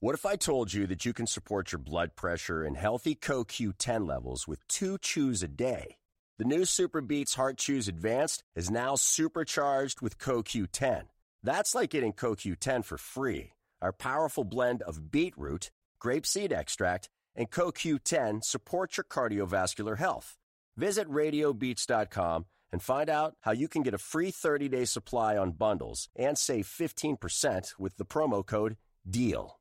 What 0.00 0.14
if 0.14 0.24
I 0.24 0.36
told 0.36 0.72
you 0.72 0.86
that 0.86 1.04
you 1.04 1.12
can 1.12 1.26
support 1.26 1.72
your 1.72 1.80
blood 1.80 2.14
pressure 2.14 2.62
and 2.62 2.76
healthy 2.76 3.16
CoQ10 3.16 4.06
levels 4.06 4.46
with 4.46 4.64
two 4.68 4.96
chews 4.98 5.42
a 5.42 5.48
day? 5.48 5.96
The 6.38 6.44
new 6.44 6.60
SuperBeets 6.60 7.34
Heart 7.34 7.58
Chews 7.58 7.88
Advanced 7.88 8.44
is 8.54 8.70
now 8.70 8.94
supercharged 8.94 10.00
with 10.00 10.16
CoQ10. 10.18 11.06
That's 11.42 11.74
like 11.74 11.90
getting 11.90 12.12
CoQ10 12.12 12.84
for 12.84 12.96
free. 12.96 13.54
Our 13.82 13.92
powerful 13.92 14.44
blend 14.44 14.82
of 14.82 15.10
beetroot, 15.10 15.72
grapeseed 16.00 16.52
extract, 16.52 17.08
and 17.34 17.50
CoQ10 17.50 18.44
supports 18.44 18.98
your 18.98 19.04
cardiovascular 19.04 19.98
health. 19.98 20.36
Visit 20.76 21.10
radiobeats.com 21.10 22.46
and 22.70 22.80
find 22.80 23.10
out 23.10 23.34
how 23.40 23.50
you 23.50 23.66
can 23.66 23.82
get 23.82 23.94
a 23.94 23.98
free 23.98 24.30
30-day 24.30 24.84
supply 24.84 25.36
on 25.36 25.50
bundles 25.50 26.08
and 26.14 26.38
save 26.38 26.68
15% 26.68 27.80
with 27.80 27.96
the 27.96 28.04
promo 28.04 28.46
code 28.46 28.76
DEAL. 29.10 29.57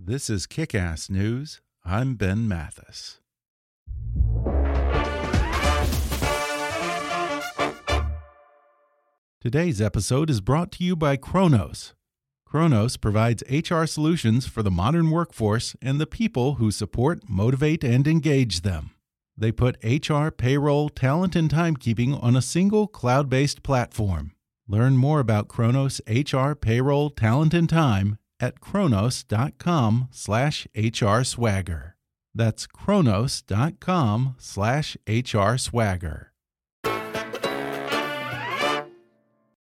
This 0.00 0.30
is 0.30 0.46
Kick 0.46 0.76
Ass 0.76 1.10
News. 1.10 1.60
I'm 1.84 2.14
Ben 2.14 2.46
Mathis. 2.46 3.18
Today's 9.40 9.80
episode 9.80 10.30
is 10.30 10.40
brought 10.40 10.70
to 10.72 10.84
you 10.84 10.94
by 10.94 11.16
Kronos. 11.16 11.94
Kronos 12.46 12.96
provides 12.96 13.42
HR 13.50 13.86
solutions 13.86 14.46
for 14.46 14.62
the 14.62 14.70
modern 14.70 15.10
workforce 15.10 15.74
and 15.82 16.00
the 16.00 16.06
people 16.06 16.54
who 16.54 16.70
support, 16.70 17.28
motivate, 17.28 17.82
and 17.82 18.06
engage 18.06 18.60
them. 18.60 18.92
They 19.36 19.50
put 19.50 19.82
HR, 19.82 20.28
payroll, 20.28 20.90
talent, 20.90 21.34
and 21.34 21.50
timekeeping 21.50 22.22
on 22.22 22.36
a 22.36 22.40
single 22.40 22.86
cloud 22.86 23.28
based 23.28 23.64
platform. 23.64 24.30
Learn 24.68 24.96
more 24.96 25.18
about 25.18 25.48
Kronos 25.48 26.00
HR, 26.06 26.52
payroll, 26.52 27.10
talent, 27.10 27.52
and 27.52 27.68
time 27.68 28.16
at 28.40 28.60
kronos.com 28.60 30.08
slash 30.10 30.66
hrswagger. 30.74 31.92
That's 32.34 32.66
kronos.com 32.66 34.36
slash 34.38 34.96
hrswagger. 35.06 36.26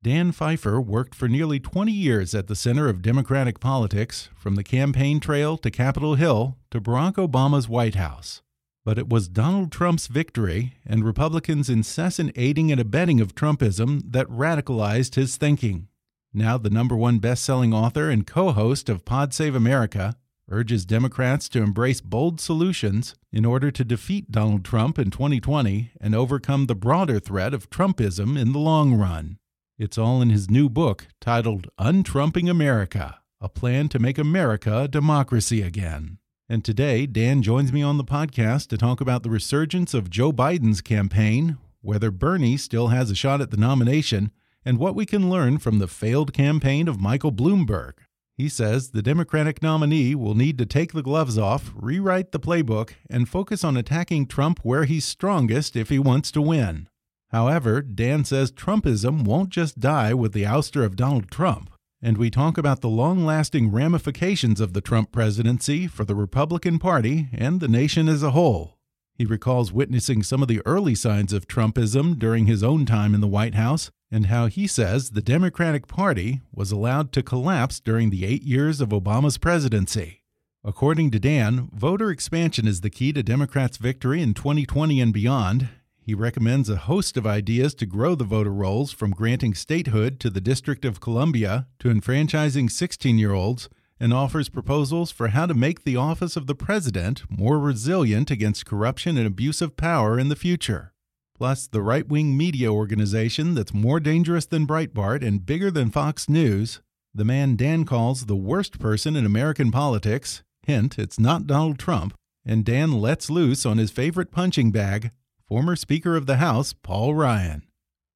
Dan 0.01 0.31
Pfeiffer 0.31 0.81
worked 0.81 1.15
for 1.15 1.29
nearly 1.29 1.59
20 1.59 1.91
years 1.91 2.33
at 2.35 2.47
the 2.47 2.55
center 2.55 2.89
of 2.89 3.03
Democratic 3.03 3.59
politics, 3.59 4.29
from 4.37 4.55
the 4.55 4.63
campaign 4.63 5.19
trail 5.19 5.59
to 5.59 5.71
Capitol 5.73 6.15
Hill 6.15 6.57
to 6.71 6.81
Barack 6.81 7.15
Obama's 7.15 7.69
White 7.69 7.97
House. 7.97 8.41
But 8.85 8.97
it 8.97 9.09
was 9.09 9.29
Donald 9.29 9.73
Trump's 9.73 10.07
victory 10.07 10.75
and 10.87 11.05
Republicans' 11.05 11.69
incessant 11.69 12.33
aiding 12.37 12.71
and 12.71 12.81
abetting 12.81 13.21
of 13.21 13.35
Trumpism 13.35 14.13
that 14.13 14.29
radicalized 14.29 15.17
his 15.17 15.37
thinking. 15.37 15.88
Now, 16.33 16.59
the 16.59 16.71
number 16.71 16.95
one 16.95 17.19
best 17.19 17.45
selling 17.45 17.73
author 17.73 18.11
and 18.11 18.27
co 18.27 18.53
host 18.53 18.89
of 18.89 19.05
Pod 19.05 19.33
Save 19.33 19.55
America 19.55 20.17
urges 20.51 20.87
Democrats 20.87 21.49
to 21.51 21.63
embrace 21.63 22.01
bold 22.01 22.41
solutions 22.41 23.15
in 23.33 23.45
order 23.45 23.71
to 23.71 23.85
defeat 23.85 24.31
Donald 24.31 24.65
Trump 24.65 24.99
in 24.99 25.11
2020 25.11 25.93
and 26.01 26.15
overcome 26.15 26.67
the 26.67 26.75
broader 26.75 27.19
threat 27.19 27.53
of 27.53 27.71
Trumpism 27.71 28.39
in 28.39 28.53
the 28.53 28.59
long 28.59 28.95
run. 28.95 29.39
It's 29.79 29.99
all 29.99 30.21
in 30.23 30.31
his 30.31 30.51
new 30.51 30.69
book 30.69 31.07
titled 31.21 31.69
Untrumping 31.79 32.49
America 32.49 33.21
A 33.41 33.49
Plan 33.49 33.89
to 33.91 33.99
Make 33.99 34.19
America 34.19 34.81
a 34.81 34.89
Democracy 34.89 35.63
Again. 35.63 36.19
And 36.49 36.65
today, 36.65 37.07
Dan 37.07 37.43
joins 37.43 37.73
me 37.73 37.83
on 37.83 37.99
the 37.99 38.05
podcast 38.05 38.69
to 38.69 38.79
talk 38.79 39.01
about 39.01 39.23
the 39.23 39.31
resurgence 39.31 39.93
of 39.93 40.09
Joe 40.09 40.33
Biden's 40.33 40.81
campaign, 40.81 41.59
whether 41.83 42.11
Bernie 42.11 42.57
still 42.57 42.89
has 42.89 43.11
a 43.11 43.15
shot 43.15 43.43
at 43.43 43.51
the 43.51 43.59
nomination, 43.59 44.33
and 44.69 44.77
what 44.77 44.95
we 44.95 45.07
can 45.07 45.31
learn 45.31 45.57
from 45.57 45.79
the 45.79 45.89
failed 45.89 46.35
campaign 46.35 46.89
of 46.89 47.01
Michael 47.01 47.33
Bloomberg. 47.33 47.93
He 48.37 48.51
says 48.51 48.91
the 48.91 49.01
Democratic 49.01 49.63
nominee 49.63 50.15
will 50.15 50.35
need 50.35 50.59
to 50.59 50.67
take 50.67 50.93
the 50.93 51.03
gloves 51.03 51.39
off, 51.39 51.73
rewrite 51.75 52.33
the 52.33 52.39
playbook, 52.39 52.91
and 53.09 53.27
focus 53.27 53.65
on 53.65 53.79
attacking 53.79 54.27
Trump 54.27 54.61
where 54.63 54.85
he's 54.85 55.07
strongest 55.07 55.75
if 55.75 55.89
he 55.89 55.99
wants 55.99 56.31
to 56.33 56.43
win. 56.43 56.87
However, 57.31 57.81
Dan 57.81 58.27
says 58.27 58.53
Trumpism 58.53 59.25
won't 59.25 59.49
just 59.49 59.81
die 59.81 60.13
with 60.13 60.35
the 60.35 60.43
ouster 60.43 60.85
of 60.85 60.97
Donald 60.97 61.31
Trump. 61.31 61.71
And 62.03 62.19
we 62.19 62.29
talk 62.29 62.59
about 62.59 62.83
the 62.83 62.91
long 62.91 63.25
lasting 63.25 63.73
ramifications 63.73 64.61
of 64.61 64.75
the 64.75 64.83
Trump 64.83 65.13
presidency 65.13 65.87
for 65.87 66.05
the 66.05 66.15
Republican 66.15 66.79
Party 66.79 67.29
and 67.33 67.61
the 67.61 67.69
nation 67.69 68.07
as 68.07 68.23
a 68.23 68.33
whole. 68.33 68.77
He 69.15 69.25
recalls 69.25 69.73
witnessing 69.73 70.23
some 70.23 70.43
of 70.43 70.49
the 70.49 70.61
early 70.67 70.95
signs 70.95 71.33
of 71.33 71.49
Trumpism 71.49 72.19
during 72.19 72.45
his 72.45 72.63
own 72.63 72.85
time 72.85 73.15
in 73.15 73.23
the 73.23 73.27
White 73.27 73.55
House 73.55 73.91
and 74.11 74.27
how 74.27 74.47
he 74.47 74.67
says 74.67 75.11
the 75.11 75.23
Democratic 75.23 75.87
Party 75.87 76.41
was 76.53 76.73
allowed 76.73 77.13
to 77.13 77.23
collapse 77.23 77.81
during 77.81 78.11
the 78.11 78.25
eight 78.25 78.43
years 78.43 78.81
of 78.81 78.91
Obama's 78.91 79.39
presidency. 79.39 80.23
According 80.65 81.11
to 81.13 81.19
Dan, 81.19 81.71
voter 81.73 82.11
expansion 82.11 82.67
is 82.67 82.81
the 82.81 82.91
key 82.91 83.13
to 83.13 83.23
Democrats' 83.23 83.77
victory 83.77 84.21
in 84.21 84.35
2020 84.35 85.01
and 85.01 85.13
beyond. 85.13 85.69
He 86.01 86.15
recommends 86.15 86.69
a 86.69 86.77
host 86.77 87.17
of 87.17 87.27
ideas 87.27 87.75
to 87.77 87.87
grow 87.87 88.15
the 88.15 88.25
voter 88.25 88.53
rolls 88.53 88.93
from 88.93 89.11
granting 89.11 89.55
statehood 89.55 90.19
to 90.21 90.31
the 90.31 90.41
District 90.41 90.85
of 90.85 91.01
Columbia 91.01 91.69
to 91.79 91.91
enfranchising 91.91 92.71
16 92.71 93.19
year 93.19 93.33
olds 93.33 93.69
and 94.01 94.13
offers 94.13 94.49
proposals 94.49 95.11
for 95.11 95.29
how 95.29 95.47
to 95.47 95.55
make 95.55 95.85
the 95.85 95.97
office 95.97 96.37
of 96.37 96.47
the 96.47 96.55
president 96.55 97.23
more 97.29 97.59
resilient 97.59 98.31
against 98.31 98.67
corruption 98.67 99.17
and 99.17 99.27
abuse 99.27 99.61
of 99.61 99.77
power 99.77 100.19
in 100.19 100.29
the 100.29 100.37
future 100.37 100.93
plus 101.39 101.69
the 101.69 101.81
right 101.81 102.09
wing 102.09 102.37
media 102.37 102.71
organization 102.73 103.55
that's 103.55 103.73
more 103.73 104.01
dangerous 104.01 104.45
than 104.45 104.67
Breitbart 104.67 105.25
and 105.25 105.47
bigger 105.47 105.71
than 105.71 105.91
Fox 105.91 106.29
News, 106.29 106.81
the 107.15 107.25
man 107.25 107.55
Dan 107.55 107.85
calls 107.85 108.27
the 108.27 108.37
worst 108.37 108.81
person 108.81 109.15
in 109.15 109.25
American 109.25 109.71
politics. 109.71 110.43
Hint, 110.63 110.99
it's 110.99 111.19
not 111.19 111.47
Donald 111.47 111.79
Trump. 111.79 112.15
And 112.45 112.65
Dan 112.65 112.93
lets 113.01 113.31
loose 113.31 113.65
on 113.65 113.79
his 113.79 113.91
favorite 113.93 114.33
punching 114.33 114.73
bag, 114.73 115.13
former 115.47 115.77
Speaker 115.77 116.17
of 116.17 116.27
the 116.27 116.39
House, 116.39 116.73
Paul 116.73 117.15
Ryan. 117.15 117.63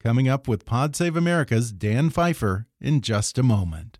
Coming 0.03 0.29
up 0.29 0.49
with 0.49 0.67
Pod 0.67 0.97
Save 0.97 1.17
America's 1.17 1.71
Dan 1.71 2.11
Pfeiffer 2.11 2.67
in 2.81 3.03
just 3.03 3.39
a 3.39 3.43
moment. 3.45 3.99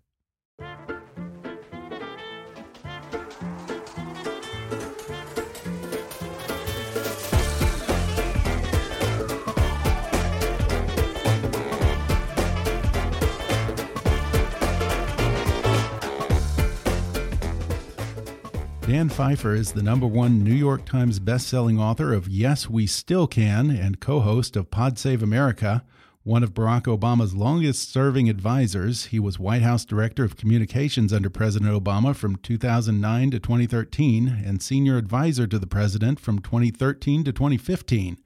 Dan 18.93 19.09
Pfeiffer 19.09 19.55
is 19.55 19.73
the 19.73 19.81
number 19.81 20.05
one 20.05 20.43
New 20.43 20.53
York 20.53 20.85
Times 20.85 21.19
bestselling 21.19 21.79
author 21.79 22.13
of 22.13 22.27
Yes, 22.27 22.69
We 22.69 22.85
Still 22.85 23.25
Can 23.25 23.71
and 23.71 23.99
co 23.99 24.19
host 24.19 24.55
of 24.55 24.69
Pod 24.69 24.99
Save 24.99 25.23
America. 25.23 25.83
One 26.21 26.43
of 26.43 26.53
Barack 26.53 26.83
Obama's 26.83 27.33
longest 27.33 27.91
serving 27.91 28.29
advisors, 28.29 29.05
he 29.05 29.19
was 29.19 29.39
White 29.39 29.63
House 29.63 29.83
Director 29.83 30.23
of 30.23 30.37
Communications 30.37 31.11
under 31.11 31.31
President 31.31 31.71
Obama 31.71 32.15
from 32.15 32.35
2009 32.35 33.31
to 33.31 33.39
2013 33.39 34.27
and 34.45 34.61
senior 34.61 34.97
advisor 34.97 35.47
to 35.47 35.57
the 35.57 35.65
president 35.65 36.19
from 36.19 36.37
2013 36.37 37.23
to 37.23 37.33
2015. 37.33 38.19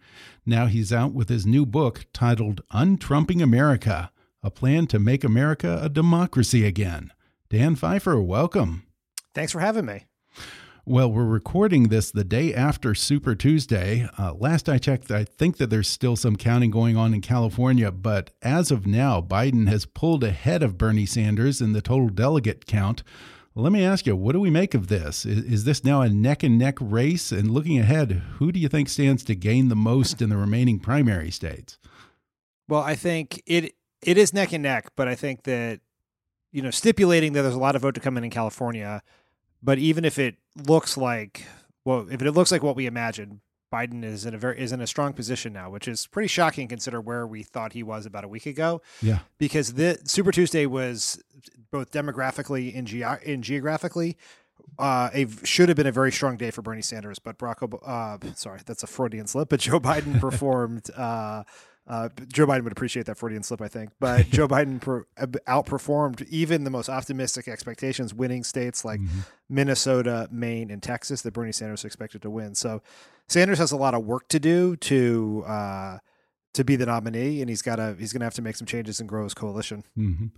Now 0.46 0.66
he's 0.66 0.92
out 0.92 1.14
with 1.14 1.30
his 1.30 1.46
new 1.46 1.66
book 1.66 2.08
titled 2.12 2.60
Untrumping 2.72 3.42
America 3.42 4.12
A 4.44 4.52
Plan 4.52 4.86
to 4.88 5.00
Make 5.00 5.24
America 5.24 5.80
a 5.82 5.88
Democracy 5.88 6.66
Again. 6.66 7.14
Dan 7.48 7.78
Pfeiffer, 7.78 8.20
welcome. 8.20 8.84
Thanks 9.34 9.54
for 9.54 9.62
having 9.62 9.86
me. 9.86 10.04
Well, 10.86 11.12
we're 11.12 11.26
recording 11.26 11.90
this 11.90 12.12
the 12.12 12.24
day 12.24 12.54
after 12.54 12.96
Super 12.96 13.36
Tuesday. 13.36 14.08
Uh, 14.18 14.34
last 14.34 14.70
I 14.70 14.78
checked, 14.78 15.12
I 15.12 15.26
think 15.26 15.58
that 15.58 15.70
there's 15.70 15.90
still 15.90 16.16
some 16.16 16.38
counting 16.38 16.72
going 16.72 16.96
on 16.96 17.14
in 17.14 17.20
California, 17.20 17.92
but 17.92 18.32
as 18.42 18.72
of 18.72 18.88
now, 18.88 19.20
Biden 19.20 19.68
has 19.68 19.86
pulled 19.86 20.24
ahead 20.24 20.64
of 20.64 20.78
Bernie 20.78 21.06
Sanders 21.06 21.60
in 21.60 21.74
the 21.74 21.82
total 21.82 22.08
delegate 22.08 22.66
count. 22.66 23.04
Let 23.54 23.74
me 23.74 23.84
ask 23.84 24.06
you, 24.06 24.16
what 24.16 24.32
do 24.32 24.40
we 24.40 24.50
make 24.50 24.74
of 24.74 24.88
this? 24.88 25.26
Is, 25.26 25.44
is 25.44 25.64
this 25.66 25.84
now 25.84 26.02
a 26.02 26.10
neck 26.10 26.44
and 26.44 26.58
neck 26.58 26.78
race? 26.80 27.34
And 27.34 27.52
looking 27.52 27.80
ahead, 27.80 28.24
who 28.36 28.54
do 28.54 28.60
you 28.60 28.70
think 28.70 28.88
stands 28.88 29.24
to 29.26 29.36
gain 29.36 29.68
the 29.68 29.76
most 29.76 30.22
in 30.22 30.30
the 30.30 30.38
remaining 30.38 30.80
primary 30.80 31.32
states? 31.32 31.80
Well, 32.70 32.82
I 32.82 32.96
think 32.96 33.42
it 33.46 33.74
it 34.02 34.18
is 34.18 34.34
neck 34.34 34.54
and 34.54 34.64
neck, 34.64 34.92
but 34.96 35.08
I 35.08 35.16
think 35.16 35.44
that 35.44 35.82
you 36.52 36.62
know, 36.62 36.72
stipulating 36.72 37.34
that 37.34 37.42
there's 37.42 37.54
a 37.54 37.60
lot 37.60 37.76
of 37.76 37.82
vote 37.82 37.96
to 37.96 38.00
come 38.02 38.18
in 38.18 38.24
in 38.24 38.30
California, 38.30 39.02
but 39.62 39.78
even 39.78 40.06
if 40.06 40.20
it 40.20 40.36
looks 40.56 40.98
like 40.98 41.46
well, 41.86 42.08
if 42.12 42.22
it 42.22 42.32
looks 42.32 42.52
like 42.52 42.64
what 42.64 42.76
we 42.76 42.86
imagined, 42.86 43.40
Biden 43.74 44.04
is 44.04 44.26
in 44.26 44.34
a 44.34 44.38
very 44.38 44.60
is 44.60 44.72
in 44.72 44.82
a 44.82 44.88
strong 44.88 45.14
position 45.14 45.54
now, 45.54 45.70
which 45.70 45.88
is 45.88 46.08
pretty 46.08 46.28
shocking 46.28 46.68
consider 46.68 47.00
where 47.00 47.26
we 47.26 47.44
thought 47.44 47.74
he 47.74 47.84
was 47.84 48.06
about 48.06 48.24
a 48.24 48.28
week 48.28 48.46
ago. 48.46 48.82
Yeah, 49.02 49.20
because 49.38 49.74
the 49.74 50.00
Super 50.04 50.32
Tuesday 50.32 50.66
was 50.66 51.22
both 51.72 51.92
demographically 51.92 52.78
and, 52.78 52.88
ge- 52.88 53.04
and 53.26 53.44
geographically 53.44 54.18
uh, 54.80 55.10
a 55.14 55.28
should 55.44 55.70
have 55.70 55.76
been 55.76 55.88
a 55.88 55.92
very 55.92 56.12
strong 56.12 56.38
day 56.38 56.52
for 56.52 56.62
Bernie 56.62 56.82
Sanders, 56.82 57.20
but 57.20 57.38
Barack 57.38 57.60
Obama, 57.60 58.24
uh, 58.26 58.36
sorry, 58.36 58.60
that's 58.66 58.84
a 58.84 58.88
Freudian 58.88 59.28
slip, 59.28 59.50
but 59.50 59.60
Joe 59.60 59.80
Biden 59.80 60.20
performed. 60.22 60.90
Uh, 60.96 61.44
uh, 61.88 62.10
Joe 62.32 62.46
Biden 62.46 62.64
would 62.64 62.74
appreciate 62.74 63.06
that 63.06 63.18
Freudian 63.18 63.44
slip, 63.44 63.62
I 63.62 63.68
think. 63.68 63.92
But 64.00 64.26
Joe 64.30 64.48
Biden 64.48 64.82
per, 64.82 65.06
outperformed 65.48 66.28
even 66.30 66.64
the 66.64 66.70
most 66.70 66.90
optimistic 66.90 67.48
expectations, 67.48 68.14
winning 68.14 68.44
states 68.44 68.84
like 68.84 69.00
mm-hmm. 69.00 69.20
Minnesota, 69.50 70.28
Maine, 70.32 70.70
and 70.70 70.84
Texas 70.84 71.22
that 71.22 71.34
Bernie 71.34 71.52
Sanders 71.52 71.86
expected 71.86 72.22
to 72.24 72.30
win. 72.30 72.56
So 72.56 72.82
Sanders 73.28 73.58
has 73.60 73.72
a 73.72 73.78
lot 73.78 73.94
of 73.94 74.06
work 74.06 74.28
to 74.30 74.40
do 74.40 74.76
to 74.78 75.44
uh, 75.48 75.98
to 76.58 76.64
be 76.64 76.76
the 76.76 76.88
nominee, 76.88 77.40
and 77.40 77.50
he's 77.50 77.62
got 77.62 77.78
to 77.78 77.96
he's 77.98 78.12
going 78.12 78.20
to 78.20 78.26
have 78.26 78.34
to 78.34 78.42
make 78.42 78.56
some 78.56 78.68
changes 78.68 79.00
and 79.00 79.08
grow 79.08 79.24
his 79.24 79.34
coalition. 79.34 79.84
Mm 79.98 80.16
-hmm. 80.18 80.30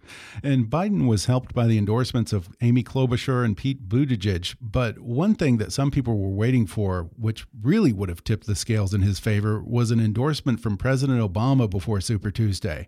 And 0.43 0.69
Biden 0.69 1.07
was 1.07 1.25
helped 1.25 1.53
by 1.53 1.67
the 1.67 1.77
endorsements 1.77 2.33
of 2.33 2.49
Amy 2.61 2.83
Klobuchar 2.83 3.45
and 3.45 3.57
Pete 3.57 3.87
Buttigieg. 3.87 4.55
But 4.61 4.99
one 4.99 5.35
thing 5.35 5.57
that 5.59 5.71
some 5.71 5.91
people 5.91 6.13
were 6.13 6.35
waiting 6.35 6.67
for, 6.67 7.09
which 7.17 7.45
really 7.61 7.93
would 7.93 8.09
have 8.09 8.23
tipped 8.23 8.45
the 8.45 8.55
scales 8.55 8.93
in 8.93 9.01
his 9.01 9.19
favor, 9.19 9.63
was 9.65 9.91
an 9.91 9.99
endorsement 9.99 10.59
from 10.59 10.77
President 10.77 11.19
Obama 11.21 11.67
before 11.67 12.01
Super 12.01 12.31
Tuesday. 12.31 12.87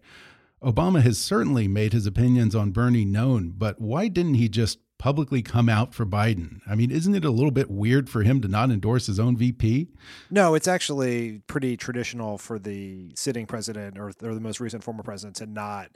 Obama 0.62 1.02
has 1.02 1.18
certainly 1.18 1.68
made 1.68 1.92
his 1.94 2.06
opinions 2.06 2.56
on 2.56 2.72
Bernie 2.72 3.06
known, 3.06 3.54
but 3.58 3.82
why 3.82 4.10
didn't 4.10 4.36
he 4.36 4.48
just 4.48 4.78
publicly 5.02 5.42
come 5.42 5.68
out 5.68 5.96
for 5.96 6.06
Biden. 6.06 6.60
I 6.70 6.76
mean, 6.76 6.92
isn't 6.92 7.16
it 7.16 7.26
a 7.26 7.32
little 7.32 7.50
bit 7.50 7.72
weird 7.72 8.08
for 8.08 8.22
him 8.22 8.40
to 8.42 8.48
not 8.48 8.70
endorse 8.70 9.08
his 9.08 9.20
own 9.20 9.36
VP? 9.36 9.88
No, 10.30 10.54
it's 10.54 10.68
actually 10.68 11.42
pretty 11.48 11.76
traditional 11.76 12.38
for 12.38 12.60
the 12.60 13.12
sitting 13.16 13.48
president 13.48 13.98
or, 13.98 14.12
or 14.22 14.36
the 14.36 14.40
most 14.40 14.60
recent 14.60 14.84
former 14.84 15.02
president 15.02 15.38
to 15.38 15.48
not 15.48 15.90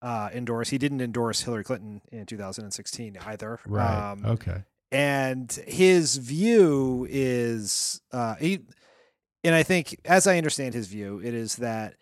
uh, 0.00 0.30
endorse. 0.32 0.68
He 0.68 0.78
didn't 0.78 1.00
endorse 1.00 1.40
Hillary 1.40 1.64
Clinton 1.64 2.02
in 2.12 2.24
2016 2.24 3.18
either. 3.26 3.58
Right. 3.66 4.12
Um, 4.12 4.24
okay. 4.26 4.62
And 4.92 5.50
his 5.66 6.18
view 6.18 7.04
is 7.10 8.00
uh, 8.12 8.36
he, 8.36 8.60
and 9.42 9.56
I 9.56 9.64
think, 9.64 9.98
as 10.04 10.28
I 10.28 10.38
understand 10.38 10.74
his 10.74 10.86
view, 10.86 11.20
it 11.24 11.34
is 11.34 11.56
that 11.56 11.94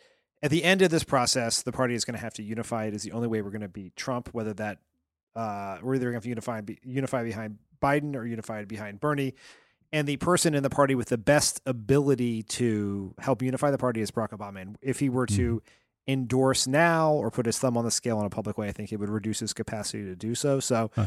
at 0.42 0.50
the 0.50 0.62
end 0.62 0.82
of 0.82 0.90
this 0.90 1.04
process, 1.04 1.62
the 1.62 1.72
party 1.72 1.94
is 1.94 2.04
going 2.04 2.16
to 2.16 2.22
have 2.22 2.34
to 2.34 2.42
unify. 2.42 2.84
It 2.84 2.92
is 2.92 3.02
the 3.02 3.12
only 3.12 3.28
way 3.28 3.40
we're 3.40 3.48
going 3.48 3.62
to 3.62 3.68
beat 3.68 3.96
Trump, 3.96 4.28
whether 4.32 4.52
that 4.52 4.80
uh, 5.36 5.78
we're 5.82 5.96
either 5.96 6.10
going 6.10 6.22
to 6.22 6.28
unify 6.28 6.60
unify 6.82 7.24
behind 7.24 7.58
Biden 7.82 8.16
or 8.16 8.26
unify 8.26 8.64
behind 8.64 9.00
Bernie. 9.00 9.34
And 9.92 10.06
the 10.06 10.18
person 10.18 10.54
in 10.54 10.62
the 10.62 10.70
party 10.70 10.94
with 10.94 11.08
the 11.08 11.18
best 11.18 11.60
ability 11.66 12.44
to 12.44 13.14
help 13.18 13.42
unify 13.42 13.70
the 13.72 13.78
party 13.78 14.00
is 14.00 14.10
Barack 14.10 14.30
Obama. 14.30 14.62
And 14.62 14.78
if 14.80 15.00
he 15.00 15.08
were 15.08 15.26
to 15.26 15.56
mm. 15.56 15.62
endorse 16.06 16.68
now 16.68 17.12
or 17.12 17.30
put 17.30 17.46
his 17.46 17.58
thumb 17.58 17.76
on 17.76 17.84
the 17.84 17.90
scale 17.90 18.20
in 18.20 18.26
a 18.26 18.30
public 18.30 18.56
way, 18.56 18.68
I 18.68 18.72
think 18.72 18.92
it 18.92 19.00
would 19.00 19.08
reduce 19.08 19.40
his 19.40 19.52
capacity 19.52 20.04
to 20.04 20.14
do 20.14 20.36
so. 20.36 20.60
So, 20.60 20.92
huh. 20.94 21.06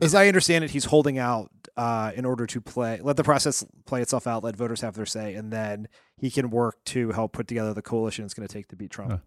as 0.00 0.14
I 0.14 0.28
understand 0.28 0.62
it, 0.62 0.70
he's 0.70 0.84
holding 0.84 1.18
out 1.18 1.50
uh, 1.76 2.12
in 2.14 2.24
order 2.24 2.46
to 2.46 2.60
play, 2.60 3.00
let 3.02 3.16
the 3.16 3.24
process 3.24 3.64
play 3.86 4.02
itself 4.02 4.28
out, 4.28 4.44
let 4.44 4.54
voters 4.54 4.80
have 4.82 4.94
their 4.94 5.06
say, 5.06 5.34
and 5.34 5.52
then 5.52 5.88
he 6.16 6.30
can 6.30 6.50
work 6.50 6.76
to 6.86 7.10
help 7.10 7.32
put 7.32 7.48
together 7.48 7.74
the 7.74 7.82
coalition 7.82 8.24
it's 8.24 8.34
going 8.34 8.46
to 8.46 8.52
take 8.52 8.68
to 8.68 8.76
beat 8.76 8.92
Trump. 8.92 9.10
Huh. 9.10 9.18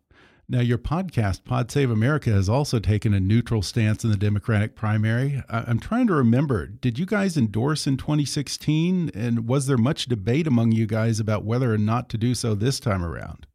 Now, 0.49 0.61
your 0.61 0.77
podcast, 0.77 1.44
Pod 1.44 1.69
Save 1.69 1.91
America, 1.91 2.29
has 2.29 2.47
also 2.47 2.79
taken 2.79 3.13
a 3.13 3.19
neutral 3.19 3.61
stance 3.61 4.05
in 4.05 4.11
the 4.11 4.15
Democratic 4.15 4.75
primary. 4.75 5.44
I'm 5.49 5.77
trying 5.77 6.07
to 6.07 6.13
remember, 6.13 6.67
did 6.67 6.97
you 6.97 7.05
guys 7.05 7.35
endorse 7.35 7.85
in 7.85 7.97
2016? 7.97 9.11
And 9.13 9.45
was 9.45 9.67
there 9.67 9.77
much 9.77 10.05
debate 10.05 10.47
among 10.47 10.71
you 10.71 10.85
guys 10.85 11.19
about 11.19 11.44
whether 11.44 11.73
or 11.73 11.77
not 11.77 12.07
to 12.09 12.17
do 12.17 12.33
so 12.33 12.55
this 12.55 12.79
time 12.79 13.03
around? 13.03 13.45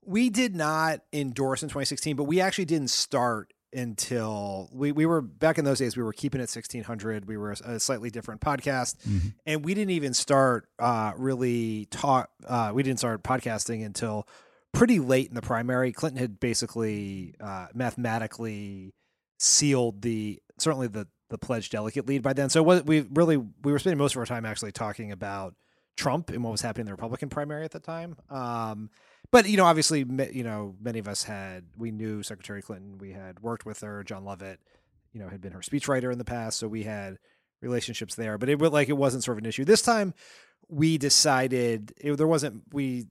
We 0.00 0.30
did 0.30 0.54
not 0.54 1.00
endorse 1.12 1.62
in 1.62 1.68
2016, 1.68 2.16
but 2.16 2.24
we 2.24 2.40
actually 2.40 2.64
didn't 2.64 2.88
start 2.88 3.52
until 3.74 4.70
we, 4.72 4.90
we 4.90 5.04
were 5.04 5.20
back 5.20 5.58
in 5.58 5.66
those 5.66 5.80
days 5.80 5.96
we 5.96 6.02
were 6.04 6.12
keeping 6.12 6.40
it 6.40 6.42
1600 6.42 7.26
we 7.26 7.36
were 7.36 7.56
a, 7.64 7.80
slightly 7.80 8.08
different 8.08 8.40
podcast 8.40 8.94
mm 9.04 9.18
-hmm. 9.18 9.32
and 9.46 9.64
we 9.64 9.74
didn't 9.74 9.90
even 9.90 10.14
start 10.14 10.68
uh, 10.78 11.12
really 11.18 11.88
talk 11.90 12.30
uh, 12.46 12.70
we 12.72 12.84
didn't 12.84 12.98
start 12.98 13.24
podcasting 13.24 13.84
until 13.84 14.28
pretty 14.74 14.98
late 14.98 15.28
in 15.28 15.34
the 15.34 15.42
primary. 15.42 15.92
Clinton 15.92 16.20
had 16.20 16.38
basically 16.38 17.34
uh, 17.40 17.68
mathematically 17.74 18.92
sealed 19.38 20.02
the 20.02 20.40
certainly 20.58 20.88
the 20.88 21.06
the 21.30 21.38
pledged 21.38 21.72
delegate 21.72 22.06
lead 22.06 22.22
by 22.22 22.32
then. 22.32 22.50
So 22.50 22.62
what 22.62 22.84
we 22.84 23.00
really 23.12 23.36
we 23.36 23.72
were 23.72 23.78
spending 23.78 23.98
most 23.98 24.14
of 24.14 24.18
our 24.18 24.26
time 24.26 24.44
actually 24.44 24.72
talking 24.72 25.10
about 25.10 25.54
Trump 25.96 26.30
and 26.30 26.42
what 26.42 26.50
was 26.50 26.60
happening 26.60 26.82
in 26.82 26.86
the 26.86 26.92
Republican 26.92 27.28
primary 27.28 27.64
at 27.64 27.70
the 27.70 27.80
time. 27.80 28.16
Um, 28.30 28.90
but 29.30 29.48
you 29.48 29.56
know, 29.56 29.64
obviously, 29.64 30.04
you 30.32 30.44
know, 30.44 30.76
many 30.80 30.98
of 30.98 31.08
us 31.08 31.24
had 31.24 31.64
we 31.76 31.90
knew 31.90 32.22
Secretary 32.22 32.62
Clinton. 32.62 32.98
We 32.98 33.12
had 33.12 33.40
worked 33.40 33.64
with 33.64 33.80
her. 33.80 34.04
Jon 34.04 34.24
Lovett, 34.24 34.60
you 35.12 35.20
know, 35.20 35.28
had 35.28 35.40
been 35.40 35.52
her 35.52 35.60
speechwriter 35.60 36.12
in 36.12 36.18
the 36.18 36.24
past, 36.24 36.58
so 36.58 36.68
we 36.68 36.82
had 36.82 37.18
relationships 37.62 38.14
there. 38.14 38.38
But 38.38 38.48
it 38.48 38.58
was 38.58 38.70
like 38.70 38.88
it 38.88 38.96
wasn't 38.96 39.24
sort 39.24 39.38
of 39.38 39.44
an 39.44 39.48
issue 39.48 39.64
this 39.64 39.82
time. 39.82 40.14
We 40.68 40.98
decided 40.98 41.92
it, 41.96 42.16
there 42.16 42.26
wasn't 42.26 42.62
we 42.72 43.06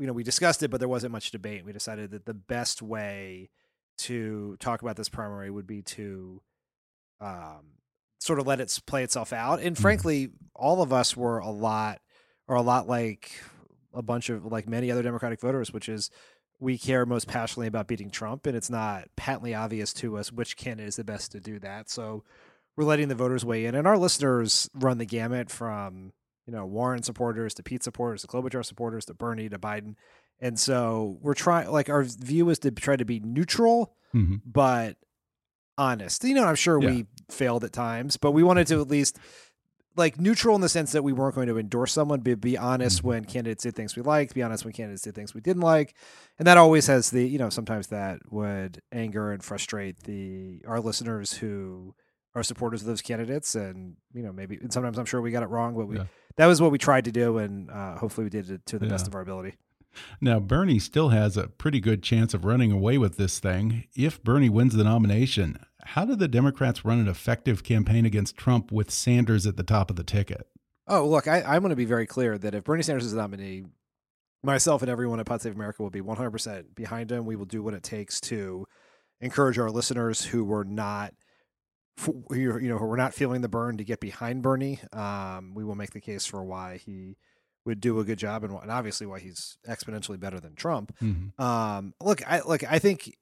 you 0.00 0.06
know 0.06 0.12
we 0.12 0.24
discussed 0.24 0.62
it, 0.62 0.70
but 0.70 0.80
there 0.80 0.88
wasn't 0.88 1.12
much 1.12 1.30
debate. 1.30 1.64
We 1.64 1.72
decided 1.72 2.10
that 2.12 2.24
the 2.24 2.34
best 2.34 2.80
way 2.80 3.50
to 3.98 4.56
talk 4.58 4.80
about 4.80 4.96
this 4.96 5.10
primary 5.10 5.50
would 5.50 5.66
be 5.66 5.82
to 5.82 6.40
um, 7.20 7.74
sort 8.18 8.38
of 8.38 8.46
let 8.46 8.60
it 8.60 8.80
play 8.86 9.04
itself 9.04 9.32
out. 9.32 9.60
And 9.60 9.76
mm-hmm. 9.76 9.82
frankly, 9.82 10.30
all 10.54 10.80
of 10.80 10.92
us 10.92 11.16
were 11.16 11.38
a 11.38 11.50
lot, 11.50 12.00
or 12.48 12.56
a 12.56 12.62
lot 12.62 12.88
like 12.88 13.30
a 13.92 14.02
bunch 14.02 14.30
of 14.30 14.46
like 14.46 14.68
many 14.68 14.90
other 14.90 15.02
Democratic 15.02 15.40
voters, 15.40 15.72
which 15.72 15.88
is 15.88 16.10
we 16.58 16.78
care 16.78 17.04
most 17.04 17.28
passionately 17.28 17.66
about 17.66 17.86
beating 17.86 18.10
Trump, 18.10 18.46
and 18.46 18.56
it's 18.56 18.70
not 18.70 19.04
patently 19.16 19.54
obvious 19.54 19.92
to 19.94 20.16
us 20.16 20.32
which 20.32 20.56
candidate 20.56 20.88
is 20.88 20.96
the 20.96 21.04
best 21.04 21.32
to 21.32 21.40
do 21.40 21.58
that. 21.58 21.90
So 21.90 22.24
we're 22.76 22.84
letting 22.84 23.08
the 23.08 23.14
voters 23.14 23.44
weigh 23.44 23.66
in, 23.66 23.74
and 23.74 23.86
our 23.86 23.98
listeners 23.98 24.70
run 24.74 24.96
the 24.98 25.04
gamut 25.04 25.50
from 25.50 26.12
you 26.50 26.56
know, 26.56 26.66
Warren 26.66 27.04
supporters 27.04 27.54
to 27.54 27.62
Pete 27.62 27.84
supporters 27.84 28.22
to 28.22 28.26
Klobuchar 28.26 28.64
supporters 28.64 29.04
to 29.04 29.14
Bernie 29.14 29.48
to 29.48 29.56
Biden. 29.56 29.94
And 30.40 30.58
so 30.58 31.16
we're 31.22 31.34
trying, 31.34 31.70
like, 31.70 31.88
our 31.88 32.02
view 32.02 32.50
is 32.50 32.58
to 32.60 32.72
try 32.72 32.96
to 32.96 33.04
be 33.04 33.20
neutral, 33.20 33.94
mm-hmm. 34.12 34.36
but 34.44 34.96
honest. 35.78 36.24
You 36.24 36.34
know, 36.34 36.44
I'm 36.44 36.56
sure 36.56 36.82
yeah. 36.82 36.90
we 36.90 37.06
failed 37.30 37.62
at 37.62 37.72
times, 37.72 38.16
but 38.16 38.32
we 38.32 38.42
wanted 38.42 38.66
to 38.66 38.80
at 38.80 38.88
least 38.88 39.16
like 39.96 40.18
neutral 40.18 40.56
in 40.56 40.60
the 40.60 40.68
sense 40.68 40.90
that 40.90 41.04
we 41.04 41.12
weren't 41.12 41.36
going 41.36 41.46
to 41.46 41.56
endorse 41.56 41.92
someone, 41.92 42.18
but 42.18 42.40
be 42.40 42.58
honest 42.58 42.98
mm-hmm. 42.98 43.08
when 43.08 43.24
candidates 43.26 43.62
did 43.62 43.76
things 43.76 43.94
we 43.94 44.02
liked, 44.02 44.34
be 44.34 44.42
honest 44.42 44.64
when 44.64 44.72
candidates 44.72 45.02
did 45.02 45.14
things 45.14 45.32
we 45.32 45.40
didn't 45.40 45.62
like. 45.62 45.94
And 46.36 46.48
that 46.48 46.58
always 46.58 46.88
has 46.88 47.10
the, 47.10 47.24
you 47.28 47.38
know, 47.38 47.50
sometimes 47.50 47.88
that 47.88 48.18
would 48.28 48.82
anger 48.90 49.30
and 49.30 49.44
frustrate 49.44 50.02
the 50.02 50.62
our 50.66 50.80
listeners 50.80 51.34
who 51.34 51.94
are 52.34 52.42
supporters 52.42 52.80
of 52.80 52.88
those 52.88 53.02
candidates. 53.02 53.54
And, 53.54 53.96
you 54.12 54.24
know, 54.24 54.32
maybe 54.32 54.58
and 54.60 54.72
sometimes 54.72 54.98
I'm 54.98 55.06
sure 55.06 55.20
we 55.20 55.30
got 55.30 55.44
it 55.44 55.48
wrong, 55.48 55.76
but 55.76 55.86
we 55.86 55.96
yeah 55.96 56.06
that 56.40 56.46
was 56.46 56.62
what 56.62 56.70
we 56.70 56.78
tried 56.78 57.04
to 57.04 57.12
do, 57.12 57.36
and 57.36 57.70
uh, 57.70 57.98
hopefully 57.98 58.24
we 58.24 58.30
did 58.30 58.48
it 58.48 58.64
to 58.64 58.78
the 58.78 58.86
yeah. 58.86 58.92
best 58.92 59.06
of 59.06 59.14
our 59.14 59.20
ability. 59.20 59.56
Now, 60.22 60.40
Bernie 60.40 60.78
still 60.78 61.10
has 61.10 61.36
a 61.36 61.48
pretty 61.48 61.80
good 61.80 62.02
chance 62.02 62.32
of 62.32 62.46
running 62.46 62.72
away 62.72 62.96
with 62.96 63.18
this 63.18 63.38
thing. 63.38 63.84
If 63.94 64.22
Bernie 64.22 64.48
wins 64.48 64.74
the 64.74 64.84
nomination, 64.84 65.58
how 65.84 66.06
do 66.06 66.16
the 66.16 66.28
Democrats 66.28 66.82
run 66.82 66.98
an 66.98 67.08
effective 67.08 67.62
campaign 67.62 68.06
against 68.06 68.38
Trump 68.38 68.72
with 68.72 68.90
Sanders 68.90 69.46
at 69.46 69.58
the 69.58 69.62
top 69.62 69.90
of 69.90 69.96
the 69.96 70.02
ticket? 70.02 70.46
Oh, 70.86 71.06
look, 71.06 71.28
I, 71.28 71.42
I 71.42 71.58
want 71.58 71.72
to 71.72 71.76
be 71.76 71.84
very 71.84 72.06
clear 72.06 72.38
that 72.38 72.54
if 72.54 72.64
Bernie 72.64 72.84
Sanders 72.84 73.04
is 73.04 73.12
the 73.12 73.18
nominee, 73.18 73.64
myself 74.42 74.80
and 74.80 74.90
everyone 74.90 75.20
at 75.20 75.26
Pod 75.26 75.42
Save 75.42 75.56
America 75.56 75.82
will 75.82 75.90
be 75.90 76.00
100% 76.00 76.74
behind 76.74 77.12
him. 77.12 77.26
We 77.26 77.36
will 77.36 77.44
do 77.44 77.62
what 77.62 77.74
it 77.74 77.82
takes 77.82 78.18
to 78.22 78.66
encourage 79.20 79.58
our 79.58 79.70
listeners 79.70 80.24
who 80.24 80.42
were 80.44 80.64
not– 80.64 81.12
you 82.30 82.60
know 82.62 82.78
who 82.78 82.90
are 82.90 82.96
not 82.96 83.14
feeling 83.14 83.40
the 83.40 83.48
Bern 83.48 83.76
to 83.78 83.84
get 83.84 84.00
behind 84.00 84.42
Bernie. 84.42 84.80
Um, 84.92 85.54
we 85.54 85.64
will 85.64 85.74
make 85.74 85.90
the 85.90 86.00
case 86.00 86.26
for 86.26 86.42
why 86.42 86.78
he 86.84 87.16
would 87.64 87.80
do 87.80 88.00
a 88.00 88.04
good 88.04 88.18
job 88.18 88.42
and, 88.44 88.54
and 88.54 88.70
obviously 88.70 89.06
why 89.06 89.20
he's 89.20 89.58
exponentially 89.68 90.18
better 90.18 90.40
than 90.40 90.54
Trump. 90.54 90.94
Mm-hmm. 91.02 91.42
Um, 91.42 91.94
look, 92.00 92.26
I 92.26 92.40
look, 92.40 92.62
I 92.70 92.78
think 92.78 93.16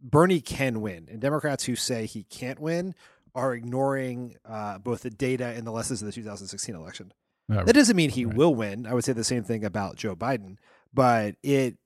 Bernie 0.00 0.40
can 0.40 0.80
win, 0.80 1.08
and 1.10 1.20
Democrats 1.20 1.64
who 1.64 1.76
say 1.76 2.06
he 2.06 2.24
can't 2.24 2.60
win 2.60 2.94
are 3.34 3.54
ignoring 3.54 4.36
uh, 4.44 4.78
both 4.78 5.02
the 5.02 5.10
data 5.10 5.46
and 5.46 5.66
the 5.66 5.70
lessons 5.70 6.00
of 6.00 6.06
the 6.06 6.12
2016 6.12 6.74
election. 6.74 7.12
That 7.48 7.74
doesn't 7.74 7.96
mean 7.96 8.10
he 8.10 8.24
right. 8.24 8.36
will 8.36 8.54
win. 8.54 8.86
I 8.86 8.94
would 8.94 9.04
say 9.04 9.12
the 9.12 9.22
same 9.22 9.44
thing 9.44 9.64
about 9.64 9.96
Joe 9.96 10.16
Biden, 10.16 10.56
but 10.92 11.36
it 11.42 11.76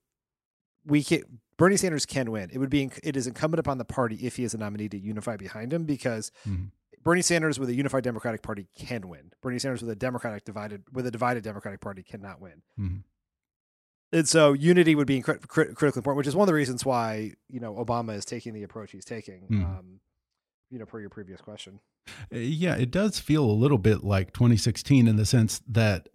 we 0.87 1.05
can 1.05 1.23
Bernie 1.61 1.77
Sanders 1.77 2.07
can 2.07 2.31
win. 2.31 2.49
It 2.51 2.57
would 2.57 2.71
be 2.71 2.91
it 3.03 3.19
is 3.19 3.27
incumbent 3.27 3.61
upon 3.61 3.77
the 3.77 3.85
party 3.85 4.17
if 4.17 4.37
he 4.37 4.45
is 4.45 4.55
a 4.55 4.59
nominee 4.59 4.89
to 4.89 4.99
unify 4.99 5.37
behind 5.37 5.75
him 5.75 5.85
because 5.85 6.33
mm-hmm. 6.49 6.69
Bernie 7.05 7.21
Sanders 7.21 7.61
with 7.61 7.69
a 7.69 7.75
unified 7.75 8.03
Democratic 8.03 8.41
Party 8.41 8.67
can 8.79 9.11
win. 9.11 9.33
Bernie 9.43 9.59
Sanders 9.59 9.83
with 9.83 9.91
a 9.91 9.95
Democratic 9.95 10.47
divided 10.47 10.85
with 10.91 11.07
a 11.07 11.11
divided 11.11 11.45
Democratic 11.45 11.83
Party 11.83 12.03
cannot 12.03 12.41
win. 12.41 12.63
Mm-hmm. 12.79 12.97
and 14.17 14.27
so 14.27 14.55
unity 14.55 14.95
would 14.95 15.07
be 15.07 15.21
crit- 15.21 15.47
crit- 15.49 15.75
critically 15.75 16.01
important, 16.01 16.17
which 16.17 16.27
is 16.27 16.35
one 16.35 16.45
of 16.45 16.47
the 16.47 16.55
reasons 16.55 16.87
why 16.87 17.35
you 17.51 17.61
know 17.61 17.75
Obama 17.75 18.17
is 18.17 18.25
taking 18.25 18.55
the 18.55 18.63
approach 18.63 18.93
he's 18.93 19.05
taking. 19.05 19.47
Mm. 19.51 19.65
Um, 19.65 20.01
you 20.71 20.79
know, 20.79 20.87
per 20.87 20.99
your 20.99 21.11
previous 21.11 21.43
question. 21.43 21.81
Uh, 22.33 22.39
yeah, 22.39 22.75
it 22.77 22.91
does 22.91 23.19
feel 23.19 23.45
a 23.45 23.53
little 23.53 23.77
bit 23.77 24.03
like 24.03 24.33
2016 24.33 25.07
in 25.07 25.17
the 25.17 25.27
sense 25.27 25.61
that 25.69 26.09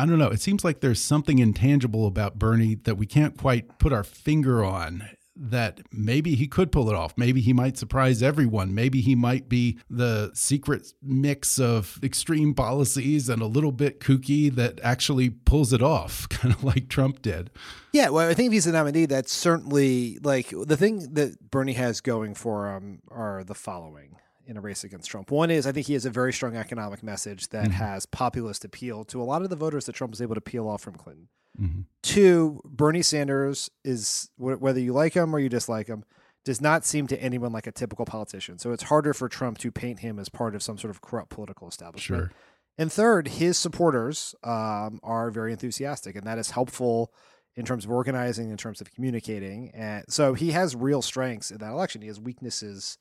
I 0.00 0.06
don't 0.06 0.18
know. 0.18 0.28
It 0.28 0.40
seems 0.40 0.64
like 0.64 0.80
there's 0.80 0.98
something 0.98 1.40
intangible 1.40 2.06
about 2.06 2.38
Bernie 2.38 2.74
that 2.84 2.96
we 2.96 3.04
can't 3.04 3.36
quite 3.36 3.78
put 3.78 3.92
our 3.92 4.02
finger 4.02 4.64
on 4.64 5.10
that 5.36 5.80
maybe 5.92 6.34
he 6.34 6.46
could 6.46 6.72
pull 6.72 6.88
it 6.88 6.94
off. 6.94 7.12
Maybe 7.18 7.42
he 7.42 7.52
might 7.52 7.76
surprise 7.76 8.22
everyone. 8.22 8.74
Maybe 8.74 9.02
he 9.02 9.14
might 9.14 9.50
be 9.50 9.78
the 9.90 10.30
secret 10.32 10.94
mix 11.02 11.58
of 11.58 11.98
extreme 12.02 12.54
policies 12.54 13.28
and 13.28 13.42
a 13.42 13.46
little 13.46 13.72
bit 13.72 14.00
kooky 14.00 14.54
that 14.54 14.80
actually 14.82 15.28
pulls 15.28 15.74
it 15.74 15.82
off, 15.82 16.26
kind 16.30 16.54
of 16.54 16.64
like 16.64 16.88
Trump 16.88 17.20
did. 17.20 17.50
Yeah, 17.92 18.08
well, 18.08 18.26
I 18.26 18.32
think 18.32 18.46
if 18.46 18.52
he's 18.54 18.66
a 18.66 18.72
nominee, 18.72 19.04
that's 19.04 19.32
certainly 19.32 20.18
like 20.22 20.48
the 20.48 20.78
thing 20.78 21.12
that 21.12 21.50
Bernie 21.50 21.74
has 21.74 22.00
going 22.00 22.34
for 22.34 22.74
him 22.74 23.02
are 23.10 23.44
the 23.44 23.54
following 23.54 24.16
in 24.50 24.56
a 24.56 24.60
race 24.60 24.82
against 24.82 25.08
Trump. 25.08 25.30
One 25.30 25.50
is 25.50 25.66
I 25.66 25.72
think 25.72 25.86
he 25.86 25.92
has 25.94 26.04
a 26.04 26.10
very 26.10 26.32
strong 26.32 26.56
economic 26.56 27.02
message 27.02 27.48
that 27.48 27.66
mm 27.66 27.70
-hmm. 27.70 27.76
has 27.76 28.04
populist 28.04 28.64
appeal 28.64 29.04
to 29.04 29.22
a 29.22 29.24
lot 29.24 29.42
of 29.42 29.48
the 29.48 29.56
voters 29.56 29.86
that 29.86 29.94
Trump 29.94 30.10
was 30.10 30.20
able 30.20 30.34
to 30.34 30.40
peel 30.40 30.66
off 30.68 30.82
from 30.82 30.96
Clinton. 30.96 31.28
Mm-hmm. 31.58 31.80
Two, 32.02 32.60
Bernie 32.64 33.02
Sanders 33.02 33.70
is 33.84 34.30
whether 34.36 34.80
you 34.80 34.92
like 34.92 35.14
him 35.14 35.34
or 35.34 35.38
you 35.38 35.48
dislike 35.48 35.86
him, 35.86 36.04
does 36.44 36.60
not 36.60 36.84
seem 36.84 37.06
to 37.06 37.22
anyone 37.22 37.52
like 37.52 37.66
a 37.66 37.72
typical 37.72 38.04
politician. 38.04 38.58
So 38.58 38.72
it's 38.72 38.84
harder 38.84 39.14
for 39.14 39.28
Trump 39.28 39.58
to 39.58 39.70
paint 39.70 40.00
him 40.00 40.18
as 40.18 40.28
part 40.28 40.54
of 40.54 40.62
some 40.62 40.78
sort 40.78 40.90
of 40.90 41.00
corrupt 41.00 41.30
political 41.30 41.68
establishment. 41.68 42.22
Sure. 42.22 42.32
And 42.78 42.90
third, 42.90 43.28
his 43.28 43.58
supporters 43.58 44.34
um, 44.42 45.00
are 45.02 45.30
very 45.30 45.52
enthusiastic, 45.52 46.16
and 46.16 46.26
that 46.26 46.38
is 46.38 46.50
helpful 46.50 47.12
in 47.56 47.64
terms 47.64 47.84
of 47.84 47.90
organizing, 47.90 48.50
in 48.50 48.56
terms 48.56 48.80
of 48.80 48.90
communicating. 48.94 49.70
And 49.74 50.04
so 50.08 50.34
he 50.34 50.52
has 50.52 50.74
real 50.74 51.02
strengths 51.02 51.50
in 51.50 51.58
that 51.58 51.72
election. 51.72 52.00
He 52.00 52.08
has 52.08 52.18
weaknesses 52.18 52.96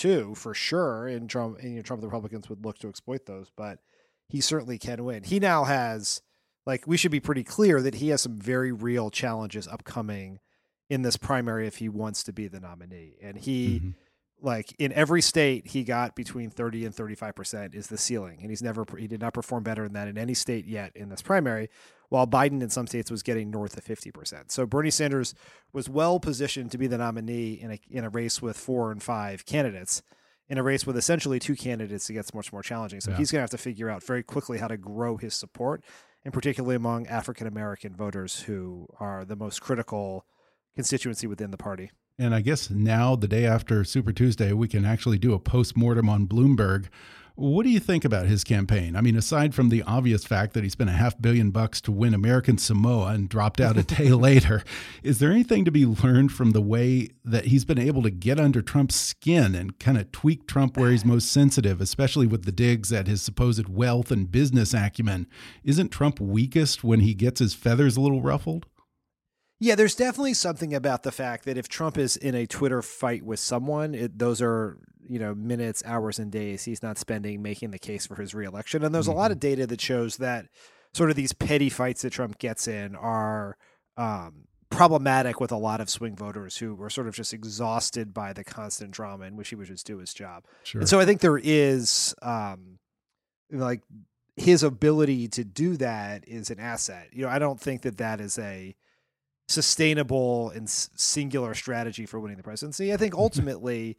too, 0.00 0.34
for 0.34 0.54
sure. 0.54 1.06
And 1.06 1.28
Trump, 1.28 1.58
and, 1.58 1.70
you 1.70 1.76
know, 1.76 1.82
Trump, 1.82 2.00
the 2.00 2.08
Republicans 2.08 2.48
would 2.48 2.64
look 2.64 2.78
to 2.78 2.88
exploit 2.88 3.26
those, 3.26 3.50
but 3.54 3.78
he 4.28 4.40
certainly 4.40 4.78
can 4.78 5.04
win. 5.04 5.24
He 5.24 5.38
now 5.38 5.64
has 5.64 6.22
like 6.66 6.86
we 6.86 6.96
should 6.96 7.10
be 7.10 7.20
pretty 7.20 7.44
clear 7.44 7.82
that 7.82 7.96
he 7.96 8.08
has 8.08 8.22
some 8.22 8.38
very 8.38 8.72
real 8.72 9.10
challenges 9.10 9.68
upcoming 9.68 10.40
in 10.88 11.02
this 11.02 11.16
primary 11.16 11.66
if 11.66 11.76
he 11.76 11.88
wants 11.88 12.22
to 12.24 12.32
be 12.32 12.48
the 12.48 12.60
nominee. 12.60 13.16
And 13.22 13.36
he 13.36 13.76
mm-hmm. 13.76 13.90
like 14.40 14.74
in 14.78 14.92
every 14.92 15.20
state 15.20 15.68
he 15.68 15.84
got 15.84 16.16
between 16.16 16.48
30 16.48 16.86
and 16.86 16.94
35% 16.94 17.74
is 17.74 17.88
the 17.88 17.98
ceiling 17.98 18.38
and 18.40 18.50
he's 18.50 18.62
never 18.62 18.86
he 18.98 19.06
did 19.06 19.20
not 19.20 19.34
perform 19.34 19.64
better 19.64 19.82
than 19.82 19.92
that 19.92 20.08
in 20.08 20.16
any 20.16 20.34
state 20.34 20.64
yet 20.64 20.92
in 20.94 21.10
this 21.10 21.22
primary 21.22 21.68
while 22.10 22.26
Biden 22.26 22.62
in 22.62 22.68
some 22.68 22.86
states 22.86 23.10
was 23.10 23.22
getting 23.22 23.50
north 23.50 23.76
of 23.76 23.84
50%. 23.84 24.50
So 24.50 24.66
Bernie 24.66 24.90
Sanders 24.90 25.34
was 25.72 25.88
well 25.88 26.20
positioned 26.20 26.70
to 26.72 26.78
be 26.78 26.86
the 26.86 26.98
nominee 26.98 27.54
in 27.54 27.72
a 27.72 27.80
in 27.88 28.04
a 28.04 28.10
race 28.10 28.42
with 28.42 28.58
four 28.58 28.92
and 28.92 29.02
five 29.02 29.46
candidates. 29.46 30.02
In 30.48 30.58
a 30.58 30.62
race 30.64 30.84
with 30.84 30.96
essentially 30.96 31.38
two 31.38 31.54
candidates, 31.54 32.10
it 32.10 32.14
gets 32.14 32.34
much 32.34 32.52
more 32.52 32.62
challenging. 32.62 33.00
So 33.00 33.12
yeah. 33.12 33.16
he's 33.16 33.30
going 33.30 33.38
to 33.38 33.44
have 33.44 33.50
to 33.50 33.58
figure 33.58 33.88
out 33.88 34.02
very 34.02 34.24
quickly 34.24 34.58
how 34.58 34.66
to 34.66 34.76
grow 34.76 35.16
his 35.16 35.32
support 35.32 35.84
and 36.24 36.34
particularly 36.34 36.76
among 36.76 37.06
African 37.06 37.46
American 37.46 37.94
voters 37.94 38.40
who 38.42 38.86
are 38.98 39.24
the 39.24 39.36
most 39.36 39.60
critical 39.60 40.26
constituency 40.74 41.26
within 41.26 41.50
the 41.50 41.56
party. 41.56 41.90
And 42.18 42.34
I 42.34 42.42
guess 42.42 42.68
now, 42.68 43.16
the 43.16 43.28
day 43.28 43.46
after 43.46 43.82
Super 43.82 44.12
Tuesday, 44.12 44.52
we 44.52 44.68
can 44.68 44.84
actually 44.84 45.18
do 45.18 45.32
a 45.32 45.38
post 45.38 45.76
mortem 45.76 46.08
on 46.08 46.26
Bloomberg. 46.26 46.88
What 47.40 47.62
do 47.62 47.70
you 47.70 47.80
think 47.80 48.04
about 48.04 48.26
his 48.26 48.44
campaign? 48.44 48.94
I 48.94 49.00
mean, 49.00 49.16
aside 49.16 49.54
from 49.54 49.70
the 49.70 49.82
obvious 49.84 50.26
fact 50.26 50.52
that 50.52 50.62
he 50.62 50.68
spent 50.68 50.90
a 50.90 50.92
half 50.92 51.18
billion 51.18 51.50
bucks 51.50 51.80
to 51.80 51.90
win 51.90 52.12
American 52.12 52.58
Samoa 52.58 53.14
and 53.14 53.30
dropped 53.30 53.62
out 53.62 53.78
a 53.78 53.82
day 53.82 54.10
later, 54.10 54.62
is 55.02 55.20
there 55.20 55.30
anything 55.30 55.64
to 55.64 55.70
be 55.70 55.86
learned 55.86 56.32
from 56.32 56.50
the 56.50 56.60
way 56.60 57.08
that 57.24 57.46
he's 57.46 57.64
been 57.64 57.78
able 57.78 58.02
to 58.02 58.10
get 58.10 58.38
under 58.38 58.60
Trump's 58.60 58.96
skin 58.96 59.54
and 59.54 59.78
kind 59.78 59.96
of 59.96 60.12
tweak 60.12 60.46
Trump 60.46 60.76
where 60.76 60.90
he's 60.90 61.02
most 61.02 61.32
sensitive, 61.32 61.80
especially 61.80 62.26
with 62.26 62.44
the 62.44 62.52
digs 62.52 62.92
at 62.92 63.06
his 63.06 63.22
supposed 63.22 63.70
wealth 63.70 64.10
and 64.10 64.30
business 64.30 64.74
acumen? 64.74 65.26
Isn't 65.64 65.88
Trump 65.88 66.20
weakest 66.20 66.84
when 66.84 67.00
he 67.00 67.14
gets 67.14 67.40
his 67.40 67.54
feathers 67.54 67.96
a 67.96 68.02
little 68.02 68.20
ruffled? 68.20 68.66
Yeah, 69.58 69.76
there's 69.76 69.94
definitely 69.94 70.34
something 70.34 70.74
about 70.74 71.04
the 71.04 71.12
fact 71.12 71.46
that 71.46 71.56
if 71.56 71.70
Trump 71.70 71.96
is 71.96 72.18
in 72.18 72.34
a 72.34 72.46
Twitter 72.46 72.82
fight 72.82 73.22
with 73.22 73.40
someone, 73.40 73.94
it, 73.94 74.18
those 74.18 74.42
are 74.42 74.78
you 75.10 75.18
know 75.18 75.34
minutes, 75.34 75.82
hours, 75.84 76.18
and 76.18 76.30
days 76.30 76.64
he's 76.64 76.82
not 76.82 76.96
spending 76.96 77.42
making 77.42 77.72
the 77.72 77.78
case 77.78 78.06
for 78.06 78.14
his 78.14 78.32
reelection. 78.34 78.84
And 78.84 78.94
there's 78.94 79.08
mm-hmm. 79.08 79.16
a 79.16 79.20
lot 79.20 79.32
of 79.32 79.38
mm-hmm. 79.38 79.48
data 79.48 79.66
that 79.66 79.80
shows 79.80 80.18
that 80.18 80.46
sort 80.94 81.10
of 81.10 81.16
these 81.16 81.32
petty 81.32 81.68
fights 81.68 82.02
that 82.02 82.10
Trump 82.10 82.38
gets 82.38 82.68
in 82.68 82.94
are 82.94 83.56
um, 83.96 84.44
problematic 84.70 85.40
with 85.40 85.50
a 85.50 85.56
lot 85.56 85.80
of 85.80 85.90
swing 85.90 86.14
voters 86.14 86.56
who 86.56 86.80
are 86.80 86.90
sort 86.90 87.08
of 87.08 87.14
just 87.14 87.34
exhausted 87.34 88.14
by 88.14 88.32
the 88.32 88.44
constant 88.44 88.92
drama 88.92 89.24
in 89.24 89.36
which 89.36 89.48
he 89.48 89.56
would 89.56 89.66
just 89.66 89.86
do 89.86 89.98
his 89.98 90.14
job. 90.14 90.44
Sure. 90.62 90.80
And 90.80 90.88
so 90.88 91.00
I 91.00 91.04
think 91.04 91.20
there 91.20 91.38
is 91.38 92.14
um, 92.22 92.78
like 93.50 93.82
his 94.36 94.62
ability 94.62 95.28
to 95.28 95.44
do 95.44 95.76
that 95.78 96.24
is 96.26 96.50
an 96.50 96.60
asset. 96.60 97.08
You 97.12 97.24
know, 97.24 97.30
I 97.30 97.40
don't 97.40 97.60
think 97.60 97.82
that 97.82 97.98
that 97.98 98.20
is 98.20 98.38
a 98.38 98.76
sustainable 99.48 100.50
and 100.50 100.70
singular 100.70 101.54
strategy 101.54 102.06
for 102.06 102.20
winning 102.20 102.36
the 102.36 102.44
presidency. 102.44 102.92
I 102.92 102.96
think 102.96 103.14
ultimately 103.18 103.98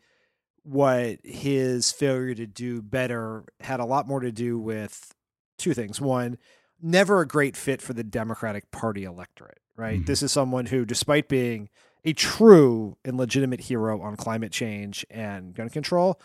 what 0.63 1.20
his 1.24 1.91
failure 1.91 2.36
to 2.36 2.46
do 2.46 2.82
better 2.82 3.44
had 3.60 3.80
a 3.80 3.86
lot 3.86 4.08
more 4.08 4.20
to 4.20 4.32
do 4.32 4.60
with 4.60 5.13
two 5.58 5.74
things. 5.74 6.00
One, 6.00 6.38
never 6.82 7.22
a 7.22 7.27
great 7.27 7.56
fit 7.56 7.82
for 7.82 7.94
the 7.94 8.03
Democratic 8.03 8.72
Party 8.72 9.03
electorate, 9.03 9.60
right? 9.75 9.98
Mm-hmm. 9.98 10.06
This 10.06 10.24
is 10.24 10.32
someone 10.32 10.68
who, 10.68 10.86
despite 10.86 11.27
being 11.30 11.70
a 12.03 12.13
true 12.13 12.98
and 13.06 13.18
legitimate 13.18 13.62
hero 13.62 14.01
on 14.01 14.15
climate 14.15 14.51
change 14.51 15.06
and 15.10 15.53
gun 15.53 15.70
control, 15.70 16.20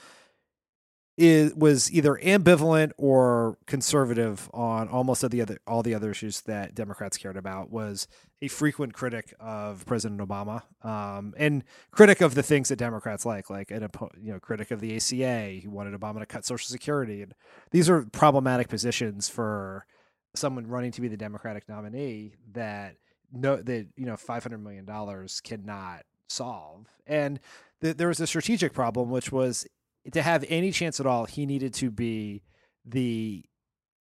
is 1.18 1.54
was 1.54 1.90
either 1.92 2.14
ambivalent 2.22 2.92
or 2.98 3.56
conservative 3.66 4.50
on 4.52 4.88
almost 4.88 5.24
all 5.24 5.30
the 5.30 5.40
other 5.40 5.58
all 5.66 5.82
the 5.82 5.94
other 5.94 6.10
issues 6.10 6.42
that 6.42 6.74
Democrats 6.74 7.16
cared 7.16 7.36
about. 7.36 7.70
Was 7.70 8.06
a 8.42 8.48
frequent 8.48 8.92
critic 8.92 9.32
of 9.40 9.86
President 9.86 10.20
Obama, 10.20 10.62
um, 10.84 11.34
and 11.38 11.64
critic 11.90 12.20
of 12.20 12.34
the 12.34 12.42
things 12.42 12.68
that 12.68 12.76
Democrats 12.76 13.24
like, 13.24 13.48
like 13.48 13.70
an 13.70 13.88
you 14.20 14.32
know 14.32 14.40
critic 14.40 14.70
of 14.70 14.80
the 14.80 14.96
ACA. 14.96 15.60
He 15.60 15.68
wanted 15.68 15.98
Obama 15.98 16.18
to 16.20 16.26
cut 16.26 16.44
Social 16.44 16.68
Security, 16.68 17.22
and 17.22 17.34
these 17.70 17.88
are 17.88 18.04
problematic 18.12 18.68
positions 18.68 19.28
for 19.28 19.86
someone 20.34 20.66
running 20.66 20.92
to 20.92 21.00
be 21.00 21.08
the 21.08 21.16
Democratic 21.16 21.68
nominee 21.68 22.34
that 22.52 22.96
no 23.32 23.56
that 23.56 23.88
you 23.96 24.06
know 24.06 24.16
five 24.16 24.42
hundred 24.42 24.62
million 24.62 24.84
dollars 24.84 25.40
cannot 25.40 26.02
solve. 26.28 26.86
And 27.06 27.40
th- 27.80 27.96
there 27.96 28.08
was 28.08 28.20
a 28.20 28.26
strategic 28.26 28.72
problem, 28.72 29.10
which 29.10 29.32
was 29.32 29.66
to 30.12 30.22
have 30.22 30.44
any 30.48 30.70
chance 30.70 31.00
at 31.00 31.06
all, 31.06 31.24
he 31.24 31.46
needed 31.46 31.74
to 31.74 31.90
be 31.90 32.42
the 32.84 33.44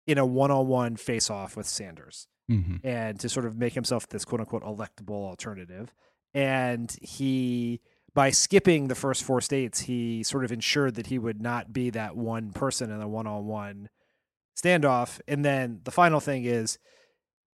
in 0.07 0.17
a 0.17 0.25
one-on-one 0.25 0.95
face-off 0.95 1.55
with 1.55 1.67
Sanders, 1.67 2.27
mm-hmm. 2.50 2.86
and 2.86 3.20
to 3.20 3.29
sort 3.29 3.46
of 3.46 3.58
make 3.58 3.74
himself 3.74 4.08
this 4.08 4.25
quote-unquote 4.25 4.63
electable 4.63 5.27
alternative. 5.27 5.94
And 6.34 6.96
he, 7.01 7.82
by 8.13 8.32
skipping 8.32 8.88
the 8.88 8.96
first 8.96 9.24
four 9.24 9.41
states, 9.41 9.82
he 9.82 10.24
sort 10.24 10.44
of 10.44 10.51
ensured 10.51 10.96
that 10.96 11.08
he 11.08 11.20
would 11.20 11.41
not 11.41 11.72
be 11.72 11.89
that 11.91 12.15
one 12.15 12.51
person 12.51 12.91
in 12.91 13.01
a 13.01 13.08
one-on-one 13.08 13.89
standoff. 14.62 15.20
And 15.27 15.46
then 15.46 15.82
the 15.84 15.91
final 15.91 16.20
thing 16.20 16.46
is 16.46 16.77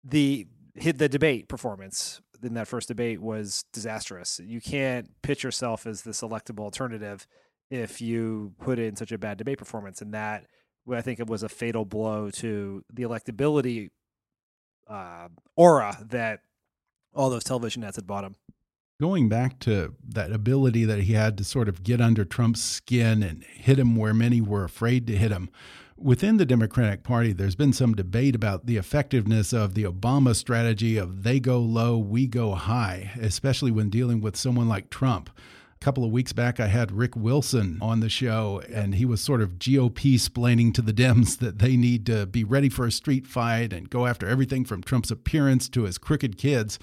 the 0.03 0.47
hit 0.75 0.97
the 0.97 1.07
debate 1.07 1.47
performance 1.47 2.21
in 2.43 2.53
that 2.53 2.67
first 2.67 2.87
debate 2.87 3.21
was 3.21 3.63
disastrous. 3.71 4.41
You 4.43 4.59
can't 4.59 5.09
pitch 5.21 5.43
yourself 5.43 5.87
as 5.87 6.01
this 6.01 6.21
electable 6.21 6.59
alternative 6.59 7.25
if 7.71 8.01
you 8.01 8.53
put 8.59 8.77
in 8.77 8.95
such 8.95 9.11
a 9.11 9.17
bad 9.17 9.37
debate 9.37 9.57
performance, 9.57 10.01
and 10.01 10.13
that 10.13 10.45
I 10.91 11.01
think 11.01 11.19
it 11.19 11.27
was 11.27 11.41
a 11.41 11.49
fatal 11.49 11.85
blow 11.85 12.29
to 12.31 12.83
the 12.93 13.03
electability 13.03 13.89
uh, 14.87 15.29
aura 15.55 15.97
that 16.09 16.41
all 17.13 17.29
those 17.29 17.43
television 17.43 17.83
ads 17.83 17.95
had 17.95 18.07
bought 18.07 18.23
him. 18.23 18.35
Going 18.99 19.27
back 19.27 19.59
to 19.61 19.95
that 20.07 20.31
ability 20.31 20.85
that 20.85 21.01
he 21.01 21.13
had 21.13 21.37
to 21.37 21.43
sort 21.43 21.67
of 21.67 21.83
get 21.83 21.99
under 21.99 22.23
Trump's 22.23 22.61
skin 22.61 23.23
and 23.23 23.43
hit 23.43 23.77
him 23.77 23.95
where 23.95 24.13
many 24.13 24.39
were 24.39 24.63
afraid 24.63 25.05
to 25.07 25.17
hit 25.17 25.31
him. 25.31 25.49
Within 25.97 26.37
the 26.37 26.45
Democratic 26.45 27.03
Party, 27.03 27.31
there's 27.31 27.55
been 27.55 27.73
some 27.73 27.93
debate 27.93 28.35
about 28.35 28.65
the 28.65 28.77
effectiveness 28.77 29.53
of 29.53 29.73
the 29.73 29.83
Obama 29.83 30.35
strategy 30.35 30.97
of 30.97 31.23
they 31.23 31.39
go 31.39 31.59
low, 31.59 31.97
we 31.97 32.27
go 32.27 32.53
high, 32.53 33.11
especially 33.19 33.71
when 33.71 33.89
dealing 33.89 34.21
with 34.21 34.35
someone 34.35 34.67
like 34.67 34.89
Trump 34.89 35.29
couple 35.79 36.03
of 36.03 36.11
weeks 36.11 36.33
back, 36.33 36.59
I 36.59 36.67
had 36.67 36.91
Rick 36.91 37.15
Wilson 37.15 37.77
on 37.81 37.99
the 37.99 38.09
show, 38.09 38.61
and 38.71 38.95
he 38.95 39.05
was 39.05 39.21
sort 39.21 39.41
of 39.41 39.59
GOP 39.59 40.15
splaining 40.15 40.73
to 40.73 40.81
the 40.81 40.93
Dems 40.93 41.37
that 41.39 41.59
they 41.59 41.75
need 41.77 42.05
to 42.07 42.25
be 42.25 42.43
ready 42.43 42.69
for 42.69 42.85
a 42.85 42.91
street 42.91 43.27
fight 43.27 43.73
and 43.73 43.89
go 43.89 44.05
after 44.07 44.27
everything 44.27 44.65
from 44.65 44.81
Trump's 44.81 45.11
appearance 45.11 45.69
to 45.69 45.83
his 45.83 45.97
crooked 45.97 46.37
kids. 46.37 46.79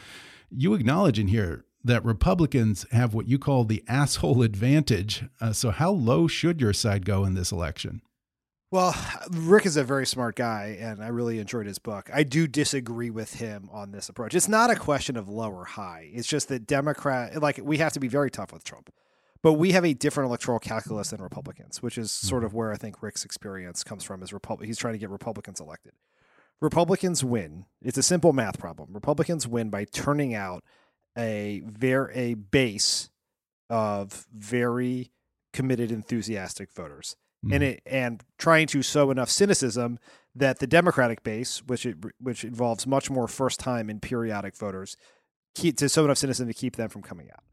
You 0.50 0.75
acknowledge 0.75 1.18
in 1.18 1.28
here 1.28 1.64
that 1.84 2.04
Republicans 2.04 2.87
have 2.92 3.14
what 3.14 3.28
you 3.28 3.38
call 3.38 3.64
the 3.64 3.82
asshole 3.88 4.42
advantage. 4.42 5.25
Uh, 5.40 5.52
so, 5.52 5.70
how 5.70 5.90
low 5.90 6.28
should 6.28 6.61
your 6.61 6.72
side 6.72 7.04
go 7.04 7.25
in 7.25 7.34
this 7.34 7.50
election? 7.52 8.02
Well, 8.72 8.96
Rick 9.30 9.66
is 9.66 9.76
a 9.76 9.84
very 9.84 10.06
smart 10.06 10.34
guy, 10.34 10.78
and 10.80 11.04
I 11.04 11.08
really 11.08 11.38
enjoyed 11.38 11.66
his 11.66 11.78
book. 11.78 12.08
I 12.10 12.22
do 12.22 12.46
disagree 12.46 13.10
with 13.10 13.34
him 13.34 13.68
on 13.70 13.92
this 13.92 14.08
approach. 14.08 14.34
It's 14.34 14.48
not 14.48 14.70
a 14.70 14.76
question 14.76 15.18
of 15.18 15.28
low 15.28 15.50
or 15.50 15.66
high. 15.66 16.08
It's 16.10 16.26
just 16.26 16.48
that 16.48 16.66
Democrat, 16.66 17.42
like 17.42 17.60
we 17.62 17.76
have 17.76 17.92
to 17.92 18.00
be 18.00 18.08
very 18.08 18.30
tough 18.30 18.50
with 18.50 18.64
Trump, 18.64 18.90
but 19.42 19.52
we 19.54 19.72
have 19.72 19.84
a 19.84 19.92
different 19.92 20.28
electoral 20.28 20.58
calculus 20.58 21.10
than 21.10 21.20
Republicans, 21.20 21.82
which 21.82 21.98
is 21.98 22.10
mm-hmm. 22.10 22.28
sort 22.28 22.44
of 22.44 22.54
where 22.54 22.72
I 22.72 22.78
think 22.78 23.02
Rick's 23.02 23.26
experience 23.26 23.84
comes 23.84 24.04
from. 24.04 24.22
Is 24.22 24.32
Republic? 24.32 24.66
He's 24.66 24.78
trying 24.78 24.94
to 24.94 24.98
get 24.98 25.10
Republicans 25.10 25.60
elected. 25.60 25.92
Republicans 26.58 27.22
win. 27.22 27.66
It's 27.82 27.98
a 27.98 28.02
simple 28.02 28.32
math 28.32 28.58
problem. 28.58 28.94
Republicans 28.94 29.46
win 29.46 29.68
by 29.68 29.84
turning 29.84 30.34
out 30.34 30.64
a 31.18 31.60
very 31.66 32.14
a 32.14 32.34
base 32.34 33.10
of 33.68 34.26
very 34.32 35.12
committed, 35.52 35.92
enthusiastic 35.92 36.72
voters, 36.72 37.16
mm-hmm. 37.44 37.54
and 37.54 37.62
it 37.62 37.82
and 37.87 38.25
trying 38.38 38.66
to 38.68 38.82
sow 38.82 39.11
enough 39.11 39.30
cynicism 39.30 39.99
that 40.34 40.58
the 40.58 40.66
Democratic 40.66 41.22
base, 41.22 41.62
which 41.66 41.84
it, 41.84 41.96
which 42.18 42.44
involves 42.44 42.87
much 42.87 43.11
more 43.11 43.28
first 43.28 43.61
time 43.61 43.90
and 43.90 44.00
periodic 44.00 44.56
voters, 44.56 44.96
keep 45.54 45.76
to 45.78 45.88
sow 45.88 46.04
enough 46.04 46.18
cynicism 46.18 46.49
to 46.49 46.54
keep 46.54 46.76
them 46.76 46.88
from 46.88 47.02
coming 47.02 47.30
out. 47.30 47.44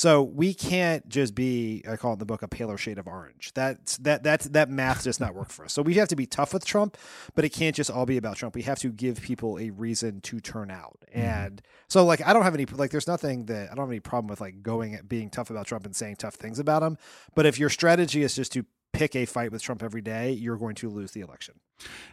So 0.00 0.22
we 0.22 0.54
can't 0.54 1.06
just 1.10 1.34
be, 1.34 1.84
I 1.86 1.96
call 1.96 2.12
it 2.12 2.14
in 2.14 2.18
the 2.20 2.24
book, 2.24 2.40
a 2.40 2.48
paler 2.48 2.78
shade 2.78 2.96
of 2.96 3.06
orange. 3.06 3.52
That's 3.54 3.98
that 3.98 4.22
that 4.22 4.40
that 4.54 4.70
math 4.70 5.04
does 5.04 5.20
not 5.20 5.34
work 5.34 5.50
for 5.50 5.66
us. 5.66 5.74
So 5.74 5.82
we 5.82 5.92
have 5.94 6.08
to 6.08 6.16
be 6.16 6.24
tough 6.24 6.54
with 6.54 6.64
Trump, 6.64 6.96
but 7.34 7.44
it 7.44 7.50
can't 7.50 7.76
just 7.76 7.90
all 7.90 8.06
be 8.06 8.16
about 8.16 8.36
Trump. 8.36 8.54
We 8.54 8.62
have 8.62 8.78
to 8.78 8.88
give 8.88 9.20
people 9.20 9.58
a 9.58 9.68
reason 9.68 10.22
to 10.22 10.40
turn 10.40 10.70
out. 10.70 11.04
Mm-hmm. 11.10 11.20
And 11.20 11.62
so 11.88 12.06
like 12.06 12.26
I 12.26 12.32
don't 12.32 12.44
have 12.44 12.54
any 12.54 12.64
like 12.64 12.92
there's 12.92 13.08
nothing 13.08 13.44
that 13.46 13.70
I 13.70 13.74
don't 13.74 13.84
have 13.84 13.90
any 13.90 14.00
problem 14.00 14.28
with 14.28 14.40
like 14.40 14.62
going 14.62 14.94
at 14.94 15.06
being 15.06 15.28
tough 15.28 15.50
about 15.50 15.66
Trump 15.66 15.84
and 15.84 15.94
saying 15.94 16.16
tough 16.16 16.36
things 16.36 16.58
about 16.58 16.82
him. 16.82 16.96
But 17.34 17.44
if 17.44 17.58
your 17.58 17.68
strategy 17.68 18.22
is 18.22 18.34
just 18.34 18.52
to 18.52 18.64
pick 18.92 19.16
a 19.16 19.24
fight 19.24 19.52
with 19.52 19.62
Trump 19.62 19.82
every 19.82 20.02
day, 20.02 20.32
you're 20.32 20.56
going 20.56 20.74
to 20.76 20.88
lose 20.88 21.12
the 21.12 21.20
election. 21.20 21.54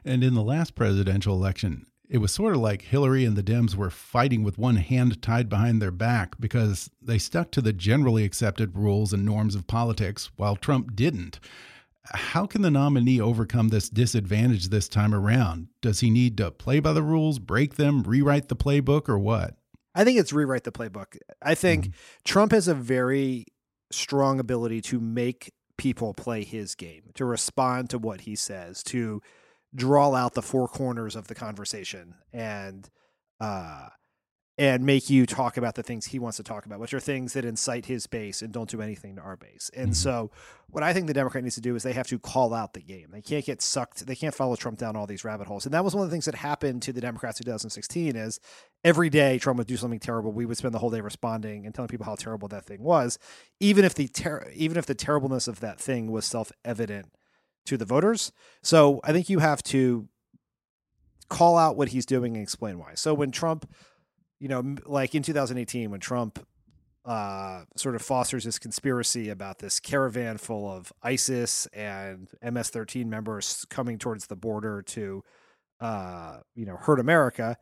And 0.05 0.23
in 0.23 0.33
the 0.33 0.43
last 0.43 0.75
presidential 0.75 1.35
election, 1.35 1.85
it 2.09 2.19
was 2.19 2.31
sort 2.31 2.53
of 2.53 2.61
like 2.61 2.83
Hillary 2.83 3.25
and 3.25 3.35
the 3.35 3.43
Dems 3.43 3.75
were 3.75 3.89
fighting 3.89 4.43
with 4.43 4.57
one 4.57 4.77
hand 4.77 5.21
tied 5.21 5.49
behind 5.49 5.81
their 5.81 5.91
back 5.91 6.39
because 6.39 6.89
they 7.01 7.17
stuck 7.17 7.51
to 7.51 7.61
the 7.61 7.73
generally 7.73 8.23
accepted 8.23 8.77
rules 8.77 9.11
and 9.11 9.25
norms 9.25 9.55
of 9.55 9.67
politics 9.67 10.31
while 10.37 10.55
Trump 10.55 10.95
didn't. 10.95 11.39
How 12.05 12.45
can 12.45 12.61
the 12.61 12.71
nominee 12.71 13.19
overcome 13.19 13.67
this 13.67 13.89
disadvantage 13.89 14.69
this 14.69 14.87
time 14.87 15.13
around? 15.13 15.67
Does 15.81 15.99
he 15.99 16.09
need 16.09 16.37
to 16.37 16.51
play 16.51 16.79
by 16.79 16.93
the 16.93 17.03
rules, 17.03 17.39
break 17.39 17.75
them, 17.75 18.03
rewrite 18.03 18.47
the 18.47 18.55
playbook, 18.55 19.09
or 19.09 19.19
what? 19.19 19.55
I 19.93 20.05
think 20.05 20.17
it's 20.17 20.31
rewrite 20.31 20.63
the 20.63 20.71
playbook. 20.71 21.17
I 21.41 21.55
think 21.55 21.85
mm 21.85 21.91
-hmm. 21.91 22.23
Trump 22.23 22.51
has 22.53 22.67
a 22.67 22.73
very 22.73 23.45
strong 23.91 24.39
ability 24.39 24.81
to 24.81 24.99
make 24.99 25.51
people 25.77 26.13
play 26.13 26.43
his 26.43 26.75
game, 26.75 27.03
to 27.13 27.25
respond 27.25 27.89
to 27.91 27.97
what 27.97 28.21
he 28.21 28.35
says, 28.35 28.83
to 28.83 29.21
draw 29.75 30.15
out 30.15 30.33
the 30.33 30.41
four 30.41 30.67
corners 30.67 31.15
of 31.15 31.27
the 31.27 31.35
conversation. 31.35 32.15
And 32.33 32.89
uh 33.39 33.89
and 34.59 34.83
make 34.83 35.09
you 35.09 35.27
talk 35.27 35.55
about 35.55 35.75
the 35.75 35.83
things 35.83 36.07
he 36.07 36.17
wants 36.17 36.37
to 36.37 36.43
talk 36.43 36.65
about, 36.65 36.79
which 36.79 36.93
are 36.93 36.99
things 36.99 37.33
that 37.33 37.45
incite 37.45 37.85
his 37.85 38.07
base 38.07 38.41
and 38.41 38.51
don't 38.51 38.69
do 38.69 38.81
anything 38.81 39.15
to 39.15 39.21
our 39.21 39.35
base. 39.35 39.69
And 39.75 39.89
mm-hmm. 39.89 39.93
so, 39.93 40.31
what 40.69 40.83
I 40.83 40.93
think 40.93 41.07
the 41.07 41.13
Democrat 41.13 41.43
needs 41.43 41.55
to 41.55 41.61
do 41.61 41.75
is 41.75 41.83
they 41.83 41.93
have 41.93 42.07
to 42.07 42.19
call 42.19 42.53
out 42.53 42.73
the 42.73 42.81
game. 42.81 43.09
They 43.11 43.21
can't 43.21 43.45
get 43.45 43.61
sucked. 43.61 44.05
They 44.05 44.15
can't 44.15 44.33
follow 44.33 44.55
Trump 44.55 44.79
down 44.79 44.95
all 44.95 45.05
these 45.05 45.23
rabbit 45.23 45.47
holes. 45.47 45.65
And 45.65 45.73
that 45.73 45.83
was 45.83 45.95
one 45.95 46.03
of 46.03 46.09
the 46.09 46.13
things 46.13 46.25
that 46.25 46.35
happened 46.35 46.81
to 46.83 46.91
the 46.91 46.99
Democrats 46.99 47.39
in 47.39 47.45
2016. 47.45 48.15
Is 48.15 48.39
every 48.83 49.09
day 49.09 49.37
Trump 49.37 49.59
would 49.59 49.67
do 49.67 49.77
something 49.77 49.99
terrible, 49.99 50.31
we 50.31 50.45
would 50.45 50.57
spend 50.57 50.73
the 50.73 50.79
whole 50.79 50.89
day 50.89 51.01
responding 51.01 51.65
and 51.65 51.73
telling 51.73 51.89
people 51.89 52.05
how 52.05 52.15
terrible 52.15 52.47
that 52.47 52.65
thing 52.65 52.81
was, 52.81 53.19
even 53.59 53.85
if 53.85 53.93
the 53.93 54.07
ter- 54.07 54.51
even 54.55 54.77
if 54.77 54.87
the 54.87 54.95
terribleness 54.95 55.47
of 55.47 55.59
that 55.59 55.79
thing 55.79 56.11
was 56.11 56.25
self 56.25 56.51
evident 56.65 57.11
to 57.67 57.77
the 57.77 57.85
voters. 57.85 58.31
So 58.63 58.99
I 59.03 59.11
think 59.11 59.29
you 59.29 59.39
have 59.39 59.61
to 59.63 60.07
call 61.29 61.57
out 61.57 61.77
what 61.77 61.89
he's 61.89 62.05
doing 62.05 62.35
and 62.35 62.41
explain 62.41 62.79
why. 62.79 62.93
So 62.95 63.13
when 63.13 63.31
Trump, 63.31 63.69
you 64.39 64.47
know, 64.47 64.75
like 64.85 65.15
in 65.15 65.23
2018, 65.23 65.91
when 65.91 65.99
Trump 65.99 66.45
uh, 67.05 67.63
sort 67.75 67.95
of 67.95 68.01
fosters 68.01 68.43
this 68.43 68.59
conspiracy 68.59 69.29
about 69.29 69.59
this 69.59 69.79
caravan 69.79 70.37
full 70.37 70.69
of 70.69 70.91
ISIS 71.01 71.65
and 71.67 72.27
MS-13 72.43 73.05
members 73.05 73.65
coming 73.69 73.97
towards 73.97 74.27
the 74.27 74.35
border 74.35 74.81
to, 74.81 75.23
uh, 75.79 76.39
you 76.53 76.65
know, 76.65 76.75
hurt 76.75 76.99
America. 76.99 77.57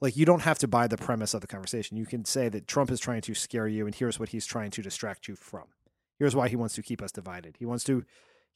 Like 0.00 0.16
you 0.16 0.24
don't 0.24 0.42
have 0.42 0.58
to 0.60 0.68
buy 0.68 0.86
the 0.86 0.96
premise 0.96 1.34
of 1.34 1.40
the 1.40 1.46
conversation. 1.46 1.96
You 1.96 2.06
can 2.06 2.24
say 2.24 2.48
that 2.48 2.68
Trump 2.68 2.90
is 2.90 3.00
trying 3.00 3.22
to 3.22 3.34
scare 3.34 3.66
you, 3.66 3.86
and 3.86 3.94
here's 3.94 4.20
what 4.20 4.28
he's 4.28 4.46
trying 4.46 4.70
to 4.72 4.82
distract 4.82 5.26
you 5.26 5.34
from. 5.34 5.64
Here's 6.18 6.36
why 6.36 6.48
he 6.48 6.56
wants 6.56 6.74
to 6.76 6.82
keep 6.82 7.02
us 7.02 7.10
divided. 7.10 7.56
He 7.58 7.66
wants 7.66 7.84
to 7.84 8.04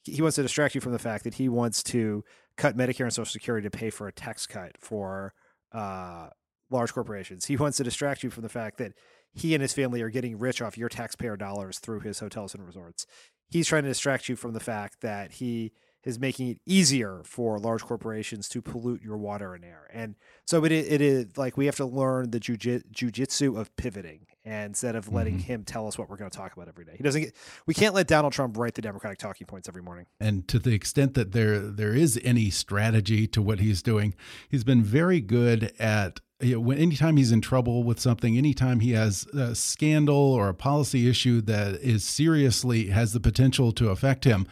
he 0.03 0.21
wants 0.21 0.35
to 0.35 0.41
distract 0.41 0.75
you 0.75 0.81
from 0.81 0.93
the 0.93 0.99
fact 0.99 1.25
that 1.25 1.33
he 1.33 1.49
wants 1.49 1.83
to 1.83 2.23
cut 2.55 2.77
Medicare 2.77 3.03
and 3.03 3.13
Social 3.13 3.25
Security 3.25 3.67
to 3.69 3.77
pay 3.77 3.89
for 3.89 4.07
a 4.07 4.13
tax 4.13 4.47
cut 4.47 4.77
for 4.79 5.33
uh, 5.73 6.29
large 6.69 6.93
corporations. 6.93 7.45
He 7.45 7.57
wants 7.57 7.77
to 7.77 7.83
distract 7.83 8.23
you 8.23 8.29
from 8.29 8.43
the 8.43 8.49
fact 8.49 8.77
that 8.77 8.93
he 9.33 9.53
and 9.53 9.61
his 9.61 9.73
family 9.73 10.01
are 10.01 10.09
getting 10.09 10.37
rich 10.37 10.61
off 10.61 10.77
your 10.77 10.89
taxpayer 10.89 11.37
dollars 11.37 11.79
through 11.79 12.01
his 12.01 12.19
hotels 12.19 12.55
and 12.55 12.65
resorts. 12.65 13.05
He's 13.49 13.67
trying 13.67 13.83
to 13.83 13.89
distract 13.89 14.29
you 14.29 14.35
from 14.35 14.53
the 14.53 14.59
fact 14.59 15.01
that 15.01 15.33
he 15.33 15.71
is 16.03 16.19
making 16.19 16.47
it 16.49 16.59
easier 16.65 17.21
for 17.25 17.59
large 17.59 17.83
corporations 17.83 18.47
to 18.49 18.61
pollute 18.61 19.01
your 19.01 19.17
water 19.17 19.53
and 19.53 19.65
air. 19.65 19.89
And 19.91 20.15
so 20.45 20.63
it, 20.63 20.71
it 20.71 21.01
is 21.01 21.37
like 21.37 21.57
we 21.57 21.65
have 21.65 21.75
to 21.77 21.85
learn 21.85 22.31
the 22.31 22.39
jujitsu 22.39 23.59
of 23.59 23.75
pivoting 23.75 24.27
instead 24.45 24.95
of 24.95 25.11
letting 25.11 25.35
mm-hmm. 25.35 25.43
him 25.43 25.63
tell 25.63 25.87
us 25.87 25.97
what 25.97 26.09
we're 26.09 26.15
going 26.15 26.31
to 26.31 26.37
talk 26.37 26.53
about 26.53 26.67
every 26.67 26.85
day. 26.85 26.93
He 26.95 27.03
doesn't 27.03 27.21
get, 27.21 27.35
we 27.65 27.73
can't 27.73 27.93
let 27.93 28.07
Donald 28.07 28.33
Trump 28.33 28.57
write 28.57 28.75
the 28.75 28.81
Democratic 28.81 29.19
talking 29.19 29.45
points 29.45 29.67
every 29.67 29.83
morning. 29.83 30.05
And 30.19 30.47
to 30.47 30.57
the 30.57 30.73
extent 30.73 31.13
that 31.15 31.33
there 31.33 31.59
there 31.59 31.93
is 31.93 32.19
any 32.23 32.49
strategy 32.49 33.27
to 33.27 33.41
what 33.41 33.59
he's 33.59 33.83
doing, 33.83 34.15
he's 34.47 34.63
been 34.63 34.83
very 34.83 35.19
good 35.19 35.73
at 35.79 36.21
you 36.41 36.55
know, 36.55 36.59
when 36.61 36.77
anytime 36.77 37.17
he's 37.17 37.31
in 37.31 37.41
trouble 37.41 37.83
with 37.83 37.99
something, 37.99 38.37
anytime 38.37 38.79
he 38.79 38.91
has 38.91 39.25
a 39.33 39.53
scandal 39.55 40.15
or 40.15 40.49
a 40.49 40.53
policy 40.53 41.09
issue 41.09 41.41
that 41.41 41.75
is 41.81 42.03
seriously 42.03 42.87
has 42.87 43.13
the 43.13 43.19
potential 43.19 43.71
to 43.73 43.89
affect 43.89 44.23
him, 44.23 44.47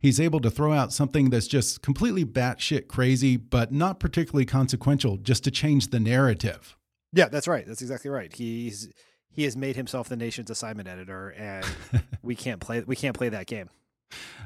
he's 0.00 0.18
able 0.18 0.40
to 0.40 0.50
throw 0.50 0.72
out 0.72 0.92
something 0.92 1.30
that's 1.30 1.46
just 1.46 1.80
completely 1.82 2.24
batshit 2.24 2.88
crazy, 2.88 3.36
but 3.36 3.72
not 3.72 4.00
particularly 4.00 4.46
consequential, 4.46 5.16
just 5.16 5.44
to 5.44 5.50
change 5.50 5.88
the 5.88 6.00
narrative. 6.00 6.76
Yeah, 7.12 7.28
that's 7.28 7.48
right. 7.48 7.66
That's 7.66 7.82
exactly 7.82 8.10
right. 8.10 8.32
He's 8.34 8.88
he 9.30 9.44
has 9.44 9.56
made 9.56 9.76
himself 9.76 10.08
the 10.08 10.16
nation's 10.16 10.50
assignment 10.50 10.88
editor, 10.88 11.30
and 11.30 11.64
we 12.22 12.34
can't 12.34 12.60
play 12.60 12.80
we 12.80 12.96
can't 12.96 13.16
play 13.16 13.28
that 13.28 13.46
game. 13.46 13.70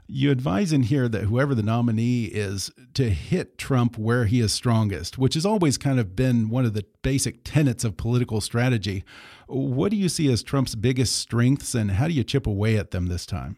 You 0.07 0.31
advise 0.31 0.73
in 0.73 0.83
here 0.85 1.09
that 1.09 1.25
whoever 1.25 1.55
the 1.55 1.63
nominee 1.63 2.25
is 2.25 2.71
to 2.95 3.09
hit 3.09 3.57
Trump 3.57 3.97
where 3.97 4.27
he 4.27 4.41
is 4.41 4.53
strongest, 4.53 5.17
which 5.17 5.35
has 5.35 5.47
always 5.47 5.79
kind 5.79 5.99
of 5.99 6.15
been 6.15 6.49
one 6.49 6.65
of 6.65 6.75
the 6.75 6.85
basic 7.03 7.45
tenets 7.45 7.85
of 7.85 7.97
political 7.97 8.41
strategy. 8.41 9.05
What 9.47 9.91
do 9.91 9.97
you 9.97 10.09
see 10.09 10.31
as 10.31 10.43
Trump's 10.43 10.75
biggest 10.75 11.17
strengths, 11.17 11.75
and 11.75 11.93
how 11.93 12.09
do 12.09 12.13
you 12.13 12.25
chip 12.25 12.47
away 12.47 12.77
at 12.77 12.91
them 12.91 13.07
this 13.07 13.25
time? 13.25 13.57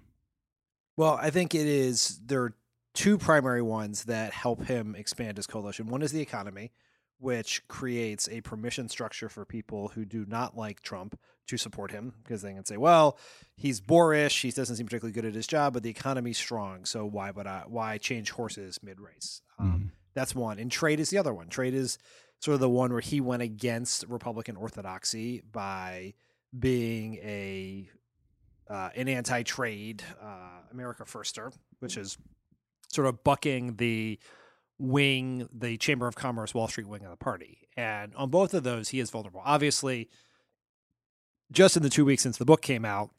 Well, 0.97 1.19
I 1.21 1.31
think 1.31 1.55
it 1.55 1.67
is 1.67 2.21
there 2.25 2.43
are 2.43 2.55
two 2.95 3.19
primary 3.19 3.63
ones 3.63 4.05
that 4.05 4.33
help 4.33 4.65
him 4.65 4.95
expand 4.95 5.37
his 5.37 5.47
coalition. 5.47 5.89
One 5.89 6.03
is 6.03 6.13
the 6.13 6.21
economy, 6.21 6.73
which 7.19 7.67
creates 7.67 8.29
a 8.29 8.43
permission 8.43 8.89
structure 8.89 9.29
for 9.29 9.45
people 9.45 9.89
who 9.89 10.05
do 10.05 10.25
not 10.29 10.57
like 10.57 10.81
Trump 10.81 11.19
to 11.47 11.57
support 11.57 11.91
him 11.91 12.15
because 12.23 12.43
they 12.43 12.53
can 12.53 12.65
say, 12.65 12.77
well, 12.77 13.19
he's 13.57 13.81
boorish, 13.81 14.43
he 14.43 14.51
doesn't 14.51 14.77
seem 14.77 14.87
particularly 14.87 15.13
good 15.13 15.25
at 15.25 15.35
his 15.35 15.47
job, 15.47 15.75
but 15.75 15.83
the 15.83 15.91
economy's 15.91 16.39
strong, 16.39 16.85
so 16.85 17.05
why 17.05 17.31
would 17.31 17.47
I 17.47 17.65
why 17.67 17.99
change 17.99 18.31
horses 18.31 18.79
mid 18.83 19.01
race? 19.01 19.43
Um, 19.59 19.73
mm-hmm. 19.73 19.87
That's 20.15 20.35
one, 20.35 20.59
and 20.59 20.71
trade 20.71 21.01
is 21.01 21.11
the 21.11 21.19
other 21.19 21.35
one. 21.35 21.49
Trade 21.49 21.75
is 21.75 21.99
sort 22.41 22.55
of 22.55 22.61
the 22.61 22.69
one 22.69 22.93
where 22.93 23.01
he 23.01 23.21
went 23.21 23.43
against 23.43 24.05
Republican 24.09 24.57
orthodoxy 24.57 25.43
by 25.51 26.15
being 26.57 27.17
a 27.17 27.89
uh, 28.69 28.91
an 28.95 29.09
anti-trade 29.09 30.03
uh, 30.23 30.61
America 30.73 31.05
Firster, 31.05 31.53
which 31.81 31.97
is 31.97 32.17
sort 32.91 33.07
of 33.07 33.23
bucking 33.25 33.77
the 33.77 34.19
wing, 34.79 35.49
the 35.53 35.77
Chamber 35.77 36.07
of 36.07 36.15
Commerce, 36.15 36.55
Wall 36.55 36.69
Street 36.69 36.89
wing 36.89 37.05
of 37.05 37.11
the 37.11 37.17
party. 37.17 37.69
And 37.77 38.15
on 38.15 38.31
both 38.31 38.55
of 38.55 38.63
those, 38.63 38.89
he 38.89 39.01
is 39.01 39.11
vulnerable. 39.11 39.43
Obviously, 39.45 40.09
just 41.53 41.77
in 41.77 41.83
the 41.83 41.91
two 41.91 42.05
weeks 42.05 42.23
since 42.23 42.37
the 42.37 42.45
book 42.45 42.63
came 42.63 42.85
out, 42.85 43.11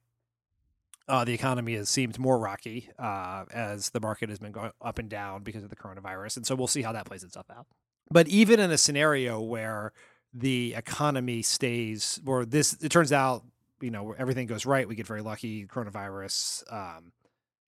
uh, 1.08 1.24
the 1.24 1.34
economy 1.34 1.76
has 1.76 1.88
seemed 1.88 2.18
more 2.18 2.40
rocky 2.40 2.90
uh, 2.98 3.46
as 3.52 3.92
the 3.92 4.00
market 4.00 4.30
has 4.30 4.40
been 4.40 4.52
going 4.52 4.72
up 4.82 4.98
and 4.98 5.10
down 5.10 5.44
because 5.44 5.64
of 5.64 5.70
the 5.70 5.76
coronavirus. 5.76 6.38
And 6.38 6.48
so 6.48 6.56
we'll 6.56 6.68
see 6.68 6.82
how 6.82 6.94
that 6.94 7.06
plays 7.06 7.24
itself 7.24 7.46
out. 7.56 7.68
But 8.10 8.28
even 8.28 8.60
in 8.60 8.72
a 8.72 8.78
scenario 8.78 9.40
where 9.40 9.94
the 10.34 10.74
economy 10.76 11.42
stays, 11.42 12.20
or 12.26 12.46
this, 12.46 12.74
it 12.82 12.90
turns 12.90 13.12
out 13.12 13.44
you 13.82 13.92
know 13.92 14.16
everything 14.18 14.48
goes 14.48 14.66
right, 14.66 14.88
we 14.88 14.96
get 14.96 15.08
very 15.08 15.22
lucky. 15.22 15.66
Coronavirus 15.66 16.64
um, 16.72 17.12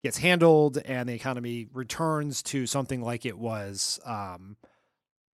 gets 0.03 0.17
handled, 0.17 0.77
and 0.85 1.09
the 1.09 1.13
economy 1.13 1.67
returns 1.73 2.43
to 2.43 2.65
something 2.65 3.01
like 3.01 3.25
it 3.25 3.37
was, 3.37 3.99
um, 4.05 4.57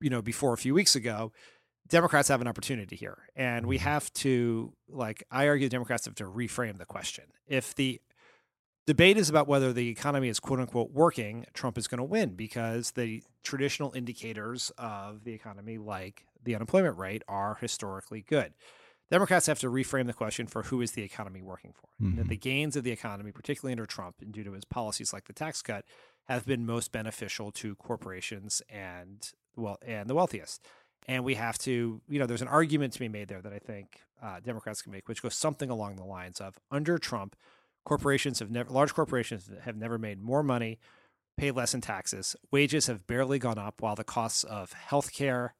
you 0.00 0.10
know, 0.10 0.22
before 0.22 0.52
a 0.52 0.58
few 0.58 0.74
weeks 0.74 0.94
ago. 0.94 1.32
Democrats 1.90 2.28
have 2.28 2.40
an 2.40 2.48
opportunity 2.48 2.96
here, 2.96 3.18
and 3.36 3.66
we 3.66 3.76
mm-hmm. 3.76 3.84
have 3.84 4.12
to 4.14 4.72
like. 4.88 5.24
I 5.30 5.48
argue 5.48 5.68
Democrats 5.68 6.06
have 6.06 6.14
to 6.16 6.24
reframe 6.24 6.78
the 6.78 6.86
question. 6.86 7.24
If 7.46 7.74
the 7.74 8.00
debate 8.86 9.16
is 9.16 9.28
about 9.28 9.48
whether 9.48 9.72
the 9.72 9.88
economy 9.88 10.28
is 10.28 10.40
quote 10.40 10.60
unquote 10.60 10.92
working, 10.92 11.46
Trump 11.52 11.76
is 11.76 11.88
going 11.88 11.98
to 11.98 12.04
win 12.04 12.34
because 12.34 12.92
the 12.92 13.22
traditional 13.42 13.92
indicators 13.94 14.72
of 14.78 15.24
the 15.24 15.32
economy, 15.32 15.78
like 15.78 16.24
the 16.42 16.54
unemployment 16.54 16.96
rate, 16.96 17.22
are 17.28 17.58
historically 17.60 18.22
good. 18.22 18.54
Democrats 19.10 19.46
have 19.46 19.58
to 19.58 19.68
reframe 19.68 20.06
the 20.06 20.12
question 20.12 20.46
for 20.46 20.62
who 20.64 20.80
is 20.80 20.92
the 20.92 21.02
economy 21.02 21.42
working 21.42 21.72
for. 21.72 21.88
Mm-hmm. 22.04 22.28
the 22.28 22.36
gains 22.36 22.76
of 22.76 22.84
the 22.84 22.92
economy, 22.92 23.32
particularly 23.32 23.72
under 23.72 23.84
Trump 23.84 24.16
and 24.20 24.32
due 24.32 24.44
to 24.44 24.52
his 24.52 24.64
policies 24.64 25.12
like 25.12 25.26
the 25.26 25.32
tax 25.32 25.60
cut, 25.60 25.84
have 26.28 26.46
been 26.46 26.64
most 26.64 26.92
beneficial 26.92 27.50
to 27.50 27.74
corporations 27.74 28.62
and 28.70 29.32
well 29.56 29.78
and 29.84 30.08
the 30.08 30.14
wealthiest. 30.14 30.64
And 31.08 31.24
we 31.24 31.34
have 31.34 31.58
to, 31.60 32.00
you 32.08 32.18
know, 32.18 32.26
there's 32.26 32.42
an 32.42 32.48
argument 32.48 32.92
to 32.92 33.00
be 33.00 33.08
made 33.08 33.28
there 33.28 33.40
that 33.40 33.52
I 33.52 33.58
think 33.58 34.00
uh, 34.22 34.40
Democrats 34.40 34.82
can 34.82 34.92
make, 34.92 35.08
which 35.08 35.22
goes 35.22 35.34
something 35.34 35.70
along 35.70 35.96
the 35.96 36.04
lines 36.04 36.40
of 36.40 36.58
under 36.70 36.98
Trump, 36.98 37.36
corporations 37.84 38.38
have 38.38 38.50
never, 38.50 38.70
large 38.70 38.94
corporations 38.94 39.50
have 39.62 39.76
never 39.76 39.98
made 39.98 40.20
more 40.20 40.42
money, 40.42 40.78
pay 41.36 41.50
less 41.50 41.74
in 41.74 41.80
taxes. 41.80 42.36
Wages 42.50 42.86
have 42.86 43.06
barely 43.06 43.38
gone 43.38 43.58
up, 43.58 43.80
while 43.80 43.96
the 43.96 44.04
costs 44.04 44.44
of 44.44 44.72
healthcare, 44.88 45.50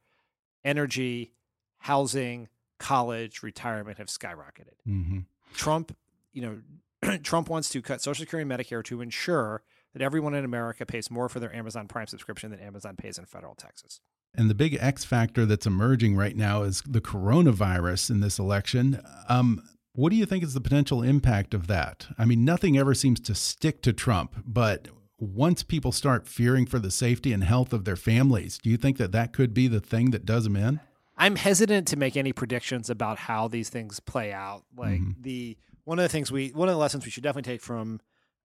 energy, 0.64 1.32
housing, 1.78 2.48
college, 2.78 3.42
retirement 3.42 3.98
have 3.98 4.08
skyrocketed. 4.08 4.76
Mm-hmm. 4.86 5.20
Trump, 5.54 5.96
you 6.32 6.42
know, 6.42 7.16
Trump 7.22 7.48
wants 7.48 7.70
to 7.70 7.82
cut 7.82 8.02
Social 8.02 8.22
Security 8.22 8.48
and 8.48 8.60
Medicare 8.60 8.84
to 8.84 9.00
ensure 9.00 9.62
that 9.92 10.02
everyone 10.02 10.34
in 10.34 10.44
America 10.44 10.86
pays 10.86 11.10
more 11.10 11.28
for 11.28 11.40
their 11.40 11.54
Amazon 11.54 11.88
Prime 11.88 12.06
subscription 12.06 12.50
than 12.50 12.60
Amazon 12.60 12.96
pays 12.96 13.18
in 13.18 13.24
federal 13.24 13.54
taxes. 13.54 14.00
And 14.34 14.48
the 14.48 14.54
big 14.54 14.76
X 14.80 15.04
factor 15.04 15.44
that's 15.44 15.66
emerging 15.66 16.16
right 16.16 16.36
now 16.36 16.62
is 16.62 16.82
the 16.86 17.00
coronavirus 17.00 18.10
in 18.10 18.20
this 18.20 18.38
election. 18.38 19.00
Um, 19.28 19.62
what 19.92 20.10
do 20.10 20.16
you 20.16 20.26
think 20.26 20.44
is 20.44 20.54
the 20.54 20.60
potential 20.60 21.02
impact 21.02 21.52
of 21.52 21.66
that? 21.66 22.06
I 22.16 22.24
mean, 22.24 22.44
nothing 22.44 22.78
ever 22.78 22.94
seems 22.94 23.20
to 23.20 23.34
stick 23.34 23.82
to 23.82 23.92
Trump, 23.92 24.36
but 24.46 24.88
once 25.18 25.62
people 25.62 25.92
start 25.92 26.26
fearing 26.26 26.64
for 26.64 26.78
the 26.78 26.90
safety 26.90 27.32
and 27.32 27.44
health 27.44 27.72
of 27.72 27.84
their 27.84 27.96
families, 27.96 28.58
do 28.58 28.70
you 28.70 28.76
think 28.76 28.96
that 28.98 29.12
that 29.12 29.32
could 29.32 29.52
be 29.52 29.68
the 29.68 29.80
thing 29.80 30.12
that 30.12 30.24
does 30.24 30.44
them 30.44 30.56
in? 30.56 30.80
I'm 31.18 31.36
hesitant 31.36 31.86
to 31.88 31.96
make 31.96 32.16
any 32.16 32.32
predictions 32.32 32.88
about 32.88 33.18
how 33.18 33.46
these 33.46 33.68
things 33.68 34.00
play 34.00 34.32
out. 34.32 34.64
Like 34.74 35.00
mm 35.00 35.14
-hmm. 35.16 35.22
the 35.22 35.58
one 35.84 35.98
of 35.98 36.04
the 36.04 36.08
things 36.08 36.32
we 36.32 36.50
one 36.54 36.68
of 36.68 36.74
the 36.74 36.80
lessons 36.80 37.04
we 37.04 37.10
should 37.10 37.24
definitely 37.24 37.52
take 37.52 37.62
from 37.62 38.00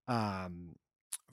um, 0.08 0.76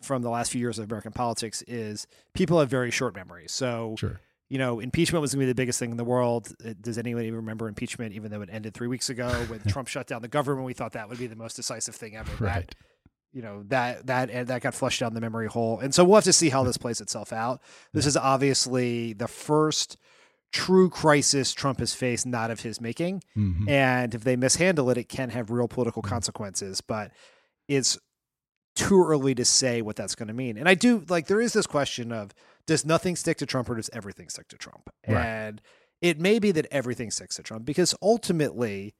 from 0.03 0.23
the 0.23 0.31
last 0.31 0.53
few 0.53 0.61
years 0.61 0.79
of 0.79 0.85
American 0.85 1.12
politics 1.12 1.62
is 1.67 2.07
people 2.33 2.59
have 2.59 2.69
very 2.69 2.91
short 2.91 3.15
memories. 3.15 3.53
So, 3.53 3.97
sure. 3.99 4.21
You 4.53 4.59
know, 4.59 4.81
impeachment 4.81 5.23
was 5.23 5.33
going 5.33 5.41
to 5.41 5.47
be 5.47 5.51
the 5.51 5.55
biggest 5.55 5.79
thing 5.79 5.93
in 5.93 5.97
the 5.97 6.05
world. 6.05 6.55
Uh, 6.62 6.75
does 6.79 6.99
anybody 6.99 7.31
remember 7.31 7.69
impeachment, 7.69 8.12
even 8.12 8.31
though 8.31 8.43
it 8.43 8.51
ended 8.53 8.75
three 8.75 8.87
weeks 8.87 9.09
ago 9.09 9.31
when 9.49 9.61
Trump 9.67 9.88
shut 9.88 10.07
down 10.07 10.21
the 10.21 10.29
government? 10.29 10.67
We 10.67 10.75
thought 10.75 10.93
that 10.93 11.09
would 11.09 11.19
be 11.19 11.27
the 11.27 11.37
most 11.37 11.57
decisive 11.57 11.95
thing 11.95 12.17
ever. 12.17 12.31
Right. 12.38 12.67
That, 12.67 12.75
you 13.33 13.41
know 13.41 13.62
that 13.69 14.09
that 14.09 14.29
and 14.29 14.49
that 14.49 14.61
got 14.61 14.75
flushed 14.75 15.01
down 15.01 15.15
the 15.15 15.23
memory 15.23 15.47
hole, 15.47 15.81
and 15.81 15.95
so 15.95 16.05
we'll 16.05 16.17
have 16.17 16.25
to 16.25 16.35
see 16.35 16.51
how 16.51 16.65
this 16.65 16.77
plays 16.77 17.01
itself 17.01 17.33
out. 17.33 17.62
This 17.95 18.05
is 18.05 18.15
obviously 18.15 19.15
the 19.15 19.27
first 19.27 19.97
true 20.53 20.91
crisis 20.91 21.55
Trump 21.55 21.79
has 21.79 21.95
faced, 21.95 22.27
not 22.27 22.51
of 22.51 22.61
his 22.61 22.79
making. 22.79 23.23
Mm-hmm. 23.35 23.71
And 23.71 24.15
if 24.15 24.23
they 24.23 24.37
mishandle 24.37 24.91
it, 24.91 24.99
it 24.99 25.09
can 25.09 25.31
have 25.31 25.51
real 25.51 25.67
political 25.67 26.03
consequences. 26.03 26.83
But 26.83 27.11
it's 27.69 27.99
too 28.77 29.03
early 29.03 29.35
to 29.35 29.47
say 29.47 29.81
what 29.81 29.97
that's 29.97 30.15
going 30.15 30.29
to 30.29 30.35
mean. 30.35 30.59
And 30.59 30.69
I 30.69 30.75
do 30.75 31.03
like 31.09 31.27
there 31.27 31.41
is 31.41 31.55
this 31.55 31.67
question 31.67 32.12
of 32.12 32.35
does 32.66 32.85
nothing 32.85 33.16
stick 33.16 33.38
to 33.38 33.46
Trump 33.46 33.68
or 33.68 33.77
does 33.77 33.90
everything 33.92 34.29
stick 34.29 34.48
to 34.48 34.57
Trump? 34.57 34.90
Right. 35.07 35.25
And 35.25 35.62
it 36.01 36.18
may 36.20 36.38
be 36.38 36.51
that 36.53 36.66
everything 36.70 37.11
sticks 37.11 37.37
to 37.37 37.42
Trump 37.42 37.64
because 37.64 37.94
ultimately 38.03 38.94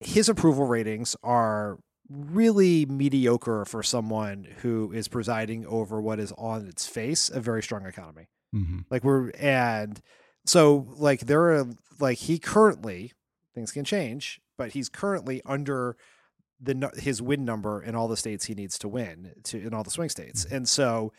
his 0.00 0.28
approval 0.28 0.66
ratings 0.66 1.16
are 1.22 1.78
really 2.08 2.86
mediocre 2.86 3.64
for 3.64 3.82
someone 3.82 4.46
who 4.58 4.92
is 4.92 5.08
presiding 5.08 5.66
over 5.66 6.00
what 6.00 6.18
is 6.18 6.32
on 6.38 6.66
its 6.66 6.86
face 6.86 7.28
a 7.30 7.40
very 7.40 7.62
strong 7.62 7.86
economy. 7.86 8.28
Mm-hmm. 8.54 8.80
Like 8.90 9.04
we're 9.04 9.30
and 9.30 10.00
so 10.46 10.86
like 10.96 11.20
there 11.20 11.52
are 11.52 11.66
like 12.00 12.18
he 12.18 12.38
currently 12.38 13.12
things 13.54 13.72
can 13.72 13.84
change, 13.84 14.40
but 14.56 14.72
he's 14.72 14.88
currently 14.88 15.42
under 15.44 15.96
the 16.60 16.90
his 16.96 17.20
win 17.20 17.44
number 17.44 17.82
in 17.82 17.94
all 17.94 18.08
the 18.08 18.16
states 18.16 18.46
he 18.46 18.54
needs 18.54 18.78
to 18.78 18.88
win 18.88 19.32
to 19.44 19.58
in 19.58 19.74
all 19.74 19.84
the 19.84 19.90
swing 19.90 20.08
states. 20.08 20.44
Mm-hmm. 20.44 20.54
And 20.56 20.68
so 20.68 21.12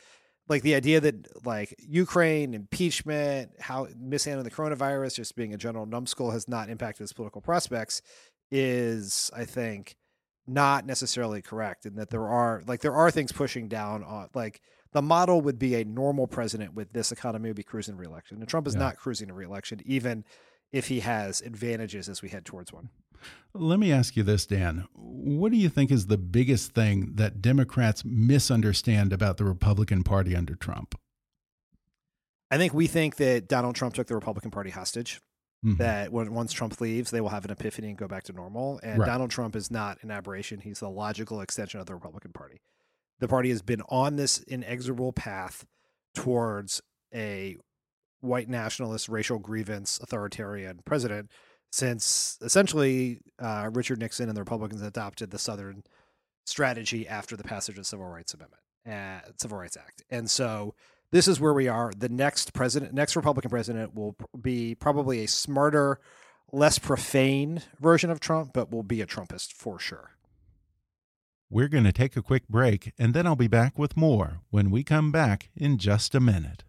like 0.49 0.63
the 0.63 0.75
idea 0.75 0.99
that 0.99 1.45
like 1.45 1.75
Ukraine 1.79 2.53
impeachment, 2.53 3.51
how 3.59 3.87
mishandling 3.97 4.43
the 4.43 4.51
coronavirus, 4.51 5.15
just 5.15 5.35
being 5.35 5.53
a 5.53 5.57
general 5.57 5.85
numbskull 5.85 6.31
has 6.31 6.47
not 6.47 6.69
impacted 6.69 7.03
his 7.03 7.13
political 7.13 7.39
prospects 7.39 8.01
is 8.51 9.29
I 9.35 9.45
think 9.45 9.95
not 10.47 10.85
necessarily 10.85 11.43
correct 11.43 11.85
and 11.85 11.97
that 11.99 12.09
there 12.09 12.27
are 12.27 12.63
like 12.65 12.81
there 12.81 12.95
are 12.95 13.11
things 13.11 13.31
pushing 13.31 13.67
down 13.67 14.03
on 14.03 14.27
like 14.33 14.59
the 14.91 15.01
model 15.01 15.41
would 15.41 15.59
be 15.59 15.75
a 15.75 15.85
normal 15.85 16.25
president 16.25 16.73
with 16.73 16.91
this 16.93 17.11
economy 17.11 17.49
would 17.49 17.55
be 17.55 17.63
cruising 17.63 17.95
reelection. 17.95 18.39
And 18.39 18.47
Trump 18.47 18.65
is 18.67 18.73
yeah. 18.73 18.79
not 18.79 18.97
cruising 18.97 19.27
to 19.27 19.35
reelection, 19.35 19.81
even 19.85 20.25
if 20.71 20.87
he 20.87 20.99
has 21.01 21.41
advantages 21.41 22.09
as 22.09 22.21
we 22.21 22.29
head 22.29 22.45
towards 22.45 22.71
one. 22.71 22.89
Let 23.53 23.79
me 23.79 23.91
ask 23.91 24.15
you 24.15 24.23
this, 24.23 24.45
Dan. 24.45 24.87
What 24.93 25.51
do 25.51 25.57
you 25.57 25.69
think 25.69 25.91
is 25.91 26.07
the 26.07 26.17
biggest 26.17 26.73
thing 26.73 27.13
that 27.15 27.41
Democrats 27.41 28.05
misunderstand 28.05 29.11
about 29.11 29.37
the 29.37 29.45
Republican 29.45 30.03
Party 30.03 30.35
under 30.35 30.55
Trump? 30.55 30.95
I 32.51 32.57
think 32.57 32.73
we 32.73 32.87
think 32.87 33.17
that 33.17 33.47
Donald 33.47 33.75
Trump 33.75 33.93
took 33.93 34.07
the 34.07 34.15
Republican 34.15 34.51
Party 34.51 34.69
hostage. 34.69 35.21
Mm 35.65 35.71
-hmm. 35.71 35.77
That 35.77 36.11
when, 36.11 36.33
once 36.33 36.53
Trump 36.53 36.79
leaves, 36.79 37.11
they 37.11 37.21
will 37.21 37.31
have 37.31 37.45
an 37.45 37.51
epiphany 37.51 37.89
and 37.89 37.97
go 37.97 38.07
back 38.07 38.23
to 38.23 38.33
normal. 38.33 38.79
And 38.83 38.99
right. 38.99 39.11
Donald 39.11 39.31
Trump 39.31 39.55
is 39.55 39.69
not 39.69 40.03
an 40.03 40.11
aberration. 40.11 40.61
He's 40.61 40.79
the 40.79 40.89
logical 40.89 41.41
extension 41.41 41.81
of 41.81 41.87
the 41.87 41.93
Republican 41.93 42.31
Party. 42.31 42.61
The 43.19 43.27
party 43.27 43.49
has 43.49 43.61
been 43.61 43.81
on 43.89 44.15
this 44.15 44.39
inexorable 44.47 45.11
path 45.11 45.65
towards 46.13 46.81
a 47.13 47.57
white 48.21 48.49
nationalist, 48.49 49.09
racial 49.09 49.39
grievance, 49.39 49.99
authoritarian 50.01 50.81
president 50.85 51.29
since 51.71 52.37
essentially 52.41 53.19
uh, 53.39 53.69
Richard 53.71 53.99
Nixon 53.99 54.27
and 54.27 54.35
the 54.35 54.41
Republicans 54.41 54.81
adopted 54.81 55.31
the 55.31 55.39
Southern 55.39 55.83
strategy 56.45 57.07
after 57.07 57.37
the 57.37 57.43
passage 57.43 57.75
of 57.75 57.81
the 57.81 57.85
Civil 57.85 58.07
Rights 58.07 58.33
Amendment, 58.33 58.63
uh, 58.87 59.31
Civil 59.37 59.57
Rights 59.57 59.77
Act, 59.77 60.03
and 60.09 60.29
so 60.29 60.73
this 61.11 61.27
is 61.27 61.39
where 61.39 61.53
we 61.53 61.67
are. 61.67 61.91
The 61.95 62.09
next 62.09 62.53
president, 62.53 62.93
next 62.93 63.15
Republican 63.15 63.49
president, 63.49 63.95
will 63.95 64.15
be 64.39 64.75
probably 64.75 65.23
a 65.23 65.27
smarter, 65.27 65.99
less 66.51 66.79
profane 66.79 67.61
version 67.79 68.09
of 68.09 68.19
Trump, 68.19 68.51
but 68.53 68.71
will 68.71 68.83
be 68.83 69.01
a 69.01 69.07
Trumpist 69.07 69.53
for 69.53 69.79
sure. 69.79 70.11
We're 71.49 71.67
going 71.67 71.83
to 71.85 71.91
take 71.91 72.15
a 72.15 72.21
quick 72.21 72.47
break, 72.47 72.93
and 72.99 73.15
then 73.15 73.25
I'll 73.25 73.35
be 73.35 73.47
back 73.47 73.79
with 73.79 73.97
more 73.97 74.41
when 74.51 74.69
we 74.69 74.83
come 74.83 75.11
back 75.11 75.49
in 75.55 75.79
just 75.79 76.13
a 76.13 76.19
minute. 76.19 76.63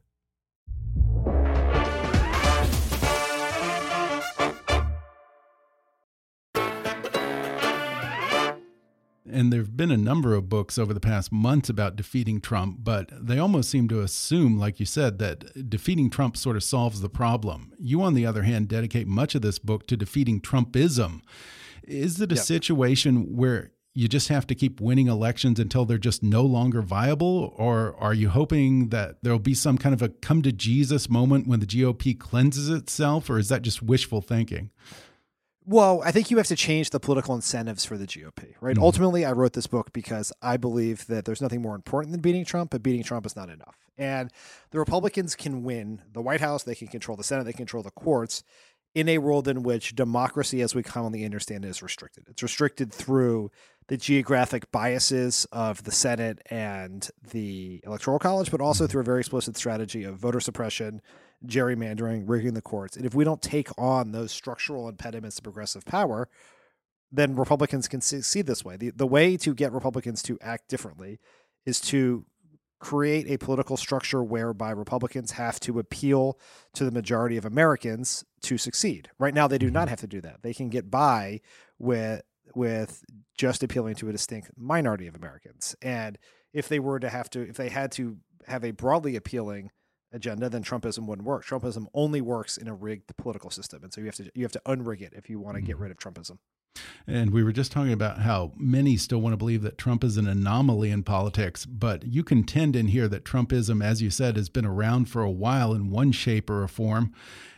And 9.32 9.52
there 9.52 9.60
have 9.60 9.76
been 9.76 9.90
a 9.90 9.96
number 9.96 10.34
of 10.34 10.48
books 10.48 10.78
over 10.78 10.92
the 10.92 11.00
past 11.00 11.32
months 11.32 11.68
about 11.68 11.96
defeating 11.96 12.40
Trump, 12.40 12.78
but 12.82 13.10
they 13.12 13.38
almost 13.38 13.70
seem 13.70 13.88
to 13.88 14.00
assume, 14.00 14.58
like 14.58 14.80
you 14.80 14.86
said, 14.86 15.18
that 15.18 15.68
defeating 15.68 16.10
Trump 16.10 16.36
sort 16.36 16.56
of 16.56 16.64
solves 16.64 17.00
the 17.00 17.08
problem. 17.08 17.72
You, 17.78 18.02
on 18.02 18.14
the 18.14 18.26
other 18.26 18.42
hand, 18.42 18.68
dedicate 18.68 19.06
much 19.06 19.34
of 19.34 19.42
this 19.42 19.58
book 19.58 19.86
to 19.88 19.96
defeating 19.96 20.40
Trumpism. 20.40 21.20
Is 21.82 22.20
it 22.20 22.32
a 22.32 22.36
yep. 22.36 22.44
situation 22.44 23.36
where 23.36 23.72
you 23.92 24.06
just 24.06 24.28
have 24.28 24.46
to 24.46 24.54
keep 24.54 24.80
winning 24.80 25.08
elections 25.08 25.58
until 25.58 25.84
they're 25.84 25.98
just 25.98 26.22
no 26.22 26.42
longer 26.42 26.80
viable? 26.80 27.52
Or 27.56 27.96
are 27.98 28.14
you 28.14 28.28
hoping 28.28 28.90
that 28.90 29.16
there'll 29.22 29.38
be 29.38 29.54
some 29.54 29.78
kind 29.78 29.92
of 29.92 30.02
a 30.02 30.08
come 30.08 30.42
to 30.42 30.52
Jesus 30.52 31.08
moment 31.08 31.46
when 31.46 31.60
the 31.60 31.66
GOP 31.66 32.18
cleanses 32.18 32.68
itself? 32.70 33.28
Or 33.28 33.38
is 33.38 33.48
that 33.48 33.62
just 33.62 33.82
wishful 33.82 34.20
thinking? 34.20 34.70
Well, 35.70 36.02
I 36.04 36.10
think 36.10 36.32
you 36.32 36.36
have 36.38 36.48
to 36.48 36.56
change 36.56 36.90
the 36.90 36.98
political 36.98 37.32
incentives 37.32 37.84
for 37.84 37.96
the 37.96 38.04
GOP, 38.04 38.54
right? 38.60 38.74
Mm-hmm. 38.74 38.82
Ultimately, 38.82 39.24
I 39.24 39.30
wrote 39.30 39.52
this 39.52 39.68
book 39.68 39.92
because 39.92 40.32
I 40.42 40.56
believe 40.56 41.06
that 41.06 41.26
there's 41.26 41.40
nothing 41.40 41.62
more 41.62 41.76
important 41.76 42.10
than 42.10 42.20
beating 42.20 42.44
Trump, 42.44 42.72
but 42.72 42.82
beating 42.82 43.04
Trump 43.04 43.24
is 43.24 43.36
not 43.36 43.48
enough. 43.50 43.76
And 43.96 44.32
the 44.72 44.80
Republicans 44.80 45.36
can 45.36 45.62
win 45.62 46.02
the 46.12 46.22
White 46.22 46.40
House, 46.40 46.64
they 46.64 46.74
can 46.74 46.88
control 46.88 47.16
the 47.16 47.22
Senate, 47.22 47.44
they 47.44 47.52
can 47.52 47.58
control 47.58 47.84
the 47.84 47.92
courts 47.92 48.42
in 48.96 49.08
a 49.08 49.18
world 49.18 49.46
in 49.46 49.62
which 49.62 49.94
democracy, 49.94 50.60
as 50.60 50.74
we 50.74 50.82
commonly 50.82 51.24
understand 51.24 51.64
it, 51.64 51.68
is 51.68 51.84
restricted. 51.84 52.24
It's 52.28 52.42
restricted 52.42 52.92
through 52.92 53.52
the 53.86 53.96
geographic 53.96 54.72
biases 54.72 55.46
of 55.52 55.84
the 55.84 55.92
Senate 55.92 56.40
and 56.50 57.08
the 57.30 57.80
Electoral 57.86 58.18
College, 58.18 58.50
but 58.50 58.60
also 58.60 58.84
mm-hmm. 58.84 58.90
through 58.90 59.02
a 59.02 59.04
very 59.04 59.20
explicit 59.20 59.56
strategy 59.56 60.02
of 60.02 60.16
voter 60.16 60.40
suppression 60.40 61.00
gerrymandering, 61.46 62.24
rigging 62.26 62.54
the 62.54 62.62
courts. 62.62 62.96
And 62.96 63.06
if 63.06 63.14
we 63.14 63.24
don't 63.24 63.42
take 63.42 63.68
on 63.78 64.12
those 64.12 64.32
structural 64.32 64.88
impediments 64.88 65.36
to 65.36 65.42
progressive 65.42 65.84
power, 65.84 66.28
then 67.10 67.34
Republicans 67.34 67.88
can 67.88 68.00
see 68.00 68.42
this 68.42 68.64
way. 68.64 68.76
The, 68.76 68.90
the 68.90 69.06
way 69.06 69.36
to 69.38 69.54
get 69.54 69.72
Republicans 69.72 70.22
to 70.24 70.38
act 70.40 70.68
differently 70.68 71.18
is 71.66 71.80
to 71.82 72.24
create 72.78 73.28
a 73.28 73.36
political 73.36 73.76
structure 73.76 74.22
whereby 74.22 74.70
Republicans 74.70 75.32
have 75.32 75.60
to 75.60 75.78
appeal 75.78 76.38
to 76.72 76.84
the 76.84 76.90
majority 76.90 77.36
of 77.36 77.44
Americans 77.44 78.24
to 78.42 78.56
succeed. 78.56 79.10
Right 79.18 79.34
now, 79.34 79.46
they 79.46 79.58
do 79.58 79.70
not 79.70 79.82
mm-hmm. 79.82 79.90
have 79.90 80.00
to 80.00 80.06
do 80.06 80.20
that. 80.22 80.42
They 80.42 80.54
can 80.54 80.68
get 80.68 80.90
by 80.90 81.40
with 81.78 82.22
with 82.54 83.04
just 83.36 83.62
appealing 83.62 83.94
to 83.94 84.08
a 84.08 84.12
distinct 84.12 84.50
minority 84.56 85.06
of 85.06 85.14
Americans. 85.14 85.76
And 85.80 86.18
if 86.52 86.68
they 86.68 86.80
were 86.80 86.98
to 86.98 87.08
have 87.08 87.30
to, 87.30 87.48
if 87.48 87.56
they 87.56 87.68
had 87.68 87.92
to 87.92 88.16
have 88.48 88.64
a 88.64 88.72
broadly 88.72 89.14
appealing 89.14 89.70
agenda, 90.12 90.48
then 90.48 90.62
Trumpism 90.62 91.06
wouldn't 91.06 91.26
work. 91.26 91.44
Trumpism 91.44 91.86
only 91.94 92.20
works 92.20 92.56
in 92.56 92.68
a 92.68 92.74
rigged 92.74 93.16
political 93.16 93.50
system, 93.50 93.82
and 93.82 93.92
so 93.92 94.00
you 94.00 94.06
have 94.06 94.16
to 94.16 94.30
you 94.34 94.42
have 94.42 94.52
to 94.52 94.62
unrig 94.66 95.00
it 95.00 95.12
if 95.14 95.28
you 95.30 95.40
want 95.40 95.56
to 95.56 95.60
get 95.60 95.74
mm-hmm. 95.74 95.82
rid 95.84 95.90
of 95.90 95.98
Trumpism. 95.98 96.38
And 97.06 97.32
we 97.32 97.42
were 97.42 97.52
just 97.52 97.72
talking 97.72 97.92
about 97.92 98.20
how 98.20 98.52
many 98.56 98.96
still 98.96 99.20
want 99.20 99.32
to 99.32 99.36
believe 99.36 99.62
that 99.62 99.78
Trump 99.78 100.04
is 100.04 100.16
an 100.16 100.28
anomaly 100.28 100.90
in 100.90 101.02
politics, 101.02 101.66
but 101.66 102.04
you 102.04 102.22
contend 102.22 102.76
in 102.76 102.88
here 102.88 103.08
that 103.08 103.24
Trumpism, 103.24 103.84
as 103.84 104.00
you 104.00 104.10
said, 104.10 104.36
has 104.36 104.48
been 104.48 104.64
around 104.64 105.06
for 105.06 105.22
a 105.22 105.30
while 105.30 105.72
in 105.72 105.90
one 105.90 106.12
shape 106.12 106.48
or 106.48 106.62
a 106.62 106.68
form. 106.68 107.12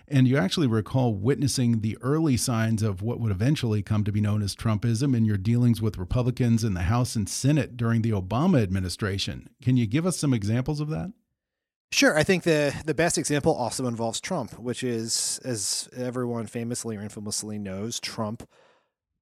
And 0.08 0.28
you 0.28 0.36
actually 0.36 0.66
recall 0.66 1.14
witnessing 1.14 1.80
the 1.80 1.96
early 2.02 2.36
signs 2.36 2.82
of 2.82 3.02
what 3.02 3.18
would 3.20 3.32
eventually 3.32 3.82
come 3.82 4.04
to 4.04 4.12
be 4.12 4.20
known 4.20 4.42
as 4.42 4.54
Trumpism 4.54 5.16
in 5.16 5.24
your 5.24 5.38
dealings 5.38 5.80
with 5.80 5.96
Republicans 5.96 6.64
in 6.64 6.74
the 6.74 6.82
House 6.82 7.16
and 7.16 7.28
Senate 7.28 7.76
during 7.76 8.02
the 8.02 8.10
Obama 8.10 8.62
administration. 8.62 9.48
Can 9.62 9.76
you 9.76 9.86
give 9.86 10.04
us 10.04 10.18
some 10.18 10.34
examples 10.34 10.80
of 10.80 10.88
that? 10.90 11.12
Sure. 11.92 12.16
I 12.16 12.22
think 12.22 12.44
the, 12.44 12.74
the 12.86 12.94
best 12.94 13.18
example 13.18 13.54
also 13.54 13.86
involves 13.86 14.18
Trump, 14.18 14.58
which 14.58 14.82
is, 14.82 15.38
as 15.44 15.90
everyone 15.94 16.46
famously 16.46 16.96
or 16.96 17.02
infamously 17.02 17.58
knows, 17.58 18.00
Trump 18.00 18.48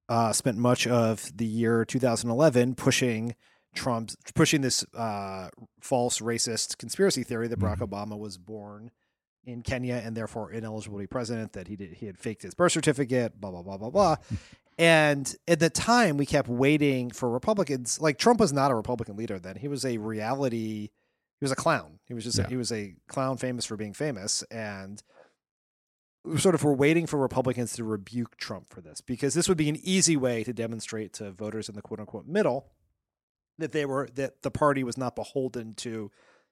uh, 0.08 0.32
spent 0.32 0.56
much 0.56 0.86
of 0.86 1.36
the 1.36 1.46
year 1.46 1.84
2011 1.84 2.76
pushing 2.76 3.34
Trump, 3.74 4.12
pushing 4.36 4.60
this 4.60 4.84
uh, 4.94 5.48
false 5.80 6.20
racist 6.20 6.78
conspiracy 6.78 7.24
theory 7.24 7.48
that 7.48 7.58
Barack 7.58 7.78
mm-hmm. 7.78 7.92
Obama 7.92 8.16
was 8.16 8.38
born 8.38 8.92
in 9.44 9.62
Kenya 9.62 10.00
and 10.04 10.16
therefore 10.16 10.52
ineligible 10.52 10.98
to 10.98 11.02
be 11.02 11.06
president, 11.08 11.52
that 11.54 11.66
he 11.66 11.74
did 11.74 11.94
he 11.94 12.06
had 12.06 12.18
faked 12.18 12.42
his 12.42 12.54
birth 12.54 12.72
certificate, 12.72 13.40
blah 13.40 13.50
blah 13.50 13.62
blah 13.62 13.78
blah 13.78 13.90
blah. 13.90 14.16
and 14.78 15.34
at 15.48 15.58
the 15.58 15.70
time, 15.70 16.16
we 16.16 16.26
kept 16.26 16.48
waiting 16.48 17.10
for 17.10 17.28
Republicans. 17.28 18.00
Like 18.00 18.18
Trump 18.18 18.38
was 18.38 18.52
not 18.52 18.70
a 18.70 18.74
Republican 18.74 19.16
leader 19.16 19.38
then; 19.40 19.56
he 19.56 19.68
was 19.68 19.84
a 19.84 19.98
reality. 19.98 20.90
He 21.40 21.44
was 21.44 21.52
a 21.52 21.56
clown. 21.56 21.98
He 22.06 22.14
was 22.14 22.24
just 22.24 22.38
yeah. 22.38 22.44
a, 22.44 22.48
he 22.48 22.56
was 22.56 22.70
a 22.70 22.94
clown 23.08 23.38
famous 23.38 23.64
for 23.64 23.76
being 23.76 23.94
famous, 23.94 24.42
and 24.50 25.02
sort 26.36 26.54
of 26.54 26.62
were 26.62 26.74
waiting 26.74 27.06
for 27.06 27.18
Republicans 27.18 27.72
to 27.74 27.84
rebuke 27.84 28.36
Trump 28.36 28.68
for 28.68 28.82
this 28.82 29.00
because 29.00 29.32
this 29.32 29.48
would 29.48 29.56
be 29.56 29.70
an 29.70 29.78
easy 29.82 30.16
way 30.16 30.44
to 30.44 30.52
demonstrate 30.52 31.14
to 31.14 31.30
voters 31.32 31.68
in 31.68 31.74
the 31.74 31.82
quote 31.82 31.98
unquote 31.98 32.26
middle 32.26 32.66
that 33.58 33.72
they 33.72 33.86
were 33.86 34.08
that 34.14 34.42
the 34.42 34.50
party 34.50 34.84
was 34.84 34.98
not 34.98 35.16
beholden 35.16 35.72
to 35.74 36.10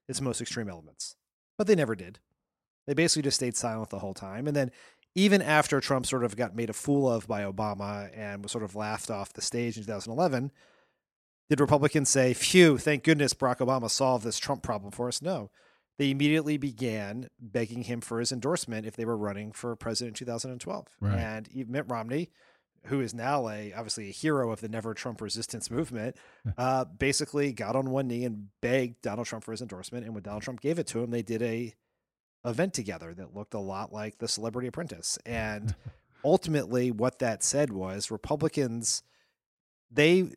its 0.08 0.20
most 0.20 0.40
extreme 0.40 0.68
elements. 0.68 1.16
But 1.58 1.66
they 1.66 1.74
never 1.74 1.94
did. 1.94 2.18
They 2.86 2.94
basically 2.94 3.22
just 3.22 3.36
stayed 3.36 3.56
silent 3.56 3.90
the 3.90 3.98
whole 3.98 4.14
time. 4.14 4.46
And 4.46 4.56
then 4.56 4.70
even 5.14 5.42
after 5.42 5.80
Trump 5.80 6.06
sort 6.06 6.24
of 6.24 6.36
got 6.36 6.54
made 6.54 6.70
a 6.70 6.74
fool 6.74 7.10
of 7.10 7.26
by 7.26 7.42
Obama 7.42 8.10
and 8.16 8.42
was 8.42 8.52
sort 8.52 8.64
of 8.64 8.76
laughed 8.76 9.10
off 9.10 9.32
the 9.32 9.42
stage 9.42 9.76
in 9.76 9.82
2011, 9.82 10.52
did 11.48 11.60
Republicans 11.60 12.08
say, 12.08 12.34
phew, 12.34 12.78
thank 12.78 13.04
goodness 13.04 13.34
Barack 13.34 13.58
Obama 13.58 13.90
solved 13.90 14.24
this 14.24 14.38
Trump 14.38 14.62
problem 14.62 14.90
for 14.90 15.08
us? 15.08 15.22
No 15.22 15.50
they 15.98 16.10
immediately 16.10 16.56
began 16.56 17.28
begging 17.40 17.82
him 17.82 18.00
for 18.00 18.20
his 18.20 18.32
endorsement 18.32 18.86
if 18.86 18.96
they 18.96 19.04
were 19.04 19.16
running 19.16 19.52
for 19.52 19.74
president 19.76 20.20
in 20.20 20.26
2012. 20.26 20.86
Right. 21.00 21.18
And 21.18 21.48
Mitt 21.68 21.86
Romney, 21.88 22.30
who 22.86 23.00
is 23.00 23.12
now 23.12 23.48
a 23.48 23.72
obviously 23.72 24.08
a 24.08 24.12
hero 24.12 24.52
of 24.52 24.60
the 24.60 24.68
Never 24.68 24.94
Trump 24.94 25.20
resistance 25.20 25.70
movement, 25.70 26.16
uh, 26.56 26.84
basically 26.84 27.52
got 27.52 27.74
on 27.74 27.90
one 27.90 28.06
knee 28.06 28.24
and 28.24 28.48
begged 28.60 29.02
Donald 29.02 29.26
Trump 29.26 29.44
for 29.44 29.50
his 29.50 29.60
endorsement. 29.60 30.04
And 30.04 30.14
when 30.14 30.22
Donald 30.22 30.44
Trump 30.44 30.60
gave 30.60 30.78
it 30.78 30.86
to 30.88 31.02
him, 31.02 31.10
they 31.10 31.22
did 31.22 31.42
a 31.42 31.74
event 32.44 32.74
together 32.74 33.12
that 33.14 33.34
looked 33.34 33.54
a 33.54 33.58
lot 33.58 33.92
like 33.92 34.18
the 34.18 34.28
Celebrity 34.28 34.68
Apprentice. 34.68 35.18
And 35.26 35.74
ultimately, 36.24 36.92
what 36.92 37.18
that 37.18 37.42
said 37.42 37.72
was 37.72 38.10
Republicans 38.10 39.02
they 39.90 40.28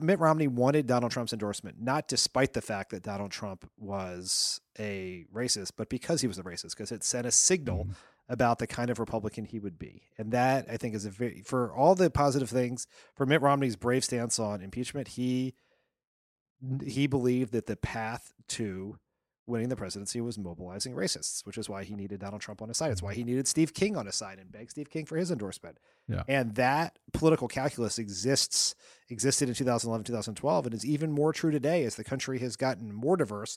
Mitt 0.00 0.18
Romney 0.18 0.48
wanted 0.48 0.86
Donald 0.86 1.12
Trump's 1.12 1.32
endorsement, 1.32 1.80
not 1.80 2.08
despite 2.08 2.52
the 2.52 2.62
fact 2.62 2.90
that 2.90 3.02
Donald 3.02 3.30
Trump 3.30 3.68
was 3.76 4.60
a 4.78 5.26
racist, 5.34 5.72
but 5.76 5.88
because 5.88 6.20
he 6.20 6.26
was 6.26 6.38
a 6.38 6.42
racist, 6.42 6.70
because 6.70 6.92
it 6.92 7.04
sent 7.04 7.26
a 7.26 7.30
signal 7.30 7.84
mm-hmm. 7.84 7.92
about 8.28 8.58
the 8.58 8.66
kind 8.66 8.90
of 8.90 8.98
Republican 8.98 9.44
he 9.44 9.58
would 9.58 9.78
be. 9.78 10.02
And 10.16 10.32
that, 10.32 10.66
I 10.70 10.76
think, 10.76 10.94
is 10.94 11.04
a 11.04 11.10
very, 11.10 11.42
for 11.42 11.72
all 11.74 11.94
the 11.94 12.10
positive 12.10 12.50
things, 12.50 12.86
for 13.14 13.26
Mitt 13.26 13.42
Romney's 13.42 13.76
brave 13.76 14.04
stance 14.04 14.38
on 14.38 14.62
impeachment, 14.62 15.08
he 15.08 15.54
he 16.82 17.06
believed 17.06 17.52
that 17.52 17.66
the 17.66 17.76
path 17.76 18.32
to 18.48 18.98
winning 19.46 19.68
the 19.68 19.76
presidency 19.76 20.20
was 20.20 20.38
mobilizing 20.38 20.94
racists, 20.94 21.46
which 21.46 21.56
is 21.56 21.68
why 21.68 21.84
he 21.84 21.94
needed 21.94 22.20
Donald 22.20 22.42
Trump 22.42 22.60
on 22.62 22.68
his 22.68 22.76
side. 22.76 22.90
It's 22.90 23.02
why 23.02 23.14
he 23.14 23.24
needed 23.24 23.46
Steve 23.46 23.72
King 23.72 23.96
on 23.96 24.06
his 24.06 24.16
side 24.16 24.38
and 24.38 24.50
begged 24.50 24.70
Steve 24.70 24.90
King 24.90 25.06
for 25.06 25.16
his 25.16 25.30
endorsement. 25.30 25.78
Yeah. 26.08 26.22
And 26.28 26.54
that 26.56 26.98
political 27.12 27.48
calculus 27.48 27.98
exists 27.98 28.74
existed 29.08 29.48
in 29.48 29.54
2011, 29.54 30.04
2012, 30.04 30.66
and 30.66 30.74
is 30.74 30.84
even 30.84 31.12
more 31.12 31.32
true 31.32 31.50
today 31.50 31.84
as 31.84 31.94
the 31.94 32.04
country 32.04 32.38
has 32.40 32.56
gotten 32.56 32.92
more 32.92 33.16
diverse. 33.16 33.56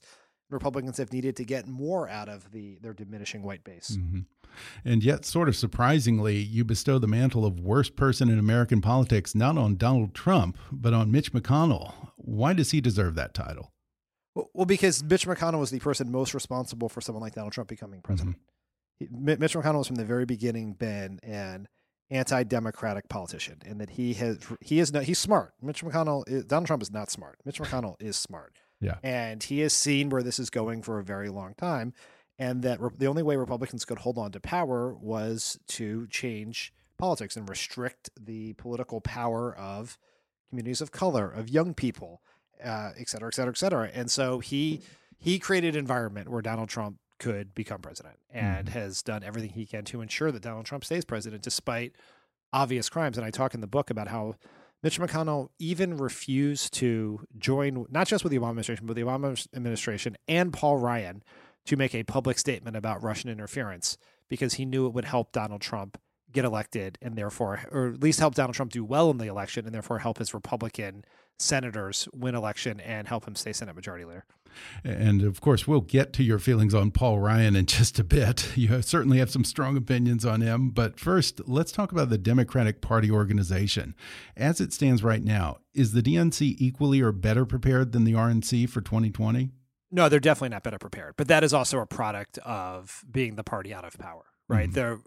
Republicans 0.52 0.98
have 0.98 1.14
needed 1.14 1.36
to 1.36 1.46
get 1.46 1.68
more 1.68 2.10
out 2.10 2.28
of 2.28 2.52
the 2.52 2.78
their 2.82 2.94
diminishing 2.94 3.44
white 3.44 3.64
base. 3.64 3.98
Mm 3.98 4.12
-hmm. 4.12 4.26
And 4.84 5.04
yet, 5.04 5.26
sort 5.26 5.48
of 5.48 5.56
surprisingly, 5.56 6.38
you 6.38 6.66
bestow 6.66 7.00
the 7.00 7.08
mantle 7.08 7.46
of 7.46 7.60
worst 7.60 7.96
person 7.96 8.30
in 8.30 8.40
American 8.40 8.82
politics 8.82 9.36
not 9.36 9.58
on 9.58 9.78
Donald 9.78 10.14
Trump, 10.14 10.58
but 10.72 10.94
on 10.94 11.12
Mitch 11.12 11.32
McConnell. 11.34 11.94
Why 12.16 12.54
does 12.54 12.72
he 12.72 12.82
deserve 12.82 13.16
that 13.16 13.34
title? 13.34 13.72
Well, 14.36 14.66
because 14.66 15.04
Mitch 15.04 15.26
McConnell 15.26 15.60
was 15.60 15.72
the 15.72 15.80
person 15.80 16.12
most 16.12 16.34
responsible 16.34 16.90
for 16.90 17.02
someone 17.02 17.22
like 17.22 17.34
Donald 17.34 17.54
Trump 17.54 17.70
becoming 17.70 18.02
president. 18.02 18.38
Mm-hmm. 19.02 19.40
Mitch 19.40 19.54
McConnell 19.54 19.78
has 19.78 19.88
from 19.88 19.96
the 19.96 20.06
very 20.06 20.26
beginning 20.26 20.74
been 20.74 21.20
an 21.24 21.68
anti-democratic 22.12 23.08
politician, 23.10 23.60
and 23.66 23.80
that 23.80 23.92
he 23.92 24.14
has 24.16 24.40
he 24.62 24.80
is 24.80 24.92
no, 24.92 25.00
he's 25.02 25.20
smart. 25.20 25.54
Mitch 25.62 25.84
McConnell, 25.84 26.28
is, 26.28 26.46
Donald 26.46 26.68
Trump 26.68 26.82
is 26.82 26.92
not 26.92 27.10
smart. 27.10 27.40
Mitch 27.46 27.60
McConnell 27.62 27.96
is 28.00 28.18
smart. 28.18 28.58
Yeah, 28.82 28.96
and 29.04 29.44
he 29.44 29.60
has 29.60 29.74
seen 29.74 30.10
where 30.10 30.24
this 30.24 30.40
is 30.40 30.50
going 30.50 30.82
for 30.84 31.00
a 31.00 31.04
very 31.04 31.30
long 31.30 31.54
time, 31.56 31.94
and 32.38 32.62
that 32.64 32.80
re- 32.82 32.92
the 32.98 33.08
only 33.08 33.24
way 33.24 33.36
Republicans 33.36 33.86
could 33.86 34.00
hold 34.00 34.18
on 34.18 34.32
to 34.32 34.40
power 34.40 34.94
was 34.96 35.60
to 35.70 36.08
change 36.08 36.74
politics 36.98 37.38
and 37.38 37.48
restrict 37.48 38.10
the 38.20 38.54
political 38.54 39.02
power 39.02 39.56
of 39.56 39.98
communities 40.50 40.82
of 40.82 40.92
color, 40.92 41.30
of 41.30 41.50
young 41.50 41.74
people, 41.74 42.22
uh, 42.64 42.92
et 42.98 43.10
cetera, 43.10 43.28
et 43.28 43.36
cetera, 43.36 43.52
et 43.52 43.58
cetera. 43.58 43.90
And 43.94 44.10
so 44.10 44.40
he 44.40 44.82
he 45.18 45.40
created 45.40 45.76
an 45.76 45.80
environment 45.80 46.30
where 46.30 46.42
Donald 46.42 46.70
Trump 46.70 46.98
could 47.20 47.54
become 47.54 47.82
president 47.82 48.16
and 48.32 48.68
mm-hmm. 48.68 48.80
has 48.80 49.02
done 49.02 49.24
everything 49.24 49.52
he 49.52 49.66
can 49.66 49.84
to 49.86 50.02
ensure 50.02 50.32
that 50.32 50.42
Donald 50.42 50.66
Trump 50.66 50.86
stays 50.86 51.04
president 51.04 51.42
despite 51.42 51.94
obvious 52.54 52.90
crimes. 52.90 53.18
And 53.18 53.26
I 53.26 53.30
talk 53.32 53.54
in 53.54 53.62
the 53.62 53.68
book 53.68 53.90
about 53.90 54.08
how 54.08 54.36
Mitch 54.82 55.00
McConnell 55.00 55.50
even 55.60 55.98
refused 55.98 56.74
to 56.76 57.20
join, 57.38 57.86
not 57.90 58.08
just 58.08 58.24
with 58.24 58.32
the 58.32 58.40
Obama 58.40 58.52
administration, 58.52 58.88
but 58.88 58.96
the 58.96 59.02
Obama 59.02 59.48
administration 59.54 60.16
and 60.28 60.54
Paul 60.54 60.78
Ryan 60.78 61.22
to 61.66 61.76
make 61.76 61.94
a 61.94 62.04
public 62.04 62.40
statement 62.40 62.78
about 62.78 63.04
Russian 63.04 63.30
interference 63.30 63.98
because 64.30 64.54
he 64.54 64.66
knew 64.66 64.88
it 64.88 64.94
would 64.94 65.06
help 65.06 65.34
Donald 65.34 65.62
Trump 65.62 65.98
get 66.32 66.46
elected 66.46 66.98
and 67.02 67.16
therefore, 67.16 67.62
or 67.72 67.88
at 67.88 68.02
least 68.02 68.20
help 68.20 68.36
Donald 68.36 68.56
Trump 68.56 68.72
do 68.72 68.84
well 68.84 69.10
in 69.12 69.18
the 69.18 69.28
election 69.28 69.66
and 69.66 69.74
therefore 69.74 70.00
help 70.00 70.18
his 70.18 70.34
Republican 70.34 71.04
senators 71.38 72.08
win 72.14 72.36
election 72.36 72.80
and 72.82 73.08
help 73.08 73.28
him 73.28 73.36
stay 73.36 73.54
Senate 73.54 73.76
Majority 73.76 74.06
Leader. 74.06 74.26
And 74.84 75.22
of 75.22 75.42
course, 75.42 75.68
we'll 75.68 75.82
get 75.82 76.12
to 76.14 76.24
your 76.24 76.40
feelings 76.40 76.74
on 76.74 76.92
Paul 76.92 77.20
Ryan 77.20 77.56
in 77.56 77.66
just 77.68 78.00
a 78.00 78.04
bit. 78.04 78.56
You 78.56 78.82
certainly 78.82 79.20
have 79.20 79.30
some 79.30 79.44
strong 79.44 79.78
opinions 79.78 80.26
on 80.26 80.42
him. 80.42 80.70
But 80.72 81.00
first, 81.00 81.42
let's 81.48 81.72
talk 81.72 81.92
about 81.92 82.10
the 82.10 82.18
Democratic 82.18 82.82
Party 82.82 83.10
organization. 83.10 83.96
As 84.36 84.60
it 84.60 84.74
stands 84.74 85.04
right 85.04 85.24
now, 85.24 85.60
is 85.74 85.94
the 85.94 86.02
DNC 86.02 86.56
equally 86.58 87.02
or 87.02 87.12
better 87.12 87.46
prepared 87.46 87.92
than 87.92 88.04
the 88.04 88.14
RNC 88.14 88.70
for 88.70 88.82
2020? 88.82 89.50
No, 89.92 90.08
they're 90.08 90.20
definitely 90.20 90.50
not 90.50 90.64
better 90.64 90.78
prepared. 90.78 91.16
But 91.18 91.28
that 91.30 91.44
is 91.44 91.54
also 91.54 91.80
a 91.80 91.86
product 91.86 92.38
of 92.40 93.04
being 93.10 93.36
the 93.36 93.44
party 93.44 93.74
out 93.74 93.86
of 93.86 93.98
power, 93.98 94.26
right? 94.48 94.68
Mm 94.68 94.72
-hmm. 94.72 94.76
They're 94.76 95.00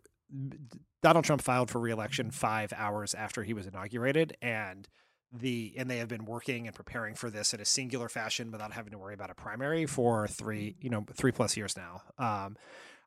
Donald 1.03 1.25
Trump 1.25 1.43
filed 1.43 1.71
for 1.71 1.81
reelection 1.81 2.31
five 2.31 2.73
hours 2.77 3.15
after 3.15 3.43
he 3.43 3.53
was 3.53 3.67
inaugurated, 3.67 4.37
and 4.41 4.89
the 5.33 5.73
and 5.77 5.91
they 5.91 5.99
have 5.99 6.09
been 6.09 6.25
working 6.25 6.67
and 6.67 6.77
preparing 6.77 7.15
for 7.15 7.31
this 7.31 7.55
in 7.55 7.61
a 7.61 7.65
singular 7.65 8.09
fashion 8.09 8.51
without 8.51 8.73
having 8.73 8.93
to 8.93 8.99
worry 8.99 9.15
about 9.15 9.31
a 9.31 9.35
primary 9.35 9.87
for 9.87 10.29
three 10.29 10.77
you 10.81 10.91
know 10.91 11.05
three 11.15 11.33
plus 11.33 11.57
years 11.57 11.77
now. 11.77 12.03
Um, 12.19 12.57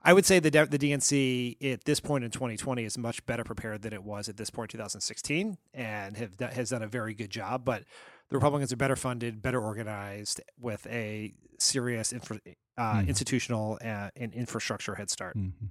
I 0.01 0.13
would 0.13 0.25
say 0.25 0.39
the 0.39 0.49
the 0.49 0.77
DNC 0.77 1.73
at 1.73 1.85
this 1.85 1.99
point 1.99 2.23
in 2.23 2.31
2020 2.31 2.83
is 2.83 2.97
much 2.97 3.25
better 3.25 3.43
prepared 3.43 3.81
than 3.81 3.93
it 3.93 4.03
was 4.03 4.29
at 4.29 4.37
this 4.37 4.49
point 4.49 4.73
in 4.73 4.77
2016, 4.77 5.57
and 5.73 6.17
have 6.17 6.39
has 6.39 6.69
done 6.69 6.83
a 6.83 6.87
very 6.87 7.13
good 7.13 7.31
job. 7.31 7.65
But 7.65 7.83
the 8.29 8.37
Republicans 8.37 8.73
are 8.73 8.77
better 8.77 8.95
funded, 8.95 9.41
better 9.41 9.61
organized, 9.61 10.41
with 10.59 10.87
a 10.87 11.33
serious 11.59 12.11
infra, 12.11 12.39
uh, 12.77 12.93
mm-hmm. 12.95 13.09
institutional 13.09 13.77
and, 13.81 14.11
and, 14.15 14.33
infrastructure 14.33 14.95
head 14.95 15.09
start. 15.09 15.37
Mm-hmm. 15.37 15.67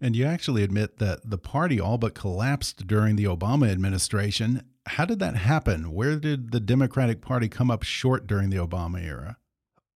And 0.00 0.16
you 0.16 0.24
actually 0.24 0.62
admit 0.62 0.98
that 0.98 1.28
the 1.28 1.38
party 1.38 1.78
all 1.78 1.98
but 1.98 2.14
collapsed 2.14 2.86
during 2.86 3.16
the 3.16 3.24
Obama 3.24 3.70
administration. 3.70 4.62
How 4.86 5.04
did 5.04 5.18
that 5.20 5.36
happen? 5.36 5.92
Where 5.92 6.16
did 6.16 6.50
the 6.50 6.60
Democratic 6.60 7.20
Party 7.20 7.48
come 7.48 7.70
up 7.70 7.82
short 7.82 8.26
during 8.26 8.50
the 8.50 8.56
Obama 8.56 9.02
era? 9.02 9.36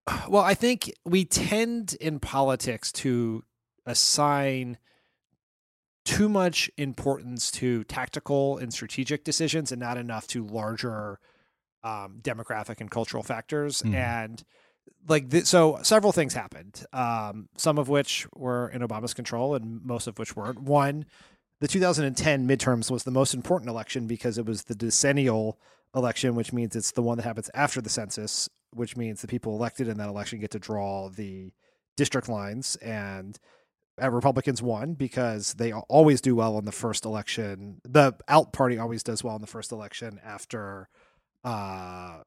Well, 0.29 0.43
I 0.43 0.55
think 0.55 0.93
we 1.05 1.25
tend 1.25 1.95
in 2.01 2.19
politics 2.19 2.91
to 2.93 3.45
assign 3.87 4.79
too 6.05 6.29
much 6.29 6.71
importance 6.77 7.51
to 7.53 7.85
tactical 7.85 8.59
and 8.59 8.73
strategic 8.73 9.25
decisions 9.25 9.71
and 9.71 9.81
not 9.81 9.97
enough 9.97 10.27
to 10.29 10.45
larger 10.45 11.21
um, 11.85 12.21
demographic 12.23 12.81
and 12.81 12.91
cultural 12.91 13.23
factors. 13.23 13.83
Mhm. 13.83 13.95
And 13.95 14.45
like 15.09 15.31
th- 15.31 15.47
so 15.47 15.79
several 15.83 16.13
things 16.13 16.35
happened 16.35 16.85
um, 16.93 17.49
some 17.57 17.79
of 17.79 17.89
which 17.89 18.27
were 18.37 18.69
in 18.69 18.83
obama's 18.83 19.15
control 19.15 19.55
and 19.55 19.85
most 19.85 20.07
of 20.07 20.19
which 20.19 20.35
weren't 20.37 20.61
one 20.61 21.05
the 21.61 21.69
2010 21.69 22.49
midterms 22.49 22.91
was 22.91 23.05
the 23.05 23.11
most 23.11 23.33
important 23.35 23.69
election 23.71 24.07
because 24.07 24.39
it 24.39 24.47
was 24.47 24.65
the 24.65 24.75
decennial 24.75 25.59
election 25.95 26.35
which 26.35 26.53
means 26.53 26.75
it's 26.75 26.93
the 26.93 27.03
one 27.03 27.17
that 27.17 27.25
happens 27.25 27.51
after 27.55 27.81
the 27.81 27.89
census 27.89 28.49
which 28.75 28.97
means 28.97 29.21
the 29.21 29.29
people 29.29 29.55
elected 29.55 29.87
in 29.89 29.99
that 29.99 30.09
election 30.09 30.41
get 30.41 30.51
to 30.51 30.59
draw 30.59 31.09
the 31.09 31.53
district 31.97 32.29
lines 32.29 32.77
and 32.77 33.39
uh, 34.03 34.11
republicans 34.11 34.61
won 34.63 34.95
because 34.95 35.55
they 35.55 35.73
always 35.73 36.21
do 36.21 36.35
well 36.35 36.59
in 36.59 36.65
the 36.65 36.73
first 36.73 37.05
election 37.05 37.81
the 37.85 38.13
out 38.29 38.53
party 38.53 38.79
always 38.79 39.03
does 39.03 39.23
well 39.23 39.37
in 39.37 39.41
the 39.43 39.47
first 39.47 39.71
election 39.73 40.21
after 40.25 40.89
uh, 41.45 42.19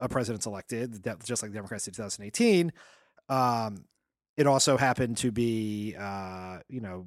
a 0.00 0.08
president's 0.08 0.46
elected, 0.46 1.02
just 1.24 1.42
like 1.42 1.50
the 1.52 1.56
Democrats 1.56 1.84
did 1.84 1.94
2018. 1.94 2.72
Um, 3.28 3.84
it 4.36 4.46
also 4.46 4.76
happened 4.76 5.18
to 5.18 5.30
be, 5.30 5.94
uh, 5.98 6.58
you 6.68 6.80
know, 6.80 7.06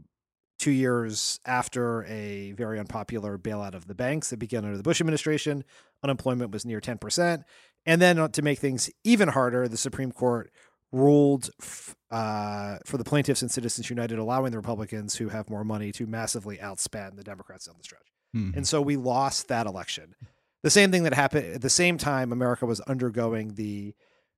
two 0.59 0.71
years 0.71 1.39
after 1.45 2.05
a 2.05 2.51
very 2.53 2.79
unpopular 2.79 3.37
bailout 3.37 3.73
of 3.73 3.87
the 3.87 3.95
banks 3.95 4.29
that 4.29 4.37
began 4.37 4.63
under 4.63 4.77
the 4.77 4.83
Bush 4.83 5.01
administration. 5.01 5.63
Unemployment 6.03 6.51
was 6.51 6.65
near 6.65 6.79
10%. 6.79 7.43
And 7.85 8.01
then 8.01 8.19
uh, 8.19 8.27
to 8.29 8.41
make 8.41 8.59
things 8.59 8.89
even 9.03 9.29
harder, 9.29 9.67
the 9.67 9.77
Supreme 9.77 10.11
Court 10.11 10.51
ruled 10.91 11.49
f- 11.59 11.95
uh, 12.11 12.77
for 12.85 12.97
the 12.97 13.03
plaintiffs 13.03 13.41
in 13.41 13.49
Citizens 13.49 13.89
United, 13.89 14.19
allowing 14.19 14.51
the 14.51 14.57
Republicans 14.57 15.15
who 15.15 15.29
have 15.29 15.49
more 15.49 15.63
money 15.63 15.91
to 15.93 16.05
massively 16.05 16.57
outspend 16.57 17.15
the 17.17 17.23
Democrats 17.23 17.67
on 17.67 17.75
the 17.77 17.83
stretch. 17.83 18.13
Mhm. 18.35 18.55
And 18.55 18.67
so 18.67 18.81
we 18.81 18.95
lost 18.95 19.47
that 19.47 19.65
election. 19.65 20.15
The 20.63 20.69
same 20.69 20.91
thing 20.91 21.03
that 21.03 21.13
happened 21.13 21.53
at 21.55 21.61
the 21.61 21.69
same 21.69 21.97
time, 21.97 22.31
America 22.31 22.65
was 22.65 22.79
undergoing 22.81 23.55
the 23.55 23.93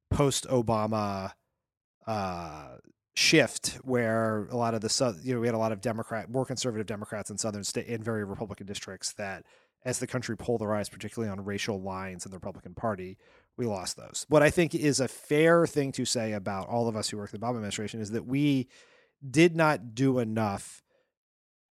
post 0.09 0.47
Obama 0.47 1.31
uh, 2.07 2.77
shift 3.15 3.79
where 3.83 4.47
a 4.51 4.57
lot 4.57 4.73
of 4.73 4.81
the, 4.81 5.19
you 5.23 5.33
know, 5.33 5.39
we 5.39 5.47
had 5.47 5.55
a 5.55 5.59
lot 5.59 5.71
of 5.71 5.81
Democrat, 5.81 6.29
more 6.29 6.45
conservative 6.45 6.87
Democrats 6.87 7.29
in 7.29 7.37
southern 7.37 7.63
state 7.63 7.87
in 7.87 8.03
very 8.03 8.23
Republican 8.23 8.65
districts 8.65 9.13
that 9.13 9.45
as 9.85 9.99
the 9.99 10.07
country 10.07 10.35
polarized, 10.35 10.91
particularly 10.91 11.31
on 11.31 11.45
racial 11.45 11.79
lines 11.79 12.25
in 12.25 12.31
the 12.31 12.37
Republican 12.37 12.73
Party, 12.73 13.17
we 13.55 13.67
lost 13.67 13.95
those. 13.95 14.25
What 14.27 14.41
I 14.41 14.49
think 14.49 14.73
is 14.73 14.99
a 14.99 15.07
fair 15.07 15.67
thing 15.67 15.91
to 15.93 16.05
say 16.05 16.33
about 16.33 16.67
all 16.67 16.87
of 16.87 16.95
us 16.95 17.09
who 17.09 17.17
work 17.17 17.33
in 17.33 17.39
the 17.39 17.45
Obama 17.45 17.57
administration 17.57 18.01
is 18.01 18.11
that 18.11 18.25
we 18.25 18.67
did 19.29 19.55
not 19.55 19.93
do 19.93 20.17
enough 20.17 20.83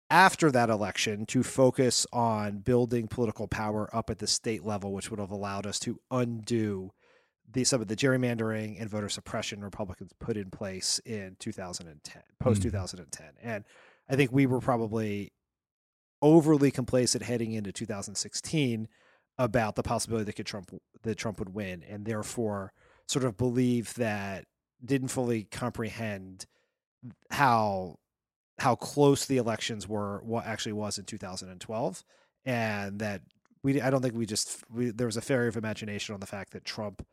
after 0.09 0.51
that 0.51 0.69
election 0.69 1.25
to 1.25 1.43
focus 1.43 2.05
on 2.13 2.59
building 2.59 3.07
political 3.07 3.47
power 3.47 3.89
up 3.93 4.09
at 4.09 4.19
the 4.19 4.27
state 4.27 4.63
level, 4.63 4.93
which 4.93 5.09
would 5.11 5.19
have 5.19 5.31
allowed 5.31 5.67
us 5.67 5.79
to 5.79 5.99
undo 6.11 6.91
the 7.49 7.63
some 7.63 7.81
of 7.81 7.87
the 7.87 7.95
gerrymandering 7.95 8.79
and 8.79 8.89
voter 8.89 9.09
suppression 9.09 9.63
Republicans 9.63 10.11
put 10.19 10.37
in 10.37 10.49
place 10.49 10.99
in 11.05 11.35
2010, 11.39 12.21
post 12.39 12.59
mm-hmm. 12.59 12.69
2010. 12.69 13.25
And 13.41 13.63
I 14.09 14.15
think 14.15 14.31
we 14.31 14.45
were 14.45 14.59
probably 14.59 15.31
overly 16.21 16.71
complacent 16.71 17.23
heading 17.23 17.53
into 17.53 17.71
2016 17.71 18.87
about 19.37 19.75
the 19.75 19.83
possibility 19.83 20.25
that 20.25 20.35
could 20.35 20.45
Trump 20.45 20.71
that 21.03 21.15
Trump 21.15 21.39
would 21.39 21.53
win, 21.53 21.83
and 21.87 22.05
therefore 22.05 22.73
sort 23.07 23.23
of 23.23 23.37
believe 23.37 23.93
that 23.95 24.45
didn't 24.83 25.09
fully 25.09 25.43
comprehend 25.43 26.45
how 27.31 27.97
how 28.59 28.75
close 28.75 29.25
the 29.25 29.37
elections 29.37 29.87
were 29.87 30.21
what 30.23 30.45
actually 30.45 30.73
was 30.73 30.97
in 30.97 31.05
2012 31.05 32.03
and 32.45 32.99
that 32.99 33.21
we 33.63 33.81
I 33.81 33.89
don't 33.89 34.01
think 34.01 34.15
we 34.15 34.25
just 34.25 34.63
we, 34.73 34.89
there 34.89 35.07
was 35.07 35.17
a 35.17 35.21
failure 35.21 35.47
of 35.47 35.57
imagination 35.57 36.13
on 36.13 36.19
the 36.19 36.25
fact 36.25 36.53
that 36.53 36.65
Trump 36.65 37.05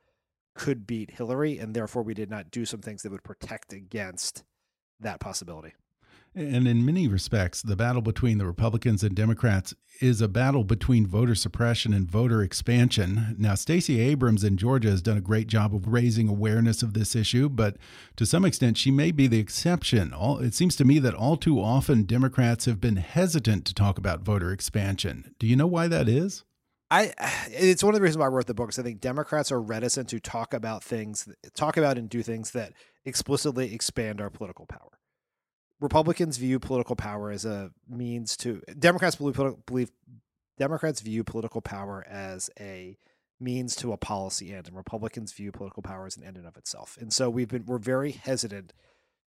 could 0.54 0.86
beat 0.86 1.12
Hillary 1.12 1.58
and 1.58 1.74
therefore 1.74 2.02
we 2.02 2.14
did 2.14 2.30
not 2.30 2.50
do 2.50 2.64
some 2.64 2.80
things 2.80 3.02
that 3.02 3.12
would 3.12 3.24
protect 3.24 3.72
against 3.72 4.44
that 5.00 5.20
possibility. 5.20 5.74
And 6.36 6.66
in 6.66 6.84
many 6.84 7.06
respects, 7.06 7.62
the 7.62 7.76
battle 7.76 8.02
between 8.02 8.38
the 8.38 8.46
Republicans 8.46 9.04
and 9.04 9.14
Democrats 9.14 9.72
is 10.00 10.20
a 10.20 10.26
battle 10.26 10.64
between 10.64 11.06
voter 11.06 11.36
suppression 11.36 11.94
and 11.94 12.10
voter 12.10 12.42
expansion. 12.42 13.36
Now, 13.38 13.54
Stacey 13.54 14.00
Abrams 14.00 14.42
in 14.42 14.56
Georgia 14.56 14.90
has 14.90 15.00
done 15.00 15.16
a 15.16 15.20
great 15.20 15.46
job 15.46 15.72
of 15.72 15.86
raising 15.86 16.28
awareness 16.28 16.82
of 16.82 16.92
this 16.92 17.14
issue, 17.14 17.48
but 17.48 17.76
to 18.16 18.26
some 18.26 18.44
extent, 18.44 18.76
she 18.76 18.90
may 18.90 19.12
be 19.12 19.28
the 19.28 19.38
exception. 19.38 20.12
All, 20.12 20.38
it 20.38 20.54
seems 20.54 20.74
to 20.76 20.84
me 20.84 20.98
that 20.98 21.14
all 21.14 21.36
too 21.36 21.60
often 21.60 22.02
Democrats 22.02 22.64
have 22.64 22.80
been 22.80 22.96
hesitant 22.96 23.64
to 23.66 23.74
talk 23.74 23.96
about 23.96 24.22
voter 24.22 24.50
expansion. 24.50 25.34
Do 25.38 25.46
you 25.46 25.54
know 25.54 25.68
why 25.68 25.86
that 25.86 26.08
is? 26.08 26.44
I 26.90 27.14
it's 27.50 27.82
one 27.82 27.94
of 27.94 27.98
the 27.98 28.02
reasons 28.02 28.18
why 28.18 28.26
I 28.26 28.28
wrote 28.28 28.46
the 28.46 28.54
book 28.54 28.68
is 28.70 28.78
I 28.78 28.82
think 28.82 29.00
Democrats 29.00 29.50
are 29.50 29.60
reticent 29.60 30.08
to 30.10 30.20
talk 30.20 30.52
about 30.52 30.84
things 30.84 31.26
talk 31.54 31.76
about 31.76 31.96
and 31.96 32.10
do 32.10 32.22
things 32.22 32.50
that 32.50 32.72
explicitly 33.06 33.74
expand 33.74 34.20
our 34.20 34.28
political 34.28 34.66
power. 34.66 34.98
Republicans 35.80 36.36
view 36.36 36.58
political 36.58 36.96
power 36.96 37.30
as 37.30 37.44
a 37.44 37.70
means 37.88 38.36
to 38.38 38.62
Democrats 38.78 39.16
believe, 39.16 39.40
believe 39.66 39.90
Democrats 40.58 41.00
view 41.00 41.24
political 41.24 41.60
power 41.60 42.04
as 42.08 42.48
a 42.58 42.96
means 43.40 43.74
to 43.76 43.92
a 43.92 43.96
policy 43.96 44.52
end, 44.52 44.68
and 44.68 44.76
Republicans 44.76 45.32
view 45.32 45.50
political 45.52 45.82
power 45.82 46.06
as 46.06 46.16
an 46.16 46.24
end 46.24 46.36
in 46.36 46.46
of 46.46 46.56
itself. 46.56 46.96
And 47.00 47.12
so 47.12 47.28
we've 47.28 47.48
been 47.48 47.66
we're 47.66 47.78
very 47.78 48.12
hesitant 48.12 48.72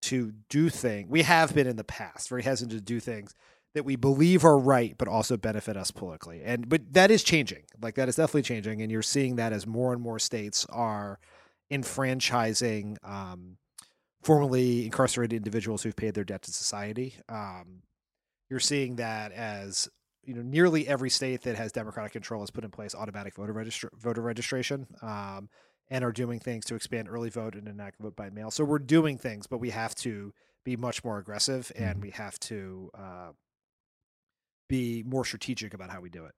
to 0.04 0.34
do 0.50 0.70
things. 0.70 1.10
We 1.10 1.24
have 1.24 1.56
been 1.56 1.68
in 1.68 1.78
the 1.78 1.84
past 1.84 2.30
very 2.30 2.44
hesitant 2.44 2.78
to 2.78 2.82
do 2.82 3.00
things 3.00 3.34
that 3.74 3.84
we 3.84 3.96
believe 3.96 4.46
are 4.46 4.58
right, 4.58 4.96
but 4.98 5.08
also 5.08 5.36
benefit 5.36 5.76
us 5.76 5.92
politically. 5.92 6.42
And 6.44 6.70
but 6.70 6.94
that 6.94 7.12
is 7.12 7.24
changing. 7.24 7.64
Like 7.82 7.96
that 7.96 8.08
is 8.08 8.16
definitely 8.16 8.44
changing, 8.44 8.82
and 8.82 8.92
you're 8.92 9.02
seeing 9.02 9.36
that 9.36 9.52
as 9.52 9.68
more 9.68 9.94
and 9.94 10.02
more 10.02 10.20
states 10.20 10.66
are 10.70 11.20
enfranchising 11.72 12.98
um, 13.04 13.58
formerly 14.26 14.86
incarcerated 14.86 15.38
individuals 15.38 15.84
who've 15.84 15.96
paid 15.96 16.16
their 16.16 16.24
debt 16.24 16.42
to 16.42 16.52
society. 16.52 17.16
Um, 17.30 17.84
you're 18.50 18.60
seeing 18.60 18.96
that 18.96 19.32
as 19.32 19.88
you 20.24 20.34
know, 20.34 20.42
nearly 20.42 20.88
every 20.88 21.12
state 21.12 21.44
that 21.44 21.56
has 21.56 21.72
Democratic 21.72 22.12
control 22.12 22.42
has 22.42 22.50
put 22.50 22.64
in 22.64 22.72
place 22.72 22.96
automatic 22.96 23.36
voter 23.36 23.54
registra- 23.54 23.94
voter 23.96 24.22
registration, 24.22 24.88
um, 25.04 25.48
and 25.90 26.04
are 26.04 26.12
doing 26.12 26.40
things 26.40 26.66
to 26.66 26.74
expand 26.74 27.08
early 27.08 27.30
vote 27.30 27.54
and 27.54 27.68
enact 27.68 28.00
vote 28.00 28.16
by 28.16 28.32
mail. 28.32 28.50
So 28.50 28.64
we're 28.64 28.80
doing 28.80 29.20
things, 29.20 29.46
but 29.46 29.60
we 29.60 29.70
have 29.70 29.94
to 29.98 30.34
be 30.64 30.76
much 30.76 31.04
more 31.04 31.20
aggressive, 31.20 31.72
and 31.76 32.02
we 32.02 32.10
have 32.10 32.40
to 32.40 32.90
uh, 32.98 33.32
be 34.68 35.04
more 35.06 35.24
strategic 35.24 35.76
about 35.76 35.92
how 35.92 36.02
we 36.02 36.10
do 36.10 36.26
it. 36.26 36.34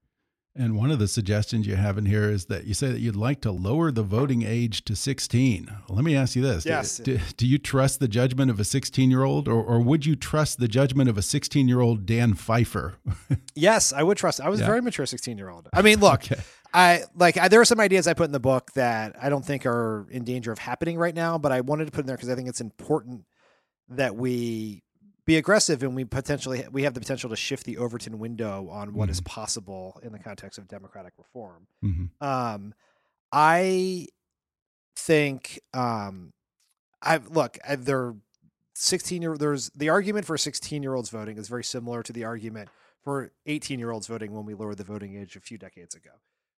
And 0.60 0.76
one 0.76 0.90
of 0.90 0.98
the 0.98 1.08
suggestions 1.08 1.68
you 1.68 1.76
have 1.76 1.98
in 2.00 2.06
here 2.08 2.24
is 2.32 2.46
that 2.46 2.66
you 2.66 2.74
say 2.74 2.88
that 2.92 3.00
you'd 3.00 3.16
like 3.16 3.42
to 3.42 3.52
lower 3.52 3.92
the 3.92 4.02
voting 4.02 4.42
age 4.42 4.84
to 4.86 4.96
16. 4.96 5.70
Let 5.88 6.04
me 6.04 6.16
ask 6.16 6.36
you 6.36 6.42
this. 6.42 6.66
Yes. 6.66 6.98
Do, 6.98 7.20
do 7.38 7.46
you 7.46 7.60
trust 7.60 8.00
the 8.00 8.08
judgment 8.08 8.50
of 8.50 8.60
a 8.60 8.64
16 8.64 9.12
year 9.12 9.24
old, 9.24 9.48
or, 9.48 9.64
or 9.64 9.80
would 9.80 10.06
you 10.06 10.16
trust 10.16 10.60
the 10.60 10.68
judgment 10.68 11.10
of 11.10 11.18
a 11.18 11.22
16 11.22 11.68
year 11.68 11.80
old 11.80 12.06
Dan 12.06 12.34
Pfeiffer? 12.34 12.96
Yes, 13.56 13.92
I 13.92 14.04
would 14.04 14.18
trust. 14.18 14.40
I 14.40 14.50
was 14.50 14.60
Yeah. 14.60 14.66
a 14.68 14.70
very 14.70 14.82
mature 14.84 15.06
16 15.08 15.36
year 15.38 15.50
old. 15.50 15.68
I 15.74 15.82
mean, 15.82 16.00
look, 16.00 16.32
Okay. 16.32 16.42
I 16.74 17.04
like 17.16 17.38
I, 17.38 17.48
there 17.48 17.60
are 17.62 17.66
some 17.66 17.80
ideas 17.80 18.06
I 18.08 18.14
put 18.14 18.26
in 18.26 18.32
the 18.32 18.40
book 18.40 18.72
that 18.74 19.16
I 19.20 19.30
don't 19.30 19.44
think 19.44 19.66
are 19.66 20.06
in 20.12 20.24
danger 20.26 20.52
of 20.52 20.60
happening 20.60 20.98
right 20.98 21.16
now, 21.16 21.38
but 21.40 21.52
I 21.52 21.62
wanted 21.62 21.86
to 21.86 21.92
put 21.92 22.02
in 22.02 22.06
there 22.08 22.18
because 22.18 22.30
I 22.30 22.36
think 22.36 22.50
it's 22.50 22.62
important 22.62 23.24
that 23.90 24.16
we 24.16 24.84
be 25.28 25.36
aggressive 25.36 25.84
and 25.84 25.94
we 25.94 26.06
potentially 26.06 26.66
we 26.72 26.84
have 26.84 26.96
the 26.96 27.02
potential 27.02 27.30
to 27.30 27.36
shift 27.36 27.66
the 27.66 27.78
Overton 27.78 28.18
window 28.18 28.70
on 28.72 28.94
what 28.94 29.10
is 29.10 29.22
possible 29.22 30.00
in 30.02 30.14
the 30.14 30.20
context 30.20 30.58
of 30.58 30.68
democratic 30.68 31.14
reform. 31.18 31.68
Mhm. 31.84 32.10
Um, 32.22 32.74
I 33.32 34.08
think 34.96 35.60
um, 35.74 36.32
I 37.02 37.18
look 37.18 37.60
I, 37.68 37.76
there. 37.76 38.16
Sixteen 38.80 39.24
year 39.24 39.36
there's 39.38 39.70
the 39.72 39.90
argument 39.90 40.26
for 40.26 40.38
sixteen 40.38 40.84
year 40.84 40.94
olds 40.94 41.10
voting 41.10 41.38
is 41.38 41.48
very 41.50 41.64
similar 41.64 42.04
to 42.04 42.14
the 42.14 42.24
argument 42.24 42.70
for 43.04 43.32
eighteen 43.48 43.80
year 43.80 43.90
olds 43.92 44.06
voting 44.06 44.32
when 44.34 44.46
we 44.46 44.54
lowered 44.54 44.78
the 44.78 44.84
voting 44.84 45.18
age 45.18 45.36
a 45.36 45.40
few 45.40 45.58
decades 45.58 45.96
ago, 45.96 46.12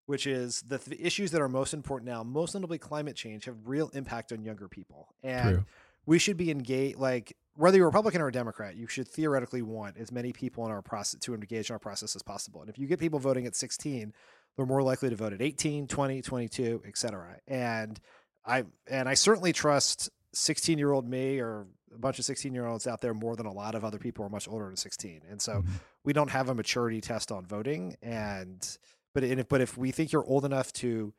which 0.06 0.28
is 0.28 0.62
that 0.64 0.84
the 0.84 0.96
th- 0.96 1.02
issues 1.02 1.32
that 1.32 1.42
are 1.42 1.48
most 1.48 1.74
important 1.74 2.12
now, 2.12 2.22
most 2.22 2.54
notably 2.54 2.78
climate 2.78 3.16
change, 3.16 3.46
have 3.46 3.56
real 3.66 3.90
impact 3.94 4.34
on 4.34 4.44
younger 4.44 4.68
people, 4.68 5.16
and 5.24 5.50
True. 5.50 5.66
We 6.06 6.20
should 6.20 6.38
be 6.38 6.52
engaged. 6.52 6.98
Like 6.98 7.36
whether 7.56 7.78
you're 7.78 7.88
Republican 7.88 8.22
or 8.22 8.28
a 8.28 8.32
Democrat, 8.32 8.76
you 8.76 8.88
should 8.88 9.08
theoretically 9.08 9.62
want 9.62 9.98
as 9.98 10.12
many 10.12 10.32
people 10.32 10.66
in 10.66 10.72
our 10.72 10.82
process 10.82 11.20
to 11.22 11.34
engage 11.34 11.70
in 11.70 11.74
our 11.74 11.80
process 11.80 12.16
as 12.16 12.24
possible. 12.24 12.62
And 12.62 12.70
if 12.70 12.78
you 12.78 12.88
get 12.88 13.00
people 13.00 13.20
voting 13.20 13.46
at 13.46 13.56
16, 13.56 14.14
they're 14.56 14.66
more 14.66 14.82
likely 14.84 15.10
to 15.10 15.16
vote 15.16 15.34
at 15.34 15.42
18, 15.42 15.88
20, 15.88 16.22
22, 16.22 16.84
et 16.86 16.98
cetera. 16.98 17.38
And 17.48 18.00
I 18.46 18.64
and 18.88 19.08
I 19.10 19.14
certainly 19.14 19.54
trust 19.54 20.10
16 20.34 20.78
year 20.78 20.92
old 20.92 21.08
me 21.08 21.40
or 21.40 21.68
a 21.94 21.98
bunch 21.98 22.20
of 22.20 22.26
16 22.26 22.54
year 22.54 22.66
olds 22.66 22.88
out 22.88 23.02
there 23.02 23.14
more 23.14 23.36
than 23.36 23.46
a 23.46 23.52
lot 23.52 23.76
of 23.76 23.84
other 23.84 23.98
people 23.98 24.24
who 24.24 24.28
are 24.28 24.32
much 24.32 24.48
older 24.48 24.66
than 24.66 24.78
16. 24.78 25.22
And 25.30 25.42
so 25.42 25.62
Mhm. 25.62 25.68
we 26.04 26.14
don't 26.14 26.30
have 26.30 26.50
a 26.50 26.56
maturity 26.56 27.02
test 27.02 27.32
on 27.32 27.46
voting. 27.46 27.96
And 28.02 28.78
but 29.14 29.24
and 29.24 29.40
if, 29.40 29.50
but 29.50 29.60
if 29.62 29.78
we 29.78 29.92
think 29.92 30.12
you're 30.12 30.26
old 30.26 30.46
enough 30.46 30.72
to 30.74 31.14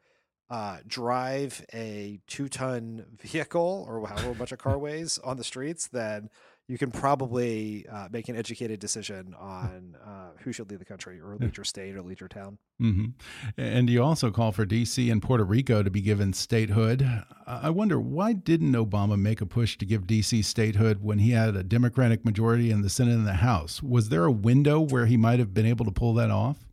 uh, 0.50 0.78
drive 0.86 1.64
a 1.72 2.20
two 2.26 2.48
ton 2.48 3.04
vehicle 3.20 3.86
or 3.88 4.06
however 4.06 4.34
much 4.34 4.52
a 4.52 4.56
car 4.56 4.78
weighs 4.86 5.18
on 5.18 5.36
the 5.36 5.44
streets, 5.44 5.88
then 5.88 6.28
you 6.66 6.78
can 6.78 6.92
probably 6.92 7.84
uh, 7.90 8.08
make 8.12 8.28
an 8.28 8.36
educated 8.36 8.78
decision 8.78 9.34
on 9.38 9.96
uh, 10.06 10.30
who 10.40 10.52
should 10.52 10.70
lead 10.70 10.80
the 10.80 10.84
country 10.84 11.20
or 11.20 11.36
lead 11.36 11.56
your 11.56 11.64
state 11.64 11.96
or 11.96 12.02
lead 12.02 12.20
your 12.20 12.28
town. 12.28 12.58
Mm 12.80 12.96
-hmm. 12.96 13.12
And 13.56 13.90
you 13.90 14.04
also 14.04 14.30
call 14.30 14.52
for 14.52 14.64
D.C. 14.64 15.10
and 15.10 15.22
Puerto 15.22 15.44
Rico 15.44 15.82
to 15.82 15.90
be 15.90 16.00
given 16.00 16.32
statehood. 16.32 17.02
I 17.46 17.70
wonder 17.70 18.00
why 18.00 18.32
didn't 18.34 18.76
Obama 18.76 19.16
make 19.16 19.42
a 19.42 19.46
push 19.46 19.76
to 19.78 19.86
give 19.86 20.06
D.C. 20.06 20.42
statehood 20.42 20.98
when 21.00 21.18
he 21.18 21.32
had 21.32 21.56
a 21.56 21.62
Democratic 21.62 22.24
majority 22.24 22.70
in 22.70 22.82
the 22.82 22.88
Senate 22.88 23.16
and 23.16 23.26
the 23.26 23.46
House? 23.46 23.82
Was 23.82 24.08
there 24.08 24.24
a 24.24 24.40
window 24.42 24.80
where 24.80 25.06
he 25.06 25.16
might 25.16 25.38
have 25.38 25.52
been 25.52 25.66
able 25.66 25.84
to 25.84 25.92
pull 25.92 26.14
that 26.14 26.30
off? 26.30 26.69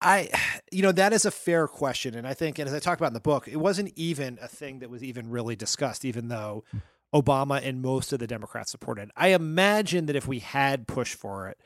I, 0.00 0.28
you 0.72 0.82
know, 0.82 0.92
that 0.92 1.12
is 1.12 1.24
a 1.24 1.30
fair 1.30 1.68
question. 1.68 2.14
And 2.14 2.26
I 2.26 2.34
think, 2.34 2.58
and 2.58 2.68
as 2.68 2.74
I 2.74 2.78
talk 2.78 2.98
about 2.98 3.08
in 3.08 3.14
the 3.14 3.20
book, 3.20 3.48
it 3.48 3.56
wasn't 3.56 3.92
even 3.96 4.38
a 4.40 4.48
thing 4.48 4.80
that 4.80 4.90
was 4.90 5.02
even 5.02 5.30
really 5.30 5.56
discussed, 5.56 6.04
even 6.04 6.28
though 6.28 6.64
hmm. 6.70 6.78
Obama 7.14 7.60
and 7.64 7.80
most 7.80 8.12
of 8.12 8.18
the 8.18 8.26
Democrats 8.26 8.70
supported. 8.70 9.10
I 9.16 9.28
imagine 9.28 10.06
that 10.06 10.16
if 10.16 10.26
we 10.28 10.40
had 10.40 10.86
pushed 10.86 11.14
for 11.14 11.48
it, 11.48 11.58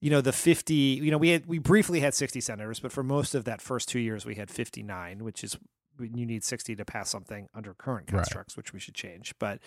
you 0.00 0.10
know, 0.10 0.20
the 0.20 0.32
50, 0.32 0.74
you 0.74 1.10
know, 1.10 1.18
we 1.18 1.30
had, 1.30 1.46
we 1.46 1.58
briefly 1.58 2.00
had 2.00 2.12
60 2.12 2.40
senators, 2.40 2.80
but 2.80 2.92
for 2.92 3.04
most 3.04 3.34
of 3.34 3.44
that 3.44 3.62
first 3.62 3.88
two 3.88 4.00
years, 4.00 4.26
we 4.26 4.34
had 4.34 4.50
59, 4.50 5.22
which 5.24 5.44
is, 5.44 5.56
you 6.00 6.26
need 6.26 6.42
60 6.42 6.74
to 6.74 6.84
pass 6.84 7.08
something 7.08 7.48
under 7.54 7.72
current 7.72 8.08
constructs, 8.08 8.54
right. 8.54 8.56
which 8.56 8.72
we 8.72 8.80
should 8.80 8.94
change. 8.94 9.32
But 9.38 9.60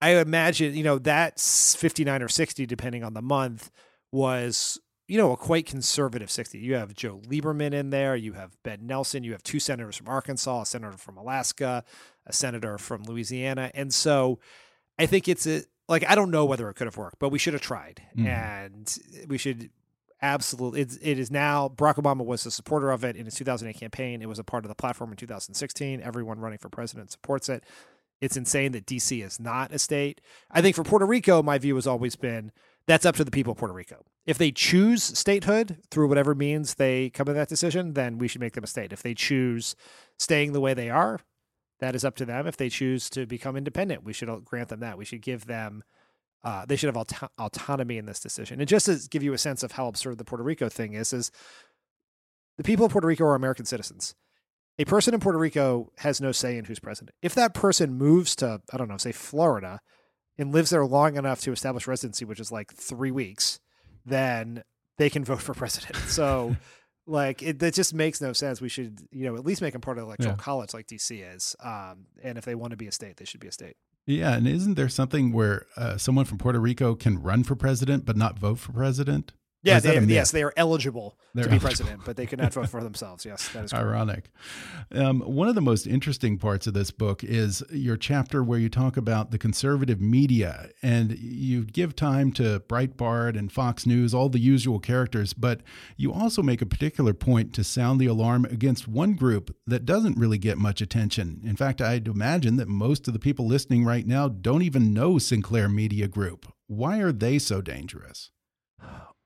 I 0.00 0.16
imagine, 0.16 0.74
you 0.74 0.84
know, 0.84 0.98
that's 0.98 1.74
59 1.74 2.22
or 2.22 2.28
60, 2.28 2.66
depending 2.66 3.02
on 3.02 3.14
the 3.14 3.22
month, 3.22 3.70
was 4.12 4.78
you 5.06 5.18
know, 5.18 5.32
a 5.32 5.36
quite 5.36 5.66
conservative 5.66 6.30
60. 6.30 6.58
You 6.58 6.74
have 6.74 6.94
Joe 6.94 7.20
Lieberman 7.26 7.74
in 7.74 7.90
there. 7.90 8.16
You 8.16 8.32
have 8.32 8.56
Ben 8.62 8.86
Nelson. 8.86 9.22
You 9.22 9.32
have 9.32 9.42
two 9.42 9.60
senators 9.60 9.96
from 9.96 10.08
Arkansas, 10.08 10.62
a 10.62 10.66
senator 10.66 10.96
from 10.96 11.18
Alaska, 11.18 11.84
a 12.26 12.32
senator 12.32 12.78
from 12.78 13.02
Louisiana. 13.04 13.70
And 13.74 13.92
so 13.92 14.38
I 14.98 15.06
think 15.06 15.28
it's 15.28 15.46
a, 15.46 15.62
like, 15.88 16.08
I 16.08 16.14
don't 16.14 16.30
know 16.30 16.46
whether 16.46 16.70
it 16.70 16.74
could 16.74 16.86
have 16.86 16.96
worked, 16.96 17.18
but 17.18 17.28
we 17.28 17.38
should 17.38 17.52
have 17.52 17.62
tried. 17.62 18.02
Mm-hmm. 18.16 18.26
And 18.26 18.98
we 19.28 19.36
should 19.36 19.68
absolutely, 20.22 20.80
it's, 20.80 20.96
it 21.02 21.18
is 21.18 21.30
now, 21.30 21.68
Barack 21.68 21.96
Obama 21.96 22.24
was 22.24 22.46
a 22.46 22.50
supporter 22.50 22.90
of 22.90 23.04
it 23.04 23.14
in 23.14 23.26
his 23.26 23.34
2008 23.34 23.78
campaign. 23.78 24.22
It 24.22 24.28
was 24.28 24.38
a 24.38 24.44
part 24.44 24.64
of 24.64 24.70
the 24.70 24.74
platform 24.74 25.10
in 25.10 25.16
2016. 25.16 26.00
Everyone 26.00 26.40
running 26.40 26.58
for 26.58 26.70
president 26.70 27.10
supports 27.10 27.50
it. 27.50 27.62
It's 28.22 28.38
insane 28.38 28.72
that 28.72 28.86
DC 28.86 29.22
is 29.22 29.38
not 29.38 29.70
a 29.74 29.78
state. 29.78 30.22
I 30.50 30.62
think 30.62 30.76
for 30.76 30.84
Puerto 30.84 31.04
Rico, 31.04 31.42
my 31.42 31.58
view 31.58 31.74
has 31.74 31.86
always 31.86 32.16
been, 32.16 32.52
that's 32.86 33.06
up 33.06 33.16
to 33.16 33.24
the 33.24 33.30
people 33.30 33.52
of 33.52 33.58
Puerto 33.58 33.74
Rico. 33.74 34.04
If 34.26 34.38
they 34.38 34.50
choose 34.50 35.02
statehood 35.02 35.78
through 35.90 36.08
whatever 36.08 36.34
means 36.34 36.74
they 36.74 37.10
come 37.10 37.26
to 37.26 37.32
that 37.32 37.48
decision, 37.48 37.94
then 37.94 38.18
we 38.18 38.28
should 38.28 38.40
make 38.40 38.54
them 38.54 38.64
a 38.64 38.68
state. 38.68 38.92
If 38.92 39.02
they 39.02 39.14
choose 39.14 39.74
staying 40.18 40.52
the 40.52 40.60
way 40.60 40.74
they 40.74 40.90
are, 40.90 41.20
that 41.80 41.94
is 41.94 42.04
up 42.04 42.16
to 42.16 42.24
them. 42.24 42.46
If 42.46 42.56
they 42.56 42.68
choose 42.68 43.10
to 43.10 43.26
become 43.26 43.56
independent, 43.56 44.04
we 44.04 44.12
should 44.12 44.28
grant 44.44 44.68
them 44.68 44.80
that. 44.80 44.98
We 44.98 45.04
should 45.04 45.22
give 45.22 45.46
them, 45.46 45.82
uh, 46.42 46.64
they 46.66 46.76
should 46.76 46.88
have 46.88 46.96
auto- 46.96 47.28
autonomy 47.38 47.98
in 47.98 48.06
this 48.06 48.20
decision. 48.20 48.60
And 48.60 48.68
just 48.68 48.86
to 48.86 48.98
give 49.10 49.22
you 49.22 49.32
a 49.32 49.38
sense 49.38 49.62
of 49.62 49.72
how 49.72 49.88
absurd 49.88 50.18
the 50.18 50.24
Puerto 50.24 50.44
Rico 50.44 50.68
thing 50.68 50.94
is, 50.94 51.12
is 51.12 51.30
the 52.56 52.64
people 52.64 52.86
of 52.86 52.92
Puerto 52.92 53.06
Rico 53.06 53.24
are 53.24 53.34
American 53.34 53.64
citizens. 53.64 54.14
A 54.78 54.84
person 54.84 55.14
in 55.14 55.20
Puerto 55.20 55.38
Rico 55.38 55.92
has 55.98 56.20
no 56.20 56.32
say 56.32 56.56
in 56.56 56.64
who's 56.64 56.80
president. 56.80 57.14
If 57.22 57.34
that 57.34 57.54
person 57.54 57.94
moves 57.94 58.34
to, 58.36 58.60
I 58.72 58.76
don't 58.76 58.88
know, 58.88 58.96
say 58.96 59.12
Florida, 59.12 59.80
and 60.38 60.52
lives 60.52 60.70
there 60.70 60.84
long 60.86 61.16
enough 61.16 61.40
to 61.42 61.52
establish 61.52 61.86
residency, 61.86 62.24
which 62.24 62.40
is 62.40 62.50
like 62.50 62.72
three 62.72 63.10
weeks, 63.10 63.60
then 64.04 64.64
they 64.98 65.10
can 65.10 65.24
vote 65.24 65.42
for 65.42 65.54
president. 65.54 65.96
So, 66.08 66.56
like, 67.06 67.42
it 67.42 67.58
that 67.58 67.74
just 67.74 67.92
makes 67.92 68.20
no 68.20 68.32
sense. 68.32 68.60
We 68.60 68.68
should, 68.68 69.00
you 69.10 69.26
know, 69.26 69.36
at 69.36 69.44
least 69.44 69.60
make 69.60 69.72
them 69.72 69.82
part 69.82 69.98
of 69.98 70.02
the 70.02 70.06
electoral 70.06 70.34
yeah. 70.34 70.42
college 70.42 70.72
like 70.72 70.86
DC 70.86 71.34
is. 71.34 71.54
Um, 71.62 72.06
and 72.22 72.38
if 72.38 72.44
they 72.44 72.54
want 72.54 72.70
to 72.70 72.76
be 72.76 72.86
a 72.86 72.92
state, 72.92 73.16
they 73.16 73.24
should 73.24 73.40
be 73.40 73.48
a 73.48 73.52
state. 73.52 73.76
Yeah, 74.06 74.34
and 74.34 74.46
isn't 74.46 74.74
there 74.74 74.88
something 74.88 75.32
where 75.32 75.66
uh, 75.76 75.96
someone 75.96 76.24
from 76.24 76.38
Puerto 76.38 76.60
Rico 76.60 76.94
can 76.94 77.22
run 77.22 77.42
for 77.42 77.56
president 77.56 78.04
but 78.04 78.16
not 78.16 78.38
vote 78.38 78.58
for 78.58 78.72
president? 78.72 79.32
Yeah, 79.64 79.80
they, 79.80 79.98
yes, 80.00 80.30
they 80.30 80.42
are 80.42 80.52
eligible 80.56 81.16
They're 81.34 81.44
to 81.44 81.50
be 81.50 81.56
eligible. 81.56 81.68
president, 81.68 82.02
but 82.04 82.16
they 82.16 82.26
could 82.26 82.38
not 82.38 82.52
vote 82.52 82.68
for 82.68 82.82
themselves. 82.82 83.24
Yes, 83.24 83.48
that 83.48 83.64
is 83.64 83.72
correct. 83.72 83.86
ironic. 83.86 84.30
Um, 84.92 85.20
one 85.20 85.48
of 85.48 85.54
the 85.54 85.62
most 85.62 85.86
interesting 85.86 86.36
parts 86.38 86.66
of 86.66 86.74
this 86.74 86.90
book 86.90 87.24
is 87.24 87.62
your 87.70 87.96
chapter 87.96 88.44
where 88.44 88.58
you 88.58 88.68
talk 88.68 88.98
about 88.98 89.30
the 89.30 89.38
conservative 89.38 90.00
media, 90.00 90.68
and 90.82 91.18
you 91.18 91.64
give 91.64 91.96
time 91.96 92.30
to 92.32 92.60
Breitbart 92.68 93.38
and 93.38 93.50
Fox 93.50 93.86
News, 93.86 94.12
all 94.12 94.28
the 94.28 94.38
usual 94.38 94.78
characters, 94.78 95.32
but 95.32 95.62
you 95.96 96.12
also 96.12 96.42
make 96.42 96.60
a 96.60 96.66
particular 96.66 97.14
point 97.14 97.54
to 97.54 97.64
sound 97.64 97.98
the 97.98 98.06
alarm 98.06 98.44
against 98.44 98.86
one 98.86 99.14
group 99.14 99.56
that 99.66 99.86
doesn't 99.86 100.18
really 100.18 100.38
get 100.38 100.58
much 100.58 100.82
attention. 100.82 101.40
In 101.42 101.56
fact, 101.56 101.80
I'd 101.80 102.06
imagine 102.06 102.56
that 102.56 102.68
most 102.68 103.08
of 103.08 103.14
the 103.14 103.20
people 103.20 103.46
listening 103.46 103.84
right 103.84 104.06
now 104.06 104.28
don't 104.28 104.62
even 104.62 104.92
know 104.92 105.18
Sinclair 105.18 105.68
Media 105.70 106.06
Group. 106.06 106.52
Why 106.66 106.98
are 106.98 107.12
they 107.12 107.38
so 107.38 107.62
dangerous? 107.62 108.30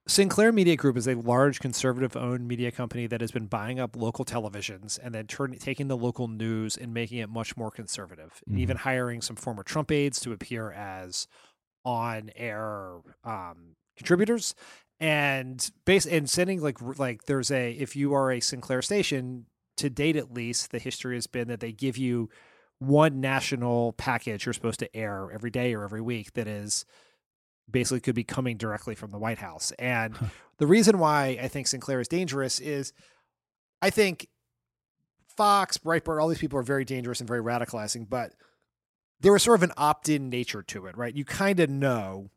Sinclair 0.08 0.52
Media 0.52 0.74
Group 0.74 0.96
is 0.96 1.06
a 1.06 1.14
large 1.16 1.60
conservative 1.60 2.16
owned 2.16 2.48
media 2.48 2.72
company 2.72 3.06
that 3.06 3.20
has 3.20 3.30
been 3.30 3.44
buying 3.44 3.78
up 3.78 3.94
local 3.94 4.24
televisions 4.24 4.98
and 5.02 5.14
then 5.14 5.26
turning 5.26 5.58
taking 5.58 5.88
the 5.88 5.98
local 5.98 6.28
news 6.28 6.78
and 6.78 6.94
making 6.94 7.18
it 7.18 7.28
much 7.28 7.58
more 7.58 7.70
conservative, 7.70 8.32
mm-hmm. 8.32 8.52
and 8.52 8.60
even 8.60 8.76
hiring 8.78 9.20
some 9.20 9.36
former 9.36 9.62
Trump 9.62 9.92
aides 9.92 10.18
to 10.20 10.32
appear 10.32 10.72
as 10.72 11.28
on 11.84 12.30
air 12.36 13.00
um, 13.22 13.76
contributors 13.98 14.54
and 14.98 15.70
base 15.84 16.06
and 16.06 16.30
sending 16.30 16.62
like 16.62 16.80
like 16.98 17.24
there's 17.24 17.50
a 17.50 17.72
if 17.72 17.94
you 17.94 18.14
are 18.14 18.32
a 18.32 18.40
Sinclair 18.40 18.80
station 18.80 19.44
to 19.76 19.90
date 19.90 20.16
at 20.16 20.32
least 20.32 20.70
the 20.70 20.78
history 20.78 21.16
has 21.16 21.26
been 21.26 21.48
that 21.48 21.60
they 21.60 21.70
give 21.70 21.98
you 21.98 22.30
one 22.78 23.20
national 23.20 23.92
package 23.92 24.46
you're 24.46 24.54
supposed 24.54 24.80
to 24.80 24.96
air 24.96 25.28
every 25.34 25.50
day 25.50 25.74
or 25.74 25.84
every 25.84 26.00
week 26.00 26.32
that 26.32 26.48
is 26.48 26.86
basically 27.70 28.00
could 28.00 28.14
be 28.14 28.24
coming 28.24 28.56
directly 28.56 28.94
from 28.94 29.10
the 29.10 29.18
White 29.18 29.38
House. 29.38 29.72
And 29.78 30.16
the 30.58 30.66
reason 30.66 30.98
why 30.98 31.38
I 31.40 31.48
think 31.48 31.66
Sinclair 31.66 32.00
is 32.00 32.08
dangerous 32.08 32.60
is 32.60 32.92
I 33.80 33.90
think 33.90 34.28
Fox, 35.36 35.78
Breitbart, 35.78 36.20
all 36.20 36.28
these 36.28 36.38
people 36.38 36.58
are 36.58 36.64
very 36.64 36.84
dangerous 36.84 37.20
and 37.20 37.28
very 37.28 37.40
radicalizing, 37.40 38.08
but 38.08 38.32
there 39.20 39.34
is 39.36 39.42
sort 39.42 39.60
of 39.60 39.62
an 39.62 39.72
opt-in 39.76 40.28
nature 40.28 40.62
to 40.62 40.86
it, 40.86 40.96
right? 40.96 41.14
You 41.14 41.24
kind 41.24 41.60
of 41.60 41.70
know 41.70 42.30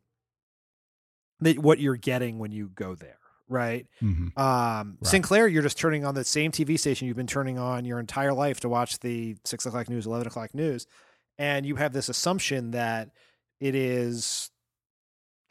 that 1.40 1.58
what 1.58 1.80
you're 1.80 1.96
getting 1.96 2.38
when 2.38 2.52
you 2.52 2.70
go 2.72 2.94
there, 2.94 3.18
right? 3.48 3.86
Mm-hmm. 4.00 4.38
Um, 4.40 4.98
right? 5.00 5.06
Sinclair, 5.06 5.48
you're 5.48 5.62
just 5.62 5.78
turning 5.78 6.04
on 6.04 6.14
the 6.14 6.24
same 6.24 6.52
TV 6.52 6.78
station 6.78 7.08
you've 7.08 7.16
been 7.16 7.26
turning 7.26 7.58
on 7.58 7.84
your 7.84 7.98
entire 7.98 8.32
life 8.32 8.60
to 8.60 8.68
watch 8.68 9.00
the 9.00 9.36
six 9.44 9.66
o'clock 9.66 9.88
news, 9.88 10.06
eleven 10.06 10.28
o'clock 10.28 10.54
news, 10.54 10.86
and 11.38 11.66
you 11.66 11.74
have 11.76 11.92
this 11.92 12.08
assumption 12.08 12.70
that 12.70 13.10
it 13.58 13.74
is 13.74 14.51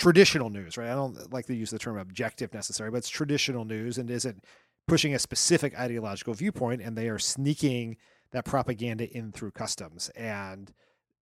traditional 0.02 0.49
news, 0.49 0.78
right? 0.78 0.89
I 0.89 0.95
don't 0.95 1.32
like 1.32 1.45
to 1.45 1.54
use 1.54 1.70
the 1.70 1.78
term 1.78 1.99
objective 1.99 2.52
necessarily, 2.56 2.91
but 2.91 2.97
it's 2.97 3.10
traditional 3.10 3.66
news 3.66 3.99
and 3.99 4.10
isn't 4.10 4.43
pushing 4.88 5.14
a 5.14 5.20
specific 5.20 5.78
ideological 5.78 6.34
viewpoint, 6.34 6.82
and 6.82 6.97
they 6.97 7.08
are 7.08 7.20
sneaking 7.20 7.97
that 8.32 8.43
propaganda 8.43 9.08
in 9.16 9.32
through 9.32 9.52
customs. 9.52 10.10
And 10.16 10.74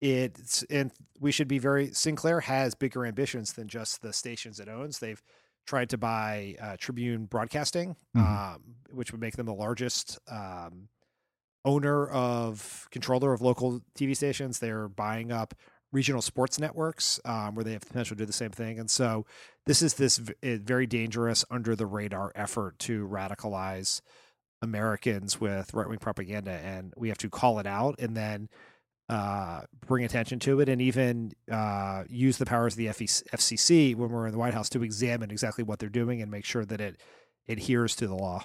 it's 0.00 0.62
and 0.70 0.92
we 1.18 1.32
should 1.32 1.48
be 1.48 1.58
very 1.58 1.92
Sinclair 1.92 2.38
has 2.38 2.76
bigger 2.76 3.04
ambitions 3.04 3.54
than 3.54 3.66
just 3.66 4.00
the 4.00 4.12
stations 4.12 4.60
it 4.60 4.68
owns. 4.68 5.00
They've 5.00 5.22
tried 5.66 5.90
to 5.90 5.98
buy 5.98 6.54
uh, 6.62 6.76
Tribune 6.78 7.24
Broadcasting, 7.24 7.96
mm-hmm. 8.16 8.20
um, 8.20 8.62
which 8.92 9.10
would 9.10 9.20
make 9.20 9.34
them 9.34 9.46
the 9.46 9.54
largest 9.54 10.20
um, 10.30 10.88
owner 11.64 12.06
of 12.06 12.86
controller 12.92 13.32
of 13.32 13.40
local 13.40 13.80
TV 13.98 14.16
stations. 14.16 14.60
They're 14.60 14.86
buying 14.86 15.32
up 15.32 15.52
regional 15.92 16.22
sports 16.22 16.58
networks 16.58 17.20
um, 17.24 17.54
where 17.54 17.64
they 17.64 17.72
have 17.72 17.80
the 17.80 17.86
potential 17.86 18.14
to 18.16 18.22
do 18.22 18.26
the 18.26 18.32
same 18.32 18.50
thing. 18.50 18.78
And 18.78 18.90
so 18.90 19.24
this 19.66 19.82
is 19.82 19.94
this 19.94 20.18
v- 20.18 20.34
eh, 20.42 20.58
very 20.62 20.86
dangerous 20.86 21.44
under 21.50 21.74
the 21.74 21.86
radar 21.86 22.32
effort 22.34 22.78
to 22.80 23.06
radicalize 23.06 24.00
Americans 24.60 25.40
with 25.40 25.72
right 25.72 25.88
wing 25.88 25.98
propaganda. 25.98 26.52
And 26.52 26.92
we 26.96 27.08
have 27.08 27.18
to 27.18 27.30
call 27.30 27.58
it 27.58 27.66
out 27.66 27.96
and 27.98 28.16
then 28.16 28.48
uh, 29.08 29.62
bring 29.86 30.04
attention 30.04 30.38
to 30.40 30.60
it 30.60 30.68
and 30.68 30.82
even 30.82 31.32
uh, 31.50 32.04
use 32.08 32.36
the 32.36 32.44
powers 32.44 32.74
of 32.74 32.78
the 32.78 32.88
FCC 32.88 33.96
when 33.96 34.10
we're 34.10 34.26
in 34.26 34.32
the 34.32 34.38
White 34.38 34.52
House 34.52 34.68
to 34.70 34.82
examine 34.82 35.30
exactly 35.30 35.64
what 35.64 35.78
they're 35.78 35.88
doing 35.88 36.20
and 36.20 36.30
make 36.30 36.44
sure 36.44 36.64
that 36.66 36.80
it 36.80 37.00
adheres 37.48 37.96
to 37.96 38.06
the 38.06 38.14
law. 38.14 38.44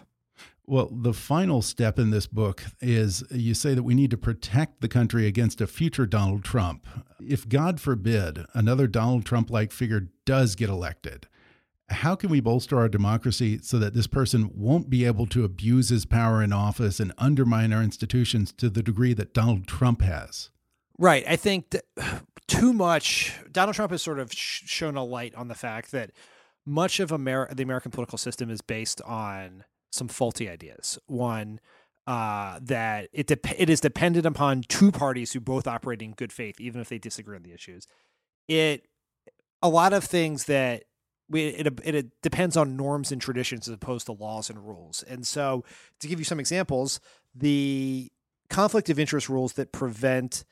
Well, 0.66 0.90
the 0.92 1.14
final 1.14 1.62
step 1.62 2.00
in 2.00 2.12
this 2.12 2.26
book 2.26 2.64
is 2.80 3.24
you 3.30 3.54
say 3.54 3.74
that 3.74 3.84
we 3.84 3.94
need 3.94 4.12
to 4.12 4.18
protect 4.18 4.80
the 4.80 4.88
country 4.88 5.28
against 5.28 5.60
a 5.60 5.68
future 5.68 6.06
Donald 6.06 6.46
Trump. 6.46 6.88
If, 7.20 7.50
God 7.50 7.82
forbid, 7.82 8.46
another 8.54 8.88
Donald 8.88 9.26
Trump 9.26 9.50
like 9.50 9.72
figure 9.72 10.10
does 10.26 10.56
get 10.56 10.70
elected, 10.70 11.28
how 11.90 12.16
can 12.16 12.30
we 12.30 12.40
bolster 12.40 12.80
our 12.80 12.88
democracy 12.88 13.60
so 13.62 13.78
that 13.80 13.94
this 13.94 14.08
person 14.08 14.52
won't 14.54 14.90
be 14.90 15.06
able 15.06 15.26
to 15.28 15.44
abuse 15.44 15.90
his 15.90 16.06
power 16.06 16.42
in 16.42 16.54
office 16.54 17.02
and 17.02 17.12
undermine 17.18 17.74
our 17.74 17.84
institutions 17.84 18.54
to 18.54 18.70
the 18.70 18.82
degree 18.82 19.14
that 19.14 19.34
Donald 19.34 19.68
Trump 19.68 20.02
has? 20.02 20.50
Right. 20.98 21.26
I 21.28 21.36
think 21.36 21.76
too 22.48 22.72
much, 22.72 23.38
Donald 23.52 23.76
Trump 23.76 23.92
has 23.92 24.02
sort 24.02 24.20
of 24.20 24.32
shown 24.32 24.96
a 24.96 25.04
light 25.04 25.36
on 25.36 25.50
the 25.50 25.56
fact 25.56 25.92
that 25.92 26.12
much 26.66 27.02
of 27.02 27.12
Amer- 27.12 27.54
the 27.54 27.64
American 27.64 27.92
political 27.92 28.18
system 28.18 28.50
is 28.50 28.62
based 28.62 29.02
on 29.02 29.66
some 29.94 30.08
faulty 30.08 30.50
ideas. 30.50 30.98
One, 31.06 31.60
uh, 32.08 32.60
that 32.62 33.10
it 33.14 33.28
de- 33.28 33.62
it 33.62 33.70
is 33.70 33.80
dependent 33.80 34.26
upon 34.26 34.64
two 34.68 34.92
parties 34.92 35.34
who 35.34 35.40
both 35.40 35.68
operate 35.68 36.02
in 36.02 36.12
good 36.12 36.34
faith, 36.34 36.60
even 36.60 36.82
if 36.82 36.90
they 36.90 36.98
disagree 36.98 37.36
on 37.36 37.44
the 37.44 37.54
issues. 37.54 37.88
It 38.48 38.88
a 39.62 39.70
lot 39.70 39.94
of 39.94 40.04
things 40.04 40.46
that 40.46 40.84
we 41.30 41.48
it, 41.48 41.68
it, 41.68 41.96
it 41.96 42.22
depends 42.22 42.58
on 42.58 42.76
norms 42.76 43.12
and 43.12 43.22
traditions 43.22 43.68
as 43.68 43.76
opposed 43.76 44.08
to 44.08 44.14
laws 44.14 44.50
and 44.50 44.68
rules. 44.68 45.04
And 45.04 45.26
so, 45.26 45.64
to 46.00 46.08
give 46.08 46.20
you 46.20 46.26
some 46.26 46.40
examples, 46.40 47.00
the 47.34 48.12
conflict 48.50 48.90
of 48.90 49.00
interest 49.00 49.30
rules 49.30 49.54
that 49.54 49.72
prevent 49.72 50.44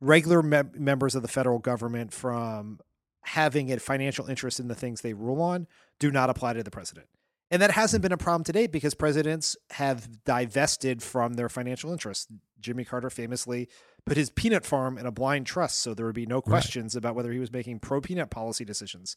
regular 0.00 0.42
mem- 0.42 0.72
members 0.76 1.14
of 1.14 1.22
the 1.22 1.28
federal 1.28 1.58
government 1.58 2.12
from 2.12 2.80
having 3.22 3.72
a 3.72 3.78
financial 3.78 4.26
interest 4.26 4.60
in 4.60 4.68
the 4.68 4.74
things 4.74 5.00
they 5.00 5.12
rule 5.12 5.40
on 5.40 5.66
do 5.98 6.10
not 6.10 6.28
apply 6.28 6.54
to 6.54 6.62
the 6.62 6.70
president. 6.70 7.06
And 7.50 7.60
that 7.60 7.72
hasn't 7.72 8.02
been 8.02 8.12
a 8.12 8.16
problem 8.16 8.44
today 8.44 8.66
because 8.68 8.94
presidents 8.94 9.56
have 9.70 10.24
divested 10.24 11.02
from 11.02 11.34
their 11.34 11.48
financial 11.48 11.90
interests. 11.90 12.28
Jimmy 12.60 12.84
Carter 12.84 13.10
famously 13.10 13.68
put 14.06 14.16
his 14.16 14.30
peanut 14.30 14.64
farm 14.64 14.96
in 14.98 15.06
a 15.06 15.10
blind 15.10 15.46
trust, 15.46 15.78
so 15.78 15.92
there 15.92 16.06
would 16.06 16.14
be 16.14 16.26
no 16.26 16.40
questions 16.40 16.94
right. 16.94 16.98
about 16.98 17.14
whether 17.14 17.32
he 17.32 17.40
was 17.40 17.52
making 17.52 17.80
pro 17.80 18.00
peanut 18.00 18.30
policy 18.30 18.64
decisions. 18.64 19.16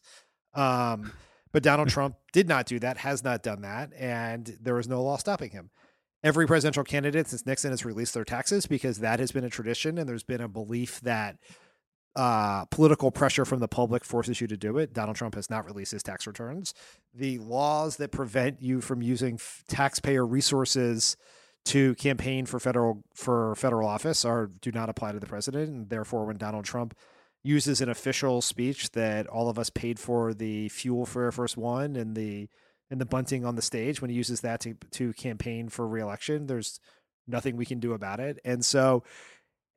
Um, 0.54 1.12
but 1.52 1.62
Donald 1.62 1.88
Trump 1.90 2.16
did 2.32 2.48
not 2.48 2.66
do 2.66 2.78
that, 2.80 2.98
has 2.98 3.22
not 3.22 3.42
done 3.42 3.62
that, 3.62 3.90
and 3.96 4.58
there 4.60 4.78
is 4.78 4.88
no 4.88 5.02
law 5.02 5.16
stopping 5.16 5.50
him. 5.50 5.70
Every 6.24 6.46
presidential 6.46 6.84
candidate 6.84 7.28
since 7.28 7.46
Nixon 7.46 7.70
has 7.70 7.84
released 7.84 8.14
their 8.14 8.24
taxes 8.24 8.66
because 8.66 8.98
that 8.98 9.20
has 9.20 9.30
been 9.30 9.44
a 9.44 9.50
tradition, 9.50 9.98
and 9.98 10.08
there's 10.08 10.22
been 10.24 10.40
a 10.40 10.48
belief 10.48 11.00
that 11.02 11.36
uh, 12.16 12.64
political 12.66 13.10
pressure 13.10 13.44
from 13.44 13.58
the 13.60 13.68
public 13.68 14.04
forces 14.04 14.40
you 14.40 14.46
to 14.46 14.56
do 14.56 14.78
it. 14.78 14.92
Donald 14.92 15.16
Trump 15.16 15.34
has 15.34 15.50
not 15.50 15.64
released 15.64 15.92
his 15.92 16.02
tax 16.02 16.26
returns. 16.26 16.72
The 17.12 17.38
laws 17.38 17.96
that 17.96 18.12
prevent 18.12 18.62
you 18.62 18.80
from 18.80 19.02
using 19.02 19.34
f- 19.34 19.64
taxpayer 19.68 20.24
resources 20.24 21.16
to 21.66 21.94
campaign 21.94 22.46
for 22.46 22.60
federal 22.60 23.02
for 23.14 23.54
federal 23.56 23.88
office 23.88 24.24
are 24.24 24.46
do 24.60 24.70
not 24.70 24.88
apply 24.88 25.12
to 25.12 25.20
the 25.20 25.26
president, 25.26 25.70
and 25.70 25.88
therefore, 25.88 26.26
when 26.26 26.36
Donald 26.36 26.64
Trump 26.64 26.94
uses 27.42 27.80
an 27.80 27.88
official 27.88 28.40
speech 28.40 28.90
that 28.92 29.26
all 29.26 29.48
of 29.48 29.58
us 29.58 29.70
paid 29.70 29.98
for 29.98 30.34
the 30.34 30.68
fuel 30.68 31.06
for 31.06 31.24
Air 31.24 31.32
Force 31.32 31.56
One 31.56 31.96
and 31.96 32.14
the 32.14 32.48
and 32.90 33.00
the 33.00 33.06
bunting 33.06 33.44
on 33.44 33.56
the 33.56 33.62
stage, 33.62 34.00
when 34.00 34.10
he 34.10 34.16
uses 34.16 34.42
that 34.42 34.60
to 34.60 34.74
to 34.92 35.12
campaign 35.14 35.68
for 35.68 35.88
reelection, 35.88 36.46
there's 36.46 36.80
nothing 37.26 37.56
we 37.56 37.64
can 37.66 37.80
do 37.80 37.94
about 37.94 38.20
it, 38.20 38.38
and 38.44 38.62
so 38.64 39.02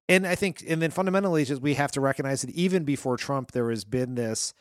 and 0.10 0.26
I 0.26 0.36
think, 0.36 0.64
and 0.68 0.82
then 0.82 0.92
fundamentally, 0.92 1.44
just 1.44 1.62
we 1.62 1.74
have 1.74 1.92
to 1.94 2.02
recognize 2.02 2.42
that 2.42 2.52
even 2.52 2.84
before 2.84 3.18
Trump, 3.18 3.52
there 3.52 3.70
has 3.70 3.84
been 3.84 4.16
this 4.16 4.54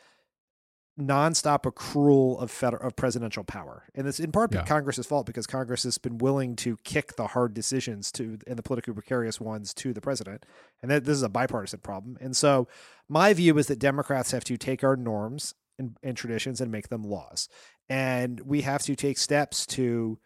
nonstop 0.99 1.63
accrual 1.63 2.41
of 2.41 2.49
federal 2.49 2.85
of 2.85 2.95
presidential 2.95 3.43
power, 3.43 3.83
and 3.95 4.07
it's 4.07 4.19
in 4.19 4.31
part 4.31 4.53
yeah. 4.53 4.65
Congress's 4.65 5.05
fault 5.05 5.25
because 5.25 5.47
Congress 5.47 5.83
has 5.83 5.97
been 5.97 6.17
willing 6.17 6.55
to 6.57 6.77
kick 6.83 7.15
the 7.15 7.27
hard 7.27 7.53
decisions 7.53 8.11
to 8.11 8.39
and 8.45 8.57
the 8.57 8.63
politically 8.63 8.93
precarious 8.93 9.39
ones 9.39 9.73
to 9.75 9.93
the 9.93 10.01
president, 10.01 10.45
and 10.81 10.91
that 10.91 11.05
this 11.05 11.15
is 11.15 11.23
a 11.23 11.29
bipartisan 11.29 11.79
problem. 11.79 12.17
And 12.19 12.35
so, 12.35 12.67
my 13.07 13.33
view 13.33 13.57
is 13.57 13.67
that 13.67 13.79
Democrats 13.79 14.31
have 14.31 14.43
to 14.45 14.57
take 14.57 14.83
our 14.83 14.97
norms 14.97 15.53
and, 15.79 15.95
and 16.03 16.17
traditions 16.17 16.59
and 16.59 16.71
make 16.71 16.89
them 16.89 17.03
laws, 17.03 17.47
and 17.87 18.41
we 18.41 18.61
have 18.61 18.81
to 18.83 18.95
take 18.95 19.17
steps 19.17 19.65
to 19.67 20.19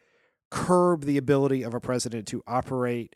curb 0.49 1.05
the 1.05 1.17
ability 1.17 1.61
of 1.61 1.73
a 1.73 1.79
president 1.79 2.27
to 2.27 2.43
operate 2.47 3.15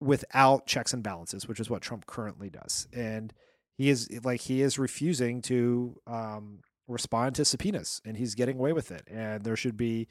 without 0.00 0.66
checks 0.66 0.92
and 0.92 1.02
balances, 1.02 1.48
which 1.48 1.60
is 1.60 1.70
what 1.70 1.82
Trump 1.82 2.06
currently 2.06 2.50
does. 2.50 2.88
And 2.92 3.32
he 3.76 3.90
is 3.90 4.08
like 4.24 4.42
he 4.42 4.62
is 4.62 4.78
refusing 4.78 5.42
to 5.42 6.00
um, 6.06 6.60
respond 6.86 7.34
to 7.36 7.44
subpoenas, 7.44 8.00
and 8.04 8.16
he's 8.16 8.34
getting 8.34 8.58
away 8.58 8.72
with 8.72 8.90
it. 8.90 9.06
And 9.10 9.44
there 9.44 9.56
should 9.56 9.76
be 9.76 10.08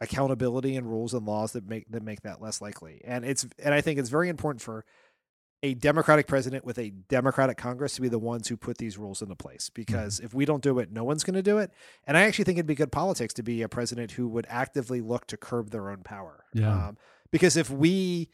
accountability 0.00 0.76
and 0.76 0.86
rules 0.86 1.14
and 1.14 1.24
laws 1.24 1.52
that 1.52 1.68
make 1.68 1.90
that 1.90 2.02
make 2.02 2.22
that 2.22 2.42
less 2.42 2.60
likely. 2.60 3.00
And 3.04 3.24
it's 3.24 3.46
and 3.62 3.74
I 3.74 3.80
think 3.80 3.98
it's 3.98 4.10
very 4.10 4.28
important 4.28 4.62
for 4.62 4.84
a 5.62 5.74
Democratic 5.74 6.26
president 6.26 6.64
with 6.64 6.78
a 6.78 6.90
Democratic 6.90 7.56
Congress 7.56 7.94
to 7.94 8.02
be 8.02 8.08
the 8.08 8.18
ones 8.18 8.46
who 8.48 8.56
put 8.56 8.78
these 8.78 8.98
rules 8.98 9.22
into 9.22 9.34
place. 9.34 9.70
Because 9.72 10.16
mm-hmm. 10.16 10.26
if 10.26 10.34
we 10.34 10.44
don't 10.44 10.62
do 10.62 10.78
it, 10.78 10.92
no 10.92 11.04
one's 11.04 11.24
going 11.24 11.34
to 11.34 11.42
do 11.42 11.58
it. 11.58 11.70
And 12.06 12.16
I 12.16 12.22
actually 12.22 12.44
think 12.44 12.58
it'd 12.58 12.66
be 12.66 12.74
good 12.74 12.92
politics 12.92 13.34
to 13.34 13.42
be 13.42 13.62
a 13.62 13.68
president 13.68 14.12
who 14.12 14.28
would 14.28 14.46
actively 14.48 15.00
look 15.00 15.26
to 15.28 15.36
curb 15.36 15.70
their 15.70 15.90
own 15.90 16.02
power. 16.02 16.44
Yeah. 16.52 16.88
Um, 16.88 16.98
because 17.30 17.56
if 17.56 17.70
we 17.70 18.30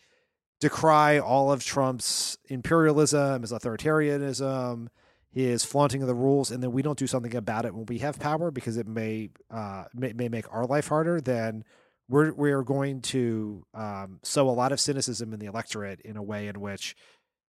decry 0.62 1.18
all 1.18 1.50
of 1.50 1.64
Trump's 1.64 2.38
imperialism, 2.48 3.42
his 3.42 3.50
authoritarianism, 3.50 4.86
his 5.32 5.64
flaunting 5.64 6.02
of 6.02 6.08
the 6.08 6.14
rules, 6.14 6.52
and 6.52 6.62
then 6.62 6.70
we 6.70 6.82
don't 6.82 6.98
do 6.98 7.08
something 7.08 7.34
about 7.34 7.64
it 7.64 7.74
when 7.74 7.84
we 7.86 7.98
have 7.98 8.20
power 8.20 8.52
because 8.52 8.76
it 8.76 8.86
may 8.86 9.30
uh, 9.50 9.84
may, 9.92 10.12
may 10.12 10.28
make 10.28 10.46
our 10.52 10.64
life 10.64 10.86
harder, 10.86 11.20
then 11.20 11.64
we're 12.08 12.32
we're 12.32 12.62
going 12.62 13.00
to 13.00 13.66
um, 13.74 14.20
sow 14.22 14.48
a 14.48 14.52
lot 14.52 14.70
of 14.70 14.78
cynicism 14.78 15.32
in 15.32 15.40
the 15.40 15.46
electorate 15.46 16.00
in 16.02 16.16
a 16.16 16.22
way 16.22 16.46
in 16.46 16.60
which 16.60 16.94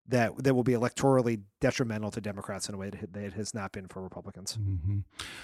that 0.07 0.43
that 0.43 0.55
will 0.55 0.63
be 0.63 0.73
electorally 0.73 1.41
detrimental 1.59 2.11
to 2.11 2.19
Democrats 2.19 2.67
in 2.67 2.75
a 2.75 2.77
way 2.77 2.89
that 2.89 3.15
it 3.15 3.33
has 3.33 3.53
not 3.53 3.71
been 3.71 3.87
for 3.87 4.01
Republicans. 4.01 4.57
Mm 4.57 4.79
-hmm. 4.85 5.03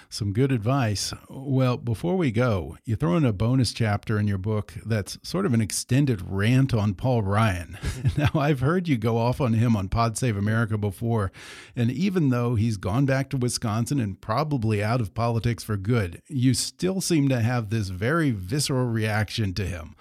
Some 0.10 0.34
good 0.34 0.52
advice. 0.52 1.14
Well, 1.30 1.78
before 1.78 2.18
we 2.18 2.32
go, 2.32 2.78
you 2.86 2.96
throw 2.96 3.16
in 3.18 3.26
a 3.26 3.34
bonus 3.34 3.72
chapter 3.72 4.20
in 4.20 4.28
your 4.28 4.40
book 4.40 4.74
that's 4.86 5.18
sort 5.22 5.46
of 5.46 5.54
an 5.54 5.62
extended 5.62 6.22
rant 6.22 6.74
on 6.74 6.96
Paul 6.96 7.22
Ryan. 7.22 7.78
now, 8.18 8.42
I've 8.42 8.62
heard 8.62 8.88
you 8.88 8.98
go 8.98 9.18
off 9.18 9.40
on 9.40 9.54
him 9.54 9.76
on 9.76 9.90
Pod 9.90 10.18
Save 10.18 10.38
America 10.38 10.78
before, 10.78 11.32
and 11.76 11.92
even 11.92 12.30
though 12.30 12.56
he's 12.56 12.78
gone 12.78 13.06
back 13.06 13.30
to 13.30 13.38
Wisconsin 13.38 14.00
and 14.00 14.20
probably 14.22 14.84
out 14.84 15.02
of 15.02 15.14
politics 15.14 15.64
for 15.64 15.78
good, 15.78 16.22
you 16.28 16.54
still 16.54 17.02
seem 17.02 17.30
to 17.30 17.40
have 17.42 17.70
this 17.70 17.90
very 17.90 18.32
visceral 18.32 18.88
reaction 18.88 19.54
to 19.54 19.66
him. 19.66 19.96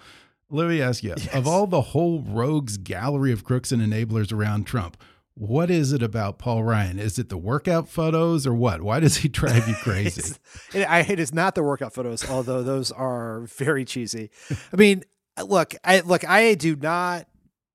Let 0.49 0.67
me 0.69 0.81
ask 0.81 1.03
you 1.03 1.13
yes. 1.17 1.33
of 1.33 1.47
all 1.47 1.67
the 1.67 1.81
whole 1.81 2.21
rogues 2.21 2.77
gallery 2.77 3.31
of 3.31 3.43
crooks 3.43 3.71
and 3.71 3.81
enablers 3.81 4.31
around 4.31 4.65
Trump, 4.65 4.97
what 5.33 5.69
is 5.69 5.93
it 5.93 6.01
about 6.01 6.39
Paul 6.39 6.63
Ryan? 6.63 6.97
Is 6.97 7.19
it 7.19 7.29
the 7.29 7.37
workout 7.37 7.87
photos 7.87 8.47
or 8.47 8.53
what? 8.53 8.81
Why 8.81 8.99
does 8.99 9.17
he 9.17 9.27
drive 9.27 9.67
you 9.67 9.75
crazy? 9.83 10.35
I, 10.73 11.01
it 11.01 11.19
is 11.19 11.33
not 11.33 11.53
the 11.53 11.63
workout 11.63 11.93
photos, 11.93 12.27
although 12.29 12.63
those 12.63 12.91
are 12.91 13.41
very 13.41 13.85
cheesy. 13.85 14.31
I 14.73 14.75
mean, 14.75 15.03
look, 15.43 15.75
I 15.83 15.99
look, 15.99 16.27
I 16.27 16.55
do 16.55 16.75
not. 16.75 17.27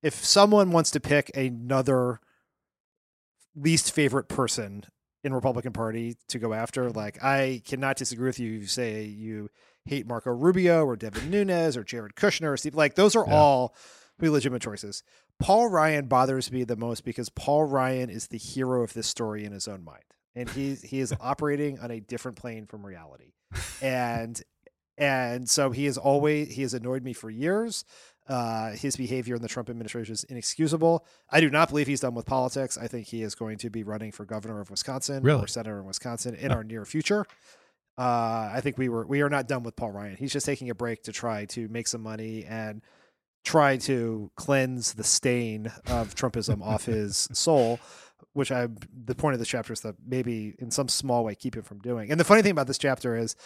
If 0.02 0.14
someone 0.14 0.72
wants 0.72 0.90
to 0.92 1.00
pick 1.00 1.30
another 1.36 2.20
least 3.54 3.92
favorite 3.92 4.28
person 4.28 4.84
in 5.22 5.32
Republican 5.32 5.72
Party 5.72 6.16
to 6.28 6.38
go 6.40 6.52
after, 6.52 6.90
like 6.90 7.22
I 7.22 7.62
cannot 7.64 7.96
disagree 7.96 8.26
with 8.26 8.40
you. 8.40 8.50
You 8.50 8.66
say 8.66 9.04
you 9.04 9.50
hate 9.84 10.06
Marco 10.06 10.30
Rubio 10.30 10.84
or 10.84 10.96
Devin 10.96 11.30
Nunes 11.30 11.76
or 11.76 11.84
Jared 11.84 12.14
Kushner 12.14 12.52
or 12.52 12.56
Steve. 12.56 12.74
Like 12.74 12.94
those 12.94 13.16
are 13.16 13.24
yeah. 13.26 13.34
all 13.34 13.74
legitimate 14.20 14.62
choices. 14.62 15.02
Paul 15.38 15.68
Ryan 15.68 16.06
bothers 16.06 16.52
me 16.52 16.64
the 16.64 16.76
most 16.76 17.04
because 17.04 17.28
Paul 17.28 17.64
Ryan 17.64 18.10
is 18.10 18.28
the 18.28 18.38
hero 18.38 18.82
of 18.82 18.92
this 18.92 19.06
story 19.06 19.44
in 19.44 19.52
his 19.52 19.66
own 19.66 19.82
mind, 19.82 20.04
and 20.34 20.48
he 20.50 20.74
he 20.76 21.00
is 21.00 21.12
operating 21.20 21.78
on 21.80 21.90
a 21.90 22.00
different 22.00 22.36
plane 22.36 22.66
from 22.66 22.86
reality, 22.86 23.32
and 23.80 24.40
and 24.96 25.48
so 25.48 25.70
he 25.70 25.86
is 25.86 25.98
always 25.98 26.54
he 26.54 26.62
has 26.62 26.74
annoyed 26.74 27.02
me 27.02 27.12
for 27.12 27.30
years. 27.30 27.84
Uh, 28.28 28.70
his 28.70 28.94
behavior 28.94 29.34
in 29.34 29.42
the 29.42 29.48
Trump 29.48 29.68
administration 29.68 30.12
is 30.12 30.22
inexcusable. 30.24 31.04
I 31.28 31.40
do 31.40 31.50
not 31.50 31.70
believe 31.70 31.88
he's 31.88 32.00
done 32.00 32.14
with 32.14 32.24
politics. 32.24 32.78
I 32.78 32.86
think 32.86 33.08
he 33.08 33.22
is 33.22 33.34
going 33.34 33.58
to 33.58 33.68
be 33.68 33.82
running 33.82 34.12
for 34.12 34.24
governor 34.24 34.60
of 34.60 34.70
Wisconsin 34.70 35.24
really? 35.24 35.42
or 35.42 35.48
senator 35.48 35.80
in 35.80 35.86
Wisconsin 35.86 36.36
in 36.36 36.52
our 36.52 36.62
near 36.62 36.84
future. 36.84 37.26
Uh, 37.98 38.50
I 38.52 38.60
think 38.62 38.78
we 38.78 38.88
were 38.88 39.06
we 39.06 39.20
are 39.22 39.28
not 39.28 39.48
done 39.48 39.62
with 39.62 39.76
Paul 39.76 39.90
Ryan. 39.90 40.16
He's 40.16 40.32
just 40.32 40.46
taking 40.46 40.70
a 40.70 40.74
break 40.74 41.02
to 41.04 41.12
try 41.12 41.44
to 41.46 41.68
make 41.68 41.86
some 41.86 42.02
money 42.02 42.44
and 42.44 42.82
try 43.44 43.76
to 43.76 44.30
cleanse 44.36 44.94
the 44.94 45.04
stain 45.04 45.70
of 45.86 46.14
Trumpism 46.14 46.62
off 46.62 46.86
his 46.86 47.28
soul. 47.32 47.80
Which 48.32 48.50
I 48.50 48.68
the 49.04 49.14
point 49.14 49.34
of 49.34 49.40
this 49.40 49.48
chapter 49.48 49.72
is 49.72 49.80
that 49.82 49.96
maybe 50.06 50.54
in 50.58 50.70
some 50.70 50.88
small 50.88 51.24
way 51.24 51.34
keep 51.34 51.54
him 51.54 51.64
from 51.64 51.80
doing. 51.80 52.10
And 52.10 52.18
the 52.18 52.24
funny 52.24 52.40
thing 52.40 52.52
about 52.52 52.66
this 52.66 52.78
chapter 52.78 53.14
is 53.14 53.36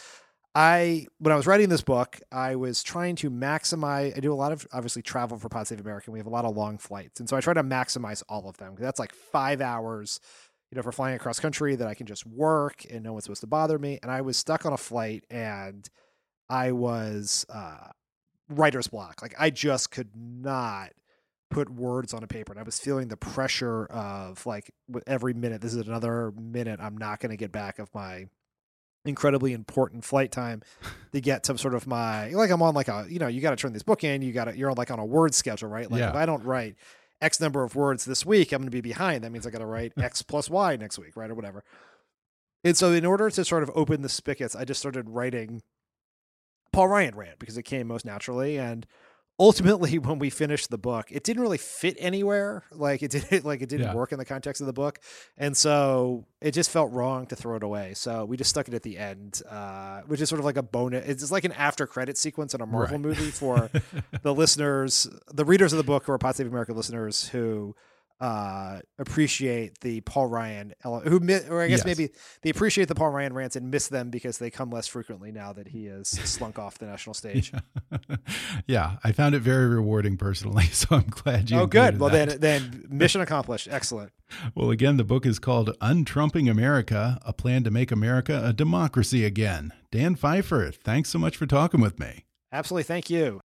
I 0.54 1.06
when 1.18 1.32
I 1.32 1.36
was 1.36 1.46
writing 1.46 1.68
this 1.68 1.82
book, 1.82 2.18
I 2.32 2.56
was 2.56 2.82
trying 2.82 3.16
to 3.16 3.30
maximize. 3.30 4.16
I 4.16 4.20
do 4.20 4.32
a 4.32 4.34
lot 4.34 4.52
of 4.52 4.66
obviously 4.72 5.02
travel 5.02 5.38
for 5.38 5.48
Pod 5.50 5.66
Save 5.66 5.80
America. 5.80 6.10
We 6.10 6.18
have 6.18 6.26
a 6.26 6.30
lot 6.30 6.46
of 6.46 6.56
long 6.56 6.78
flights, 6.78 7.20
and 7.20 7.28
so 7.28 7.36
I 7.36 7.42
try 7.42 7.52
to 7.52 7.62
maximize 7.62 8.22
all 8.28 8.48
of 8.48 8.56
them 8.56 8.70
because 8.70 8.84
that's 8.84 8.98
like 8.98 9.12
five 9.12 9.60
hours 9.60 10.18
you 10.70 10.76
know, 10.76 10.82
for 10.82 10.92
flying 10.92 11.16
across 11.16 11.38
country 11.38 11.76
that 11.76 11.86
I 11.86 11.94
can 11.94 12.06
just 12.06 12.26
work 12.26 12.84
and 12.90 13.02
no 13.02 13.12
one's 13.12 13.24
supposed 13.24 13.42
to 13.42 13.46
bother 13.46 13.78
me. 13.78 13.98
And 14.02 14.10
I 14.10 14.20
was 14.20 14.36
stuck 14.36 14.66
on 14.66 14.72
a 14.72 14.76
flight 14.76 15.24
and 15.30 15.88
I 16.48 16.72
was 16.72 17.46
uh, 17.48 17.88
writer's 18.48 18.88
block. 18.88 19.22
Like 19.22 19.34
I 19.38 19.50
just 19.50 19.90
could 19.90 20.10
not 20.14 20.90
put 21.50 21.70
words 21.70 22.12
on 22.12 22.24
a 22.24 22.26
paper. 22.26 22.52
And 22.52 22.60
I 22.60 22.64
was 22.64 22.78
feeling 22.78 23.08
the 23.08 23.16
pressure 23.16 23.86
of 23.86 24.44
like 24.46 24.72
every 25.06 25.34
minute, 25.34 25.60
this 25.60 25.74
is 25.74 25.86
another 25.86 26.32
minute 26.32 26.80
I'm 26.82 26.96
not 26.96 27.20
going 27.20 27.30
to 27.30 27.36
get 27.36 27.52
back 27.52 27.78
of 27.78 27.92
my 27.94 28.26
incredibly 29.04 29.52
important 29.52 30.04
flight 30.04 30.32
time 30.32 30.62
to 31.12 31.20
get 31.20 31.46
some 31.46 31.56
sort 31.56 31.74
of 31.74 31.86
my 31.86 32.30
like 32.30 32.50
I'm 32.50 32.60
on 32.60 32.74
like 32.74 32.88
a 32.88 33.06
you 33.08 33.20
know 33.20 33.28
you 33.28 33.40
got 33.40 33.50
to 33.50 33.56
turn 33.56 33.72
this 33.72 33.84
book 33.84 34.02
in 34.02 34.20
you 34.20 34.32
got 34.32 34.46
to 34.46 34.58
you're 34.58 34.68
on 34.68 34.76
like 34.76 34.90
on 34.90 34.98
a 34.98 35.04
word 35.04 35.32
schedule 35.32 35.68
right 35.68 35.88
like 35.88 36.00
yeah. 36.00 36.10
if 36.10 36.16
I 36.16 36.26
don't 36.26 36.42
write 36.42 36.74
X 37.20 37.40
number 37.40 37.62
of 37.62 37.74
words 37.74 38.04
this 38.04 38.26
week, 38.26 38.52
I'm 38.52 38.60
going 38.60 38.66
to 38.66 38.70
be 38.70 38.80
behind. 38.80 39.24
That 39.24 39.32
means 39.32 39.46
I 39.46 39.50
got 39.50 39.58
to 39.58 39.66
write 39.66 39.92
X 39.96 40.22
plus 40.28 40.50
Y 40.50 40.76
next 40.76 40.98
week, 40.98 41.16
right? 41.16 41.30
Or 41.30 41.34
whatever. 41.34 41.64
And 42.64 42.76
so, 42.76 42.92
in 42.92 43.04
order 43.04 43.30
to 43.30 43.44
sort 43.44 43.62
of 43.62 43.70
open 43.74 44.02
the 44.02 44.08
spigots, 44.08 44.56
I 44.56 44.64
just 44.64 44.80
started 44.80 45.08
writing 45.08 45.62
Paul 46.72 46.88
Ryan 46.88 47.14
rant 47.14 47.38
because 47.38 47.56
it 47.56 47.62
came 47.62 47.86
most 47.86 48.04
naturally. 48.04 48.58
And 48.58 48.86
ultimately 49.38 49.98
when 50.06 50.18
we 50.18 50.30
finished 50.30 50.70
the 50.70 50.78
book 50.78 51.06
it 51.10 51.22
didn't 51.24 51.42
really 51.42 51.58
fit 51.58 51.94
anywhere 51.98 52.62
like 52.72 53.02
it 53.02 53.10
didn't 53.10 53.44
like 53.50 53.60
it 53.62 53.68
didn't 53.68 53.86
Yeah. 53.88 53.94
work 53.94 54.12
in 54.12 54.18
the 54.18 54.24
context 54.24 54.60
of 54.62 54.66
the 54.66 54.72
book 54.72 54.98
and 55.36 55.56
so 55.56 56.24
it 56.40 56.52
just 56.52 56.70
felt 56.70 56.90
wrong 56.92 57.26
to 57.26 57.36
throw 57.36 57.56
it 57.56 57.62
away 57.62 57.92
so 57.94 58.24
we 58.24 58.36
just 58.36 58.50
stuck 58.50 58.66
it 58.68 58.74
at 58.74 58.82
the 58.82 58.96
end 58.98 59.42
uh 59.48 60.00
which 60.06 60.20
is 60.20 60.28
sort 60.28 60.38
of 60.38 60.44
like 60.44 60.56
a 60.56 60.62
bonus 60.62 61.06
it's 61.06 61.30
like 61.30 61.44
an 61.44 61.52
after 61.52 61.86
credit 61.86 62.16
sequence 62.16 62.54
in 62.54 62.60
a 62.60 62.66
marvel 62.66 62.96
Right. 62.96 63.00
movie 63.06 63.30
for 63.30 63.70
the 64.22 64.32
listeners 64.34 65.06
the 65.32 65.44
readers 65.44 65.72
of 65.72 65.76
the 65.76 65.84
book 65.84 66.04
who 66.04 66.12
are 66.12 66.18
pod 66.18 66.36
save 66.36 66.46
america 66.46 66.72
listeners 66.72 67.28
who 67.28 67.74
uh 68.20 68.78
appreciate 68.98 69.80
the 69.80 70.00
paul 70.02 70.26
ryan 70.26 70.72
who 70.82 71.20
or 71.50 71.62
i 71.62 71.68
guess 71.68 71.78
Yes. 71.78 71.84
maybe 71.84 72.10
they 72.42 72.50
appreciate 72.50 72.88
the 72.88 72.94
paul 72.94 73.10
ryan 73.10 73.34
rants 73.34 73.56
and 73.56 73.70
miss 73.70 73.88
them 73.88 74.08
because 74.10 74.38
they 74.38 74.50
come 74.50 74.70
less 74.70 74.86
frequently 74.86 75.30
now 75.30 75.52
that 75.52 75.68
he 75.68 75.84
has 75.86 76.08
slunk 76.08 76.58
off 76.58 76.78
the 76.78 76.86
national 76.86 77.12
stage 77.14 77.52
yeah, 78.66 78.96
I 79.04 79.12
found 79.12 79.34
it 79.34 79.40
very 79.40 79.66
rewarding 79.68 80.16
personally, 80.16 80.64
so 80.72 80.96
I'm 80.96 81.06
glad 81.08 81.50
you. 81.50 81.58
oh, 81.60 81.66
good. 81.66 81.98
Well, 82.00 82.10
that. 82.10 82.40
then, 82.40 82.60
then 82.70 82.84
mission 82.90 83.20
accomplished. 83.20 83.68
Excellent. 83.70 84.12
Well, 84.54 84.70
again, 84.70 84.96
the 84.96 85.04
book 85.04 85.24
is 85.24 85.38
called 85.38 85.70
Untrumping 85.80 86.48
America 86.48 87.18
A 87.24 87.32
Plan 87.32 87.62
to 87.64 87.70
Make 87.70 87.92
America 87.92 88.42
a 88.44 88.52
Democracy 88.52 89.24
Again. 89.24 89.72
Dan 89.92 90.16
Pfeiffer, 90.16 90.70
thanks 90.72 91.10
so 91.10 91.18
much 91.18 91.36
for 91.36 91.46
talking 91.46 91.80
with 91.80 91.98
me. 92.00 92.24
Absolutely. 92.52 92.84
Thank 92.84 93.10
you. 93.10 93.40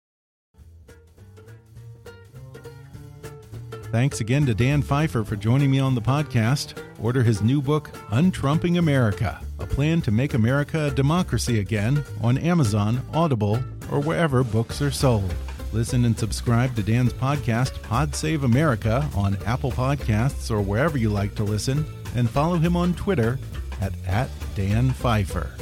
Thanks 3.96 4.20
again 4.20 4.44
to 4.44 4.52
Dan 4.52 4.82
Pfeiffer 4.82 5.24
for 5.24 5.36
joining 5.36 5.70
me 5.70 5.78
on 5.78 5.94
the 5.94 6.02
podcast. 6.02 6.78
Order 7.00 7.22
his 7.22 7.40
new 7.40 7.62
book, 7.62 7.90
Untrumping 8.10 8.76
America 8.76 9.40
A 9.58 9.64
Plan 9.64 10.02
to 10.02 10.10
Make 10.10 10.34
America 10.34 10.88
a 10.88 10.90
Democracy 10.90 11.60
Again, 11.60 12.04
on 12.20 12.36
Amazon, 12.36 13.00
Audible, 13.14 13.58
or 13.90 14.00
wherever 14.00 14.44
books 14.44 14.82
are 14.82 14.90
sold. 14.90 15.34
Listen 15.72 16.04
and 16.04 16.16
subscribe 16.18 16.76
to 16.76 16.82
Dan's 16.82 17.14
podcast, 17.14 17.82
Pod 17.84 18.14
Save 18.14 18.44
America, 18.44 19.08
on 19.16 19.38
Apple 19.46 19.72
Podcasts 19.72 20.50
or 20.50 20.60
wherever 20.60 20.98
you 20.98 21.08
like 21.08 21.34
to 21.36 21.44
listen, 21.44 21.86
and 22.14 22.28
follow 22.28 22.56
him 22.56 22.76
on 22.76 22.92
Twitter 22.92 23.38
at, 23.80 23.94
at 24.06 24.28
Dan 24.54 24.90
Pfeiffer. 24.90 25.52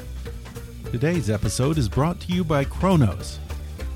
Today's 0.90 1.30
episode 1.30 1.78
is 1.78 1.88
brought 1.88 2.18
to 2.22 2.32
you 2.32 2.42
by 2.42 2.64
Kronos. 2.64 3.38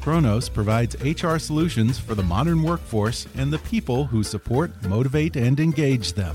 Kronos 0.09 0.48
provides 0.48 0.96
HR 1.02 1.36
solutions 1.36 1.98
for 1.98 2.14
the 2.14 2.22
modern 2.22 2.62
workforce 2.62 3.26
and 3.36 3.52
the 3.52 3.59
people 3.59 4.06
who 4.06 4.22
support, 4.22 4.70
motivate, 4.84 5.36
and 5.36 5.61
engage 5.61 6.14
them. 6.14 6.34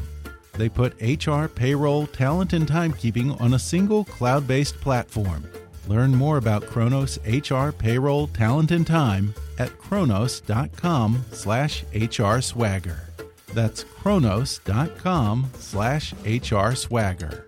They 0.51 0.69
put 0.69 0.93
HR, 1.01 1.47
payroll, 1.47 2.05
talent, 2.05 2.53
and 2.53 2.67
timekeeping 2.67 3.41
on 3.41 3.55
a 3.55 3.57
single 3.57 4.05
cloud 4.05 4.47
based 4.47 4.80
platform. 4.80 5.49
Learn 5.88 6.13
more 6.13 6.38
about 6.38 6.67
Kronos 6.67 7.17
HR, 7.26 7.71
payroll, 7.71 8.28
talent, 8.28 8.69
and 8.69 8.86
time 8.86 9.34
at 9.57 9.76
kronos.com 9.80 11.26
slash 11.32 11.84
HR 11.95 12.41
swagger. 12.41 13.07
That's 13.55 13.84
kronos.com 13.84 15.49
slash 15.57 16.13
HR 16.24 16.76
swagger. 16.76 17.47